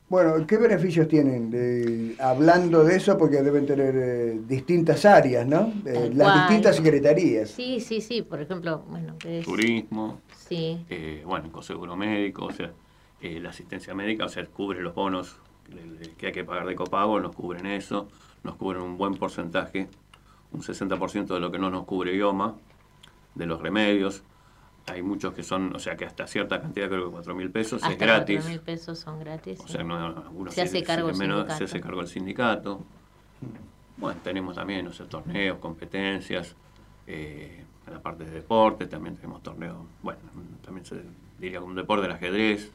[0.09, 3.17] Bueno, ¿qué beneficios tienen de, hablando de eso?
[3.17, 5.73] Porque deben tener eh, distintas áreas, ¿no?
[5.87, 6.39] Eh, las cual.
[6.41, 7.51] distintas secretarías.
[7.51, 12.45] Sí, sí, sí, por ejemplo, bueno, que es- Turismo, sí, eh, bueno, con seguro médico,
[12.47, 12.71] o sea,
[13.23, 15.37] eh, la asistencia médica, o sea, cubre los bonos
[16.19, 18.09] que hay que pagar de copago, nos cubren eso,
[18.45, 19.89] nos cubren un buen porcentaje,
[20.53, 22.55] un 60% de lo que no nos cubre IOMA,
[23.35, 24.23] de los remedios.
[24.87, 27.83] Hay muchos que son, o sea, que hasta cierta cantidad, creo que 4 mil pesos,
[27.83, 28.39] es gratis.
[28.39, 29.61] 4 mil pesos son gratis.
[29.61, 31.59] O sea, no, algunos se, hace cargo el menos, sindicato.
[31.59, 32.81] se hace cargo el sindicato.
[33.97, 36.57] Bueno, tenemos también, o sea, torneos, competencias,
[37.07, 40.21] eh, en la parte de deporte, también tenemos torneos, bueno,
[40.65, 41.03] también se
[41.39, 42.73] diría como un deporte del ajedrez.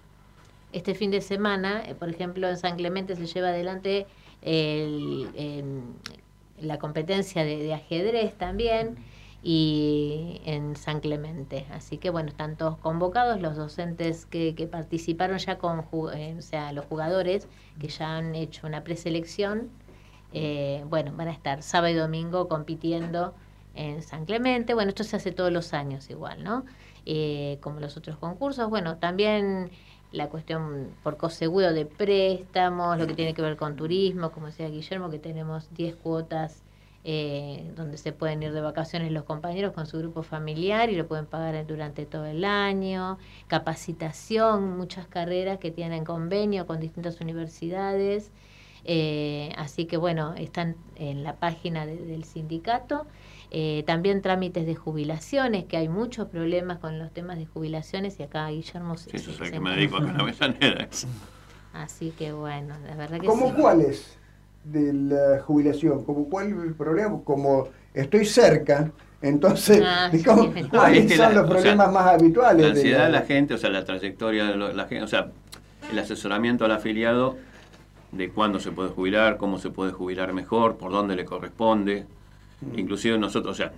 [0.72, 4.06] Este fin de semana, eh, por ejemplo, en San Clemente se lleva adelante
[4.42, 5.82] el, em,
[6.60, 8.98] la competencia de, de ajedrez también
[9.50, 11.66] y en San Clemente.
[11.72, 16.42] Así que bueno, están todos convocados los docentes que, que participaron ya con, eh, o
[16.42, 17.48] sea, los jugadores
[17.80, 19.70] que ya han hecho una preselección.
[20.34, 23.36] eh, bueno, van a estar sábado y domingo compitiendo
[23.76, 24.74] en San Clemente.
[24.74, 26.66] Bueno, esto se hace todos los años igual, ¿no?
[27.06, 28.70] Eh, como los otros concursos.
[28.70, 29.72] Bueno, también
[30.12, 34.68] la cuestión por coseguro de préstamos, lo que tiene que ver con turismo, como decía
[34.70, 36.64] Guillermo, que tenemos 10 cuotas
[37.10, 41.08] eh, donde se pueden ir de vacaciones los compañeros con su grupo familiar y lo
[41.08, 43.18] pueden pagar durante todo el año.
[43.48, 48.32] Capacitación, muchas carreras que tienen convenio con distintas universidades.
[48.84, 53.06] Eh, así que bueno, están en la página de- del sindicato.
[53.52, 58.24] Eh, también trámites de jubilaciones, que hay muchos problemas con los temas de jubilaciones y
[58.24, 60.90] acá Guillermo se, Sí, eso se- es el se que me dedico acá en Avellaneda.
[61.74, 63.54] Así que bueno, la verdad que ¿Cómo sí.
[63.62, 64.17] cuáles
[64.72, 66.04] de la jubilación?
[66.04, 67.20] ¿Cómo cuál el problema?
[67.24, 68.92] Como estoy cerca,
[69.22, 70.64] entonces, Ah, ¿cómo- sí.
[70.70, 72.62] ¿cuáles Es que son la- los o sea, problemas más habituales?
[72.62, 75.04] La de ansiedad de la- la gente, o sea, la trayectoria de lo- la gente,
[75.04, 75.32] o sea,
[75.92, 77.38] el asesoramiento al afiliado
[78.12, 82.06] de cuándo se puede jubilar, cómo se puede jubilar mejor, por dónde le corresponde.
[82.76, 83.72] Inclusive nosotros, o sea,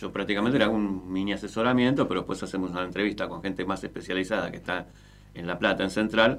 [0.00, 3.82] yo prácticamente le hago un mini asesoramiento, pero después hacemos una entrevista con gente más
[3.84, 4.86] especializada que está
[5.34, 6.38] en La Plata, en Central,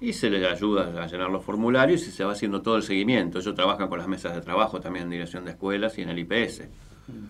[0.00, 3.38] y se les ayuda a llenar los formularios y se va haciendo todo el seguimiento.
[3.38, 6.18] Ellos trabajan con las mesas de trabajo también en dirección de escuelas y en el
[6.18, 6.62] IPS,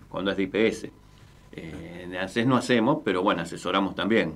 [0.09, 0.91] cuando es de IPS.
[1.53, 4.35] Eh, de ANSES no hacemos, pero bueno, asesoramos también.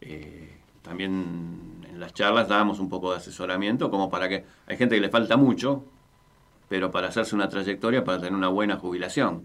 [0.00, 4.94] Eh, también en las charlas dábamos un poco de asesoramiento, como para que hay gente
[4.94, 5.84] que le falta mucho,
[6.68, 9.42] pero para hacerse una trayectoria, para tener una buena jubilación.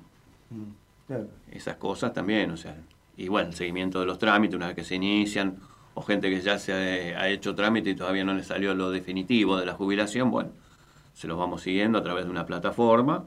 [1.08, 1.28] Claro.
[1.52, 2.78] Esas cosas también, o sea,
[3.18, 5.58] igual el seguimiento de los trámites una vez que se inician,
[5.96, 6.74] o gente que ya se
[7.16, 10.50] ha, ha hecho trámite y todavía no le salió lo definitivo de la jubilación, bueno,
[11.14, 13.26] se los vamos siguiendo a través de una plataforma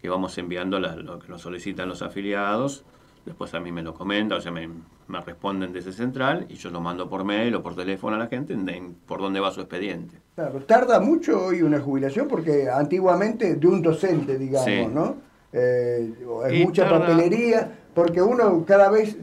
[0.00, 2.84] que vamos enviando la- lo que nos solicitan los afiliados,
[3.24, 4.68] después a mí me lo comentan, o sea, me,
[5.08, 8.26] me responden desde central y yo lo mando por mail o por teléfono a la
[8.26, 10.16] gente en- en por dónde va su expediente.
[10.34, 14.86] Claro, tarda mucho hoy una jubilación porque antiguamente de un docente, digamos, Sí.
[14.92, 15.16] ¿no?
[15.52, 16.12] Eh,
[16.46, 19.16] es Y mucha tarda- papelería, porque uno cada vez,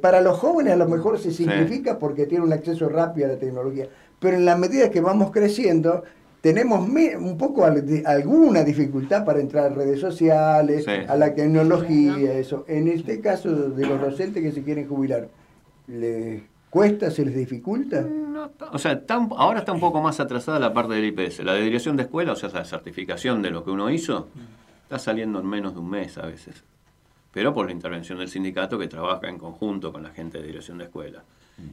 [0.00, 3.38] para los jóvenes a lo mejor se simplifica porque tiene un acceso rápido a la
[3.38, 3.86] tecnología,
[4.18, 6.02] pero en la medida que vamos creciendo,
[6.40, 10.92] tenemos un poco alguna dificultad para entrar a redes sociales, Sí.
[11.08, 12.64] a la tecnología, eso.
[12.68, 15.28] En este caso de los docentes que se quieren jubilar,
[15.88, 18.06] ¿les cuesta, se les dificulta?
[18.72, 19.02] O sea,
[19.36, 21.40] ahora está un poco más atrasada la parte del IPS.
[21.44, 24.28] La de dirección de escuela, o sea, la certificación de lo que uno hizo,
[24.84, 26.62] está saliendo en menos de un mes a veces.
[27.32, 30.78] Pero por la intervención del sindicato que trabaja en conjunto con la gente de dirección
[30.78, 31.24] de escuela.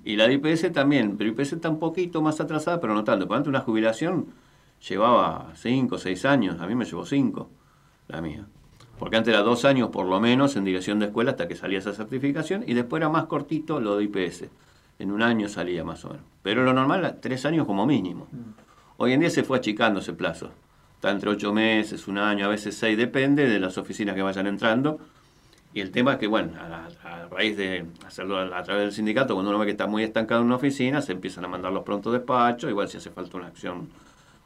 [0.03, 3.27] Y la de IPS también, pero IPS está un poquito más atrasada, pero no tanto.
[3.27, 4.27] Por antes una jubilación
[4.87, 7.49] llevaba 5 o 6 años, a mí me llevó 5
[8.07, 8.45] la mía.
[8.99, 11.79] Porque antes era dos años por lo menos en dirección de escuela hasta que salía
[11.79, 14.45] esa certificación y después era más cortito lo de IPS.
[14.99, 16.23] En un año salía más o menos.
[16.41, 18.27] Pero lo normal era tres años como mínimo.
[18.97, 20.51] Hoy en día se fue achicando ese plazo.
[20.95, 24.47] Está entre ocho meses, un año, a veces seis, depende de las oficinas que vayan
[24.47, 24.99] entrando.
[25.75, 29.51] Y el tema es que, bueno, a, raíz de hacerlo a, través del sindicato, cuando
[29.51, 32.13] uno ve que está muy estancado en una oficina, se empiezan a mandar los prontos
[32.13, 32.69] despachos.
[32.69, 33.89] Igual si hace falta una acción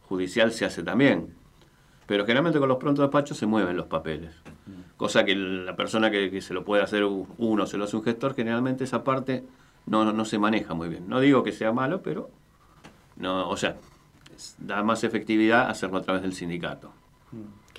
[0.07, 1.35] judicial, se hace también.
[2.07, 4.33] Pero generalmente con los prontos despachos se mueven los papeles.
[4.97, 8.03] Cosa que la persona que, que se lo puede hacer uno, se lo hace un
[8.03, 9.43] gestor, generalmente esa parte
[9.85, 11.07] no, no, no se maneja muy bien.
[11.07, 12.31] No digo que sea malo, pero
[13.17, 13.75] no, o sea,
[14.57, 16.91] da más efectividad hacerlo a través del sindicato.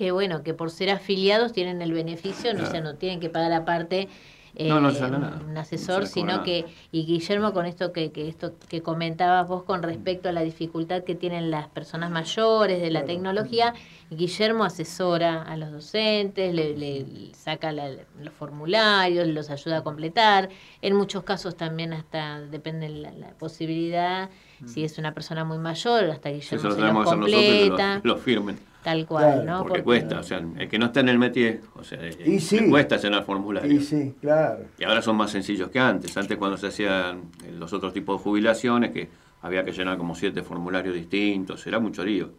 [0.01, 3.29] Que bueno, que por ser afiliados tienen el beneficio, no, o sea, no tienen que
[3.29, 4.09] pagar aparte
[4.55, 5.39] eh, No, no nada.
[5.47, 9.83] un asesor, sino que, y Guillermo con esto que, que esto que comentabas vos con
[9.83, 13.75] respecto a la dificultad que tienen las personas mayores de la tecnología,
[14.09, 17.05] Guillermo asesora a los docentes, le, le
[17.35, 20.49] saca la- los formularios, los ayuda a completar,
[20.81, 24.31] en muchos casos también hasta depende la, la posibilidad,
[24.65, 27.19] si es una persona muy mayor, hasta Eso Guillermo lo se los tenemos que hacer
[27.19, 28.70] nosotros y completa, lo, lo firmen.
[28.83, 29.59] Tal cual, ¿no?
[29.59, 32.39] Porque, Porque- cuesta, o sea, el que no está en el métier, o sea, Y
[32.39, 32.59] sí.
[32.59, 33.73] le cuesta llenar formularios.
[33.73, 34.65] Y sí, claro.
[34.79, 36.15] Y ahora son más sencillos que antes.
[36.17, 37.23] Antes cuando se hacían
[37.57, 39.09] los otros tipos de jubilaciones, que
[39.41, 42.29] había que llenar como siete formularios distintos, era mucho lío.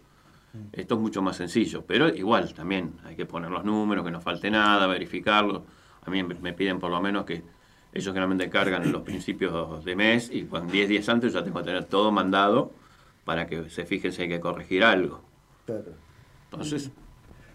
[0.73, 4.21] Esto es mucho más sencillo, pero igual también hay que poner los números, que no
[4.21, 5.65] falte nada, verificarlo.
[6.05, 7.43] A mí me me piden por lo menos que
[7.95, 11.59] ellos generalmente cargan en los principios de mes y con 10 días antes ya tengo
[11.61, 12.73] que tener todo mandado
[13.25, 15.23] para que se fijen si hay que corregir algo.
[15.65, 15.93] Claro.
[16.53, 16.91] Entonces,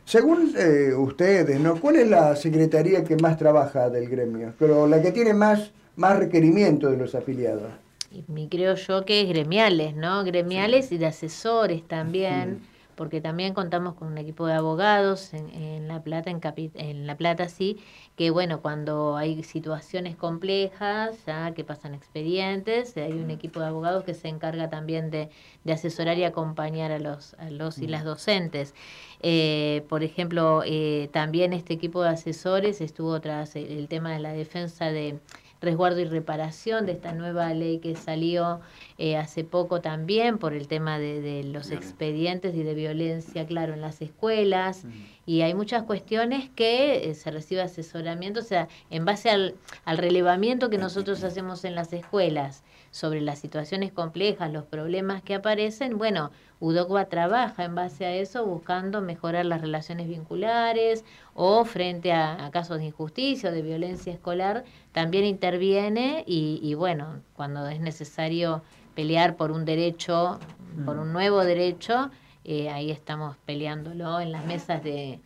[0.06, 1.80] Según eh, ustedes, ¿no?
[1.80, 4.54] ¿cuál es la secretaría que más trabaja del gremio?
[4.58, 7.72] Pero la que tiene más, más requerimiento de los afiliados.
[8.10, 10.24] Y creo yo que es gremiales, ¿no?
[10.24, 12.62] Gremiales y de asesores también,
[12.98, 17.08] porque también contamos con un equipo de abogados en, en La Plata, en, Capi- en
[17.08, 17.78] La Plata, sí,
[18.18, 24.04] que bueno, cuando hay situaciones complejas, ya que pasan expedientes, hay un equipo de abogados
[24.04, 25.30] que se encarga también de,
[25.64, 28.74] de asesorar y acompañar a los, a los y las docentes.
[29.22, 34.20] Eh, por ejemplo, eh, también este equipo de asesores estuvo tras el, el tema de
[34.20, 35.20] la defensa de
[35.62, 38.60] resguardo y reparación de esta nueva ley que salió
[39.00, 43.74] eh, hace poco también por el tema de, de los expedientes y de violencia, claro,
[43.74, 44.86] en las escuelas.
[45.26, 49.56] Y hay muchas cuestiones que eh, se recibe asesoramiento, o sea, en base al,
[49.86, 55.36] al relevamiento que nosotros hacemos en las escuelas sobre las situaciones complejas, los problemas que
[55.36, 61.06] aparecen, bueno, UDOCBA trabaja en base a eso buscando mejorar las relaciones vinculares
[61.36, 66.74] o frente a, a casos de injusticia o de violencia escolar, también interviene y, y
[66.74, 68.64] bueno, cuando es necesario
[68.98, 70.40] pelear por un derecho,
[70.84, 72.10] por un nuevo derecho,
[72.44, 75.20] eh, ahí estamos peleándolo en las mesas de...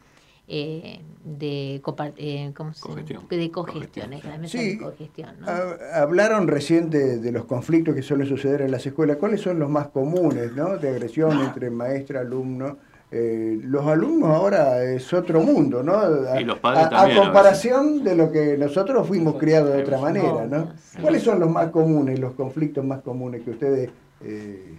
[0.50, 2.82] eh, de, copa- eh, ¿cómo se?
[2.82, 3.28] Cogestión.
[3.30, 4.72] de cogestión, es la mesa Sí.
[4.76, 5.48] de cogestión, ¿no?
[5.48, 9.16] Ha- Hablaron recién de, de los conflictos que suelen suceder en las escuelas.
[9.18, 10.78] ¿Cuáles son los más comunes, no?
[10.78, 12.78] De agresión entre maestra, alumno.
[13.14, 15.96] Eh, los alumnos ahora es otro mundo, ¿no?
[15.98, 19.82] A, Y los padres a- también, a comparación de lo que nosotros fuimos criados de
[19.82, 20.70] otra manera, ¿no?
[21.02, 23.90] ¿Cuáles son los más comunes, los conflictos más comunes que ustedes
[24.24, 24.76] eh,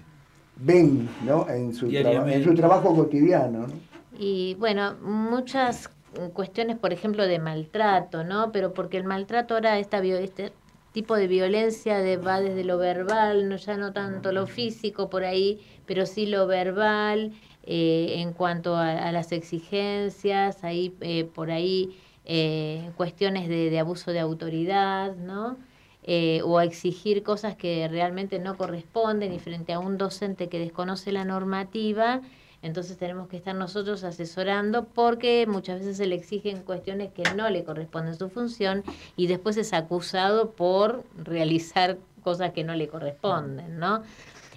[0.57, 1.47] ven, ¿no?
[1.49, 3.75] En su, en trabajo cotidiano, ¿no?
[4.19, 5.91] Y bueno, muchas
[6.33, 8.51] cuestiones, por ejemplo, de maltrato, ¿no?
[8.53, 10.53] Pero porque el maltrato ahora, esta, este
[10.93, 15.25] tipo de violencia de, va desde lo verbal, no ya no tanto lo físico por
[15.25, 17.33] ahí, pero sí lo verbal,
[17.65, 23.79] eh, en cuanto a, a las exigencias, ahí eh, por ahí eh, cuestiones de, de
[23.79, 25.57] abuso de autoridad, ¿no?
[26.05, 31.13] Eh, o exigir cosas que realmente no corresponden y frente a un docente que desconoce
[31.13, 32.23] la normativa,
[32.61, 37.49] entonces tenemos que estar nosotros asesorando porque muchas veces se le exigen cuestiones que no
[37.51, 38.83] le corresponden a su función
[39.17, 44.03] y después es acusado por realizar cosas que no le corresponden, ¿no?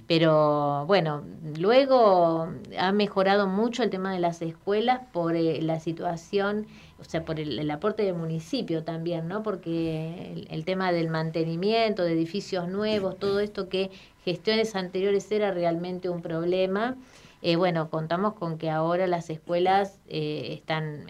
[0.08, 1.24] Pero bueno,
[1.58, 6.68] luego ha mejorado mucho el tema de las escuelas por eh, la situación,
[7.00, 9.42] o sea, por el, aporte del municipio también, ¿no?
[9.42, 13.90] Porque el, tema del mantenimiento, de edificios nuevos, todo esto que
[14.24, 16.98] gestiones anteriores era realmente un problema.
[17.42, 21.08] Eh, bueno, contamos con que ahora las escuelas eh, están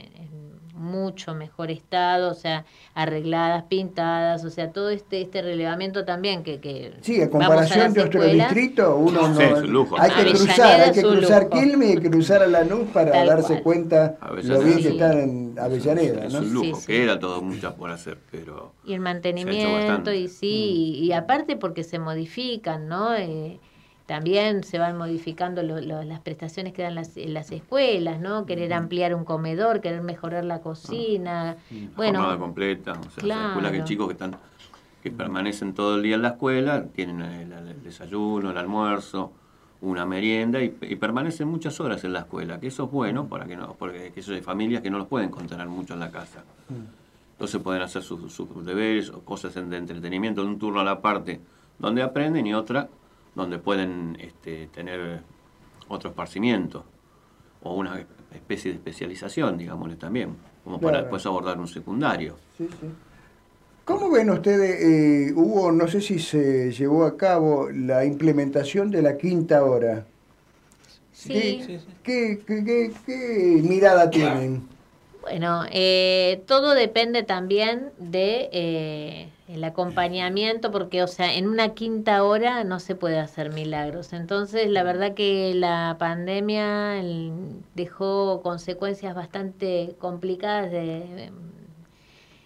[0.76, 6.60] mucho mejor estado, o sea, arregladas, pintadas, o sea, todo este este relevamiento también que,
[6.60, 8.50] que Sí, a vamos comparación las de otro escuelas.
[8.54, 9.36] distrito, uno no.
[9.36, 9.96] Sí, es un lujo.
[10.00, 11.50] Hay que Avellaneda cruzar, hay que cruzar.
[11.50, 13.64] Quilmes y cruzar a Lanús para Tal darse cual.
[13.64, 16.40] cuenta Avellaneda lo bien que están en Avellaneda, es ¿no?
[16.40, 16.88] un lujo, Sí, sí.
[16.88, 21.56] que era todo muchas por hacer, pero Y el mantenimiento, y sí, y, y aparte
[21.58, 23.16] porque se modifican, ¿no?
[23.16, 23.60] Eh,
[24.06, 28.46] también se van modificando lo- lo- las prestaciones que dan las, en las escuelas, ¿no?
[28.46, 31.58] Querer ampliar un comedor, querer mejorar la cocina.
[31.70, 33.42] jornada Bueno, completa, o sea, claro.
[33.42, 34.36] las escuelas que chicos que están
[35.02, 39.32] que permanecen todo el día en la escuela, tienen el, el desayuno, el almuerzo,
[39.82, 43.46] una merienda y, y permanecen muchas horas en la escuela, que eso es bueno para
[43.46, 46.10] que no, porque que eso hay familias que no los pueden contener mucho en la
[46.10, 46.44] casa.
[47.34, 50.84] Entonces pueden hacer sus, sus deberes o cosas en- de entretenimiento, de un turno a
[50.84, 51.40] la parte
[51.78, 52.88] donde aprenden y otra
[53.36, 55.22] donde pueden este, tener
[55.88, 56.84] otro esparcimiento
[57.62, 61.04] o una especie de especialización, digámosle también, como para Claro.
[61.06, 62.36] después abordar un secundario.
[62.58, 62.88] Sí, sí.
[63.84, 69.02] ¿Cómo ven ustedes, eh, hubo, no sé si se llevó a cabo la implementación de
[69.04, 70.06] la quinta hora?
[71.12, 71.30] sí.
[71.30, 74.64] ¿Qué, qué- qué- qué- qué mirada tienen?
[75.22, 82.24] Bueno, eh, todo depende también de eh, el acompañamiento, porque, o sea, en una quinta
[82.24, 84.12] hora no se puede hacer milagros.
[84.14, 87.02] Entonces, la verdad que la pandemia
[87.76, 91.32] dejó consecuencias bastante complicadas de,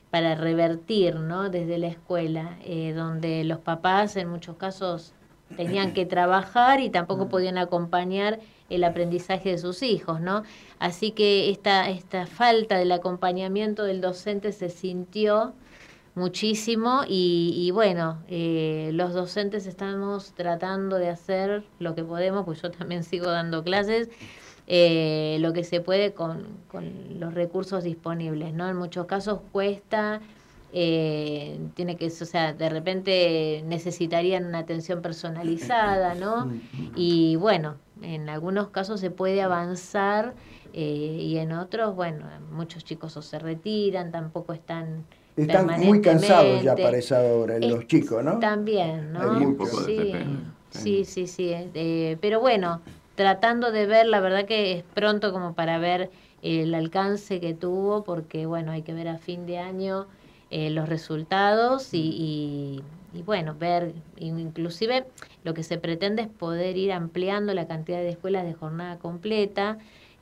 [0.09, 1.49] para revertir, ¿no?
[1.49, 5.13] Desde la escuela, eh, donde los papás en muchos casos
[5.55, 8.39] tenían que trabajar y tampoco podían acompañar
[8.69, 10.43] el aprendizaje de sus hijos, ¿no?
[10.79, 15.53] Así que esta, esta falta del acompañamiento del docente se sintió
[16.15, 22.61] muchísimo y, y bueno, eh, los docentes estamos tratando de hacer lo que podemos, pues
[22.61, 24.09] yo también sigo dando clases,
[24.67, 28.69] eh, lo que se puede con, con los recursos disponibles, ¿no?
[28.69, 30.21] En muchos casos cuesta,
[30.71, 36.51] eh, tiene que, o sea, de repente necesitarían una atención personalizada, ¿no?
[36.95, 40.35] Y bueno, en algunos casos se puede avanzar
[40.73, 45.05] eh, y en otros, bueno, muchos chicos o se retiran, tampoco están
[45.41, 48.39] Están muy cansados ya para esa hora, Es- los chicos, ¿no?
[48.39, 49.21] También, ¿no?
[49.21, 49.93] Hay un poco de
[50.71, 51.51] sí, sí, sí, sí.
[51.53, 52.81] eh, pero bueno,
[53.15, 56.11] tratando de ver, la verdad que es pronto como para ver
[56.41, 60.07] el alcance que tuvo, porque bueno, hay que ver a fin de año
[60.49, 61.99] eh, los resultados y,
[63.13, 65.07] y- y, bueno, ver, inclusive
[65.43, 69.77] lo que se pretende es poder ir ampliando la cantidad de escuelas de jornada completa,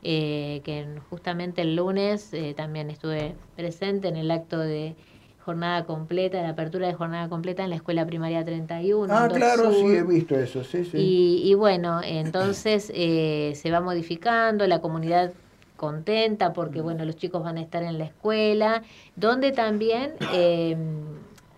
[0.09, 4.95] eh, que en- justamente el lunes eh, también estuve presente en el acto de
[5.37, 9.13] jornada completa, de apertura de jornada completa en la escuela primaria 31.
[9.13, 10.97] Ah, claro, sí, he visto eso, sí, sí.
[10.99, 15.33] Y, y bueno, entonces eh, se va modificando, la comunidad
[15.75, 18.83] contenta porque bueno, los chicos van a estar en la escuela,
[19.15, 20.75] donde también eh,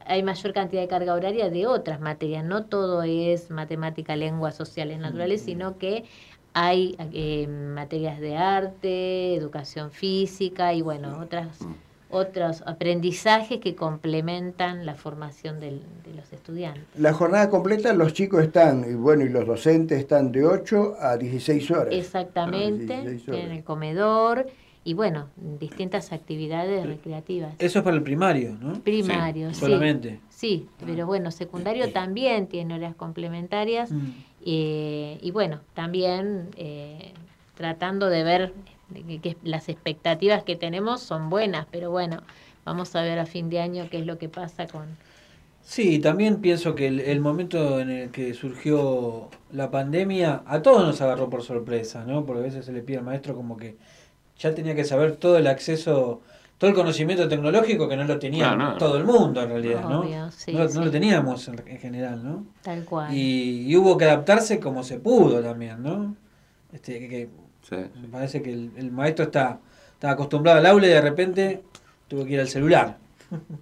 [0.05, 4.99] hay mayor cantidad de carga horaria de otras materias, no todo es matemática, lengua, sociales,
[4.99, 6.05] naturales, sino que
[6.53, 11.59] hay eh, materias de arte, educación física y bueno, otras
[12.11, 16.83] otros aprendizajes que complementan la formación del- de los estudiantes.
[16.97, 21.17] La jornada completa, los chicos están, y bueno, y los docentes están de 8 a
[21.17, 21.89] 16 horas.
[21.93, 23.41] Exactamente, Ah, 16 horas.
[23.45, 24.47] en el comedor
[24.89, 25.29] y bueno,
[25.59, 27.53] distintas actividades recreativas.
[27.59, 28.73] Eso es para el primario, ¿no?
[28.81, 29.59] Primario, sí.
[29.59, 30.19] Solamente.
[30.29, 34.09] Sí, pero bueno, secundario también tiene horas complementarias Mm.
[34.47, 37.13] eh, y bueno, también eh,
[37.53, 38.53] tratando de ver
[39.07, 42.23] que, que las expectativas que tenemos son buenas, pero bueno,
[42.65, 44.87] vamos a ver a fin de año qué es lo que pasa con...
[45.61, 50.83] Sí, también pienso que el, el momento en el que surgió la pandemia a todos
[50.83, 52.25] nos agarró por sorpresa, ¿no?
[52.25, 53.75] Porque a veces se le pide al maestro como que
[54.39, 56.21] ya tenía que saber todo el acceso,
[56.57, 58.77] todo el conocimiento tecnológico que no lo tenía no.
[58.77, 59.99] todo el mundo en realidad, ¿no?
[60.01, 62.45] Obvio, sí, no, lo teníamos en, en general, ¿no?
[62.63, 63.13] Tal cual.
[63.13, 66.15] Y, y hubo que adaptarse como se pudo también, ¿no?
[66.73, 67.29] Este, que, que
[67.61, 67.75] Sí.
[68.01, 69.59] me parece que el, el maestro está,
[69.93, 71.61] está acostumbrado al aula y de repente
[72.07, 72.97] tuvo que ir al celular.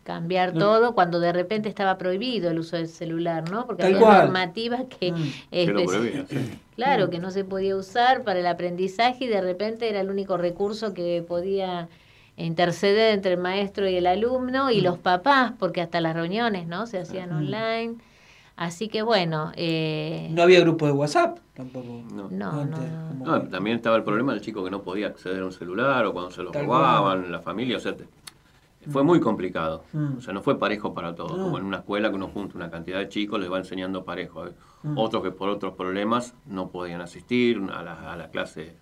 [0.04, 0.60] Cambiar No.
[0.60, 3.66] todo cuando de repente estaba prohibido el uso del celular, ¿no?
[3.66, 4.22] Porque Tal había cual.
[4.26, 5.32] normativas que, Mm.
[5.52, 6.60] Que prohibía, sí.
[6.76, 10.38] claro, que no se podía usar para el aprendizaje y de repente era el único
[10.38, 11.90] recurso que podía
[12.38, 16.86] interceder entre el maestro y el alumno y los papás, porque hasta las reuniones, ¿no?
[16.86, 17.96] Se hacían online.
[18.56, 22.02] Así que bueno, eh, No había grupo de WhatsApp tampoco.
[22.12, 22.28] No.
[22.32, 23.08] no, Antes, no, no.
[23.10, 25.52] como No, que- también estaba el problema del chico que no podía acceder a un
[25.52, 28.06] celular o cuando se lo robaban, la familia, o sea, te-
[28.90, 29.84] fue muy complicado.
[29.94, 30.18] Mm.
[30.18, 31.46] O sea, no fue parejo para todos, No.
[31.46, 34.44] como en una escuela que uno junta una cantidad de chicos, les va enseñando parejo.
[34.44, 34.52] Hay
[34.84, 34.98] Mm.
[34.98, 38.76] Otros que por otros problemas no podían asistir a la, a la clase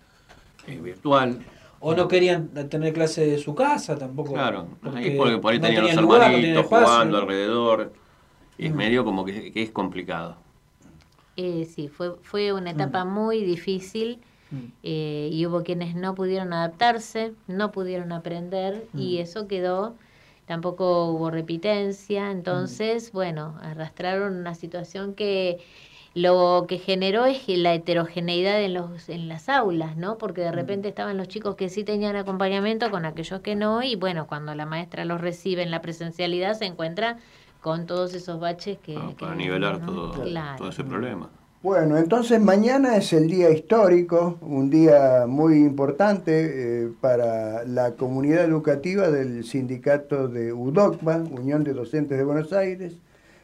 [0.66, 1.38] eh, virtual.
[1.80, 4.32] O no querían tener clase de su casa tampoco.
[4.34, 7.92] Claro, ahí porque por ahí no tenían los lugar, no tenían hermanitos jugando alrededor.
[8.58, 8.76] Y es Mm.
[8.76, 10.36] medio como que, que es complicado.
[11.36, 14.20] Eh, sí, fue, fue una etapa muy difícil
[14.50, 14.56] Mm.
[14.82, 19.22] eh, y hubo quienes no pudieron adaptarse, no pudieron aprender y Mm.
[19.22, 19.96] eso quedó,
[20.46, 22.30] tampoco hubo repitencia, Mm.
[22.32, 25.58] entonces, bueno, arrastraron una situación que
[26.14, 30.16] lo que generó es la heterogeneidad en, los, en las aulas, ¿no?
[30.16, 30.44] Porque Mm.
[30.44, 34.26] de repente estaban los chicos que sí tenían acompañamiento con aquellos que no y bueno,
[34.26, 37.18] cuando la maestra los recibe en la presencialidad se encuentra
[37.60, 38.94] con todos esos baches que...
[38.94, 39.08] ¿no?
[39.10, 39.86] que Para nivelar ¿no?
[40.12, 40.56] todo, Claro.
[40.58, 41.28] todo ese problema.
[41.66, 48.44] Bueno, entonces mañana es el día histórico, un día muy importante eh, para la comunidad
[48.44, 52.92] educativa del sindicato de UDOCBA, Unión de Docentes de Buenos Aires.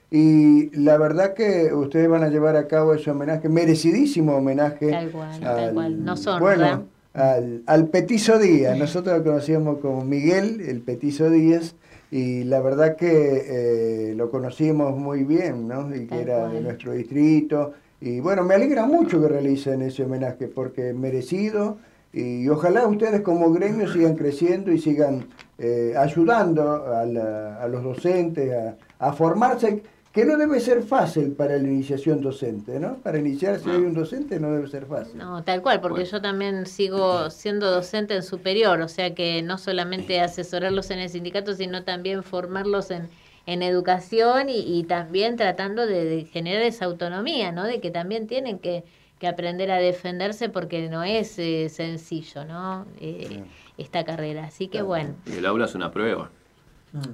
[0.08, 4.90] Y la verdad que ustedes van a llevar a cabo ese homenaje, merecidísimo homenaje.
[4.90, 6.08] Tal cual, tal cual.
[6.08, 6.38] Honra.
[6.38, 6.84] Bueno,
[7.14, 8.78] al, al Petizo Díaz.
[8.78, 11.74] Nosotros lo conocíamos como Miguel, el Petizo Díaz,
[12.12, 15.92] y la verdad que eh, lo conocíamos muy bien, ¿no?
[15.92, 16.62] Y que era de cual.
[16.62, 17.72] nuestro distrito.
[18.02, 21.78] Y bueno, me alegra mucho que realicen ese homenaje, porque es merecido.
[22.12, 27.82] Y ojalá ustedes como gremio sigan creciendo y sigan eh, ayudando a, la- a los
[27.84, 32.96] docentes a, a formarse, que no debe ser fácil para la iniciación docente, ¿no?
[32.96, 35.16] Para iniciarse hoy un docente no debe ser fácil.
[35.16, 36.10] No, tal cual, porque Bueno.
[36.10, 41.08] yo también sigo siendo docente en superior, o sea que no solamente asesorarlos en el
[41.08, 43.08] sindicato, sino también formarlos en,
[43.46, 47.64] en educación y, y también tratando de, de generar esa autonomía, ¿no?
[47.64, 48.84] De que también tienen que,
[49.22, 52.86] que aprender a defenderse porque no es eh, sencillo, ¿no?
[53.00, 53.44] Eh,
[53.78, 54.46] esta carrera.
[54.46, 56.28] Así que bueno, Y el aula es una prueba.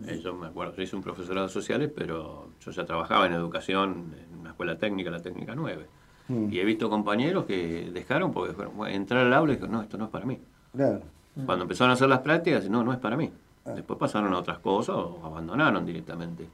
[0.06, 3.34] Eh, yo me acuerdo, yo hice un profesorado de sociales, pero yo ya trabajaba en
[3.34, 5.86] educación, en una escuela técnica, la técnica 9.
[6.28, 6.50] Mm.
[6.50, 9.82] Y he visto compañeros que dejaron porque fueron, bueno, entrar al aula y dijeron, no,
[9.82, 10.38] esto no es para mí.
[10.74, 11.02] Claro.
[11.44, 13.30] Cuando empezaron a hacer las prácticas, no, no es para mí.
[13.69, 13.73] Ah.
[13.74, 16.49] Después pasaron a otras cosas o abandonaron directamente.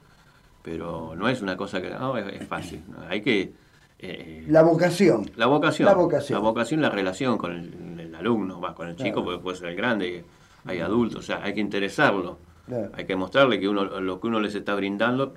[0.61, 2.81] Pero no es una cosa que, no, es, es fácil.
[2.87, 2.97] ¿no?
[3.07, 3.53] Hay que...
[3.99, 5.29] eh, La vocación.
[5.35, 5.85] la vocación.
[5.87, 6.39] La vocación.
[6.39, 9.25] La vocación, la relación con el, el alumno, va con el chico, Claro.
[9.25, 10.25] porque puede ser el grande,
[10.65, 12.37] hay adultos, o sea, hay que interesarlo.
[12.65, 12.91] Claro.
[12.95, 15.35] Hay que mostrarle que uno lo que uno les está brindando,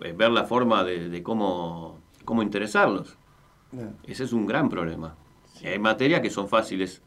[0.00, 3.16] eh, ver la forma de, de cómo, cómo interesarlos.
[3.70, 3.90] Claro.
[4.02, 5.14] Ese es un gran problema.
[5.64, 7.00] Hay materias que son fáciles,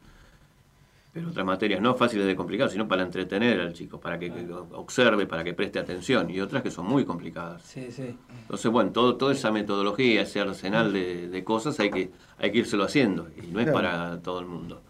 [1.18, 4.46] pero otras materias no fáciles de complicar, sino para entretener al chico, para que, que
[4.52, 7.64] observe, para que preste atención, y otras que son muy complicadas.
[7.64, 8.16] Sí, sí.
[8.42, 12.60] Entonces, bueno, todo, toda esa metodología, ese arsenal de, de cosas hay que, hay que
[12.60, 13.74] írselo haciendo, y no es Claro.
[13.74, 14.82] para todo el mundo.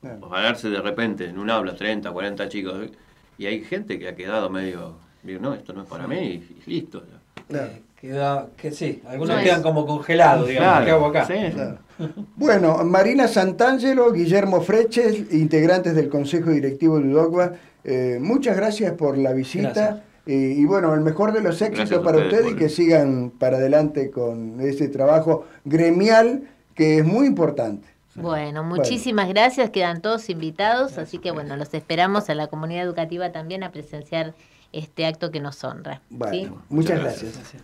[0.00, 0.28] Claro.
[0.28, 2.90] Pararse de repente en un aula 30, 40 chicos,
[3.38, 6.62] y hay gente que ha quedado medio, digo, no, esto no es para mí, y,
[6.66, 7.04] y listo.
[7.48, 7.72] Claro.
[8.00, 9.62] Queda, que sí, algunos No quedan es.
[9.62, 10.68] como congelados, digamos.
[10.68, 11.24] Claro, ¿Qué hago acá?
[11.26, 11.34] sí.
[11.52, 11.78] Claro.
[12.36, 17.52] Bueno, Marina Santangelo, Guillermo Freches, integrantes del Consejo Directivo de UDOCUA,
[17.84, 19.72] eh, muchas gracias por la visita.
[19.72, 20.02] Gracias.
[20.26, 23.56] eh, y bueno, el mejor de los éxitos para ustedes ustedes y que sigan para
[23.56, 26.42] adelante con ese trabajo gremial
[26.74, 27.88] que es muy importante.
[28.14, 33.30] Bueno, muchísimas gracias, quedan todos invitados, así que bueno, los esperamos a la comunidad educativa
[33.32, 34.34] también a presenciar
[34.72, 36.02] este acto que nos honra.
[36.10, 36.50] Bueno, ¿sí?
[36.68, 37.54] muchas Muchas gracias.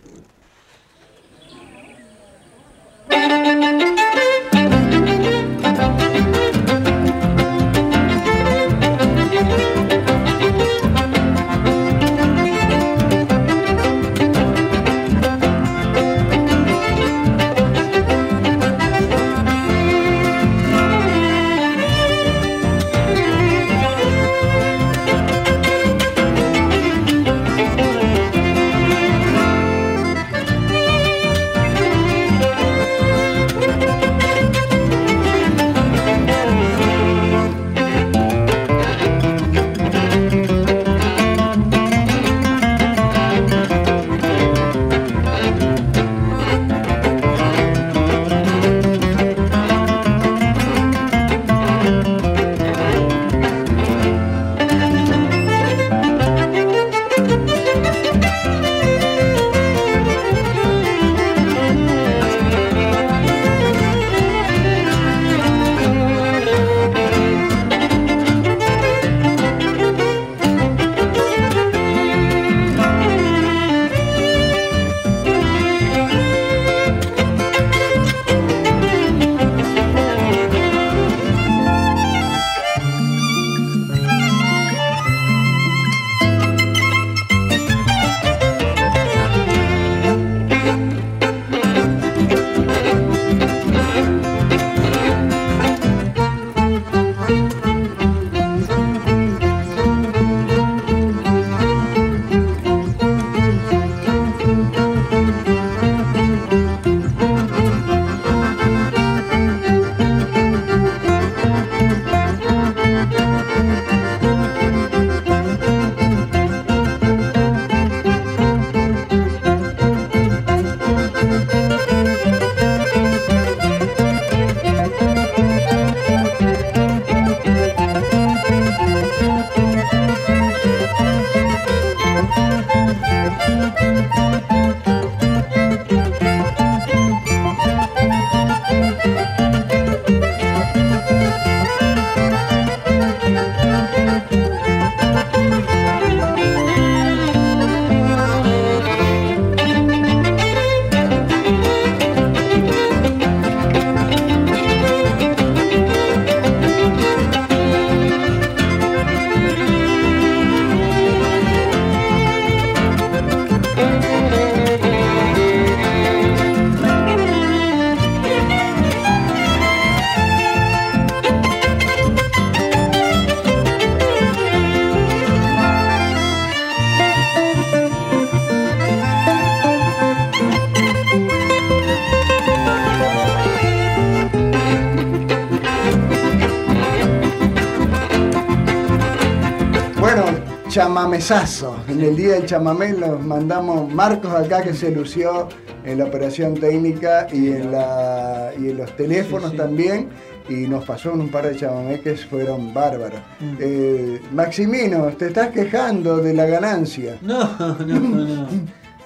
[191.19, 191.75] Chamamesazo.
[191.87, 195.47] En el día del chamamé los mandamos Marcos acá que se lució
[195.85, 199.57] en la operación técnica y en, la, y en los teléfonos Sí, sí.
[199.57, 200.09] también.
[200.49, 203.21] Y nos pasó un par de chamameques, fueron bárbaros.
[203.39, 203.55] Mm.
[203.59, 207.17] Eh, Maximino, te estás quejando de la ganancia.
[207.21, 208.47] No, no, no, no.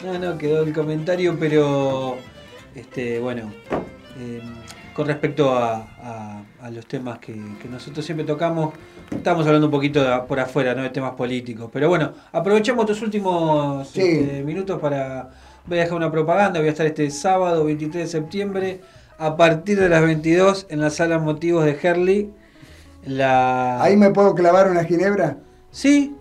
[0.04, 2.18] No, no, quedó el comentario, pero
[2.76, 3.52] este, bueno,
[4.20, 4.42] eh,
[4.94, 8.74] con respecto a, a- a los temas que, que nosotros siempre tocamos,
[9.18, 10.84] estamos hablando un poquito de- por afuera, ¿no?
[10.84, 11.70] De temas políticos.
[11.74, 14.02] Pero bueno, aprovechamos estos últimos Sí.
[14.02, 15.30] este, minutos para.
[15.66, 18.80] Voy a dejar una propaganda, voy a estar este sábado 23 de septiembre
[19.18, 22.30] a partir de las 22 en la sala Motivos de Herley.
[23.06, 23.82] La...
[23.82, 25.38] ¿Ahí me puedo clavar una ginebra?
[25.72, 26.16] Sí,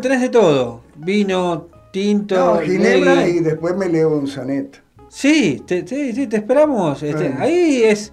[0.00, 0.80] tenés de todo.
[0.96, 4.78] Vino, tinto, No, ginebra y después me leo un soneto.
[5.08, 7.02] Sí, te, sí, sí, te esperamos.
[7.02, 7.34] Este.
[7.38, 8.12] Ahí es,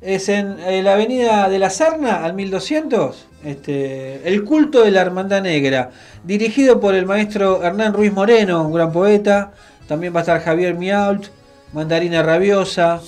[0.00, 5.00] es en eh, la avenida de la Sarna, al 1200, este, el culto de la
[5.02, 5.90] Hermandad Negra,
[6.24, 9.52] dirigido por el maestro Hernán Ruiz Moreno, un gran poeta.
[9.88, 11.26] También va a estar Javier Miault,
[11.72, 13.00] Mandarina Rabiosa,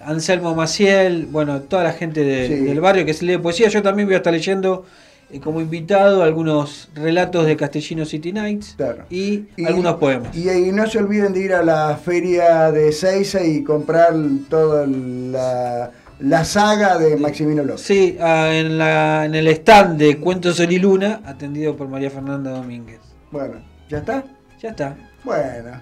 [0.00, 2.54] Anselmo Maciel, bueno, toda la gente de- Sí.
[2.64, 3.68] del barrio que se lee poesía.
[3.68, 4.84] Yo también voy a estar leyendo
[5.28, 8.76] eh, como invitado algunos relatos de Castellino City Nights
[9.10, 10.36] y, algunos poemas.
[10.36, 14.14] Y, y no se olviden de ir a la feria de Seiza y comprar
[14.48, 15.90] toda la,
[16.20, 17.82] la saga de Maximino López.
[17.82, 22.10] Sí, ah, en, la, en el stand de Cuentos Sol y Luna, atendido por María
[22.10, 23.00] Fernanda Domínguez.
[23.30, 23.56] Bueno,
[23.88, 24.24] ¿ya está?
[24.60, 24.96] Ya está.
[25.24, 25.72] Bueno,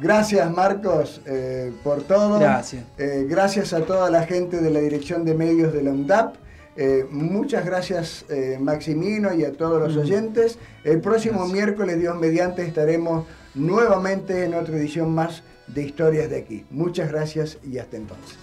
[0.00, 2.38] gracias Marcos eh, por todo.
[2.38, 2.84] Gracias.
[2.98, 6.36] Eh, gracias a toda la gente de la Dirección de Medios de la UNDAP.
[6.78, 8.26] Eh, muchas gracias
[8.60, 10.00] Maximino y a todos los Mm.
[10.00, 10.58] oyentes.
[10.84, 16.64] El próximo miércoles, Dios mediante, estaremos nuevamente en otra edición más de Historias de aquí.
[16.70, 18.36] Muchas gracias y hasta entonces.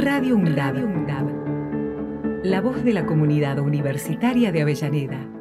[0.00, 0.76] Radio UNDAB.
[2.44, 5.37] La voz de la comunidad universitaria de Avellaneda.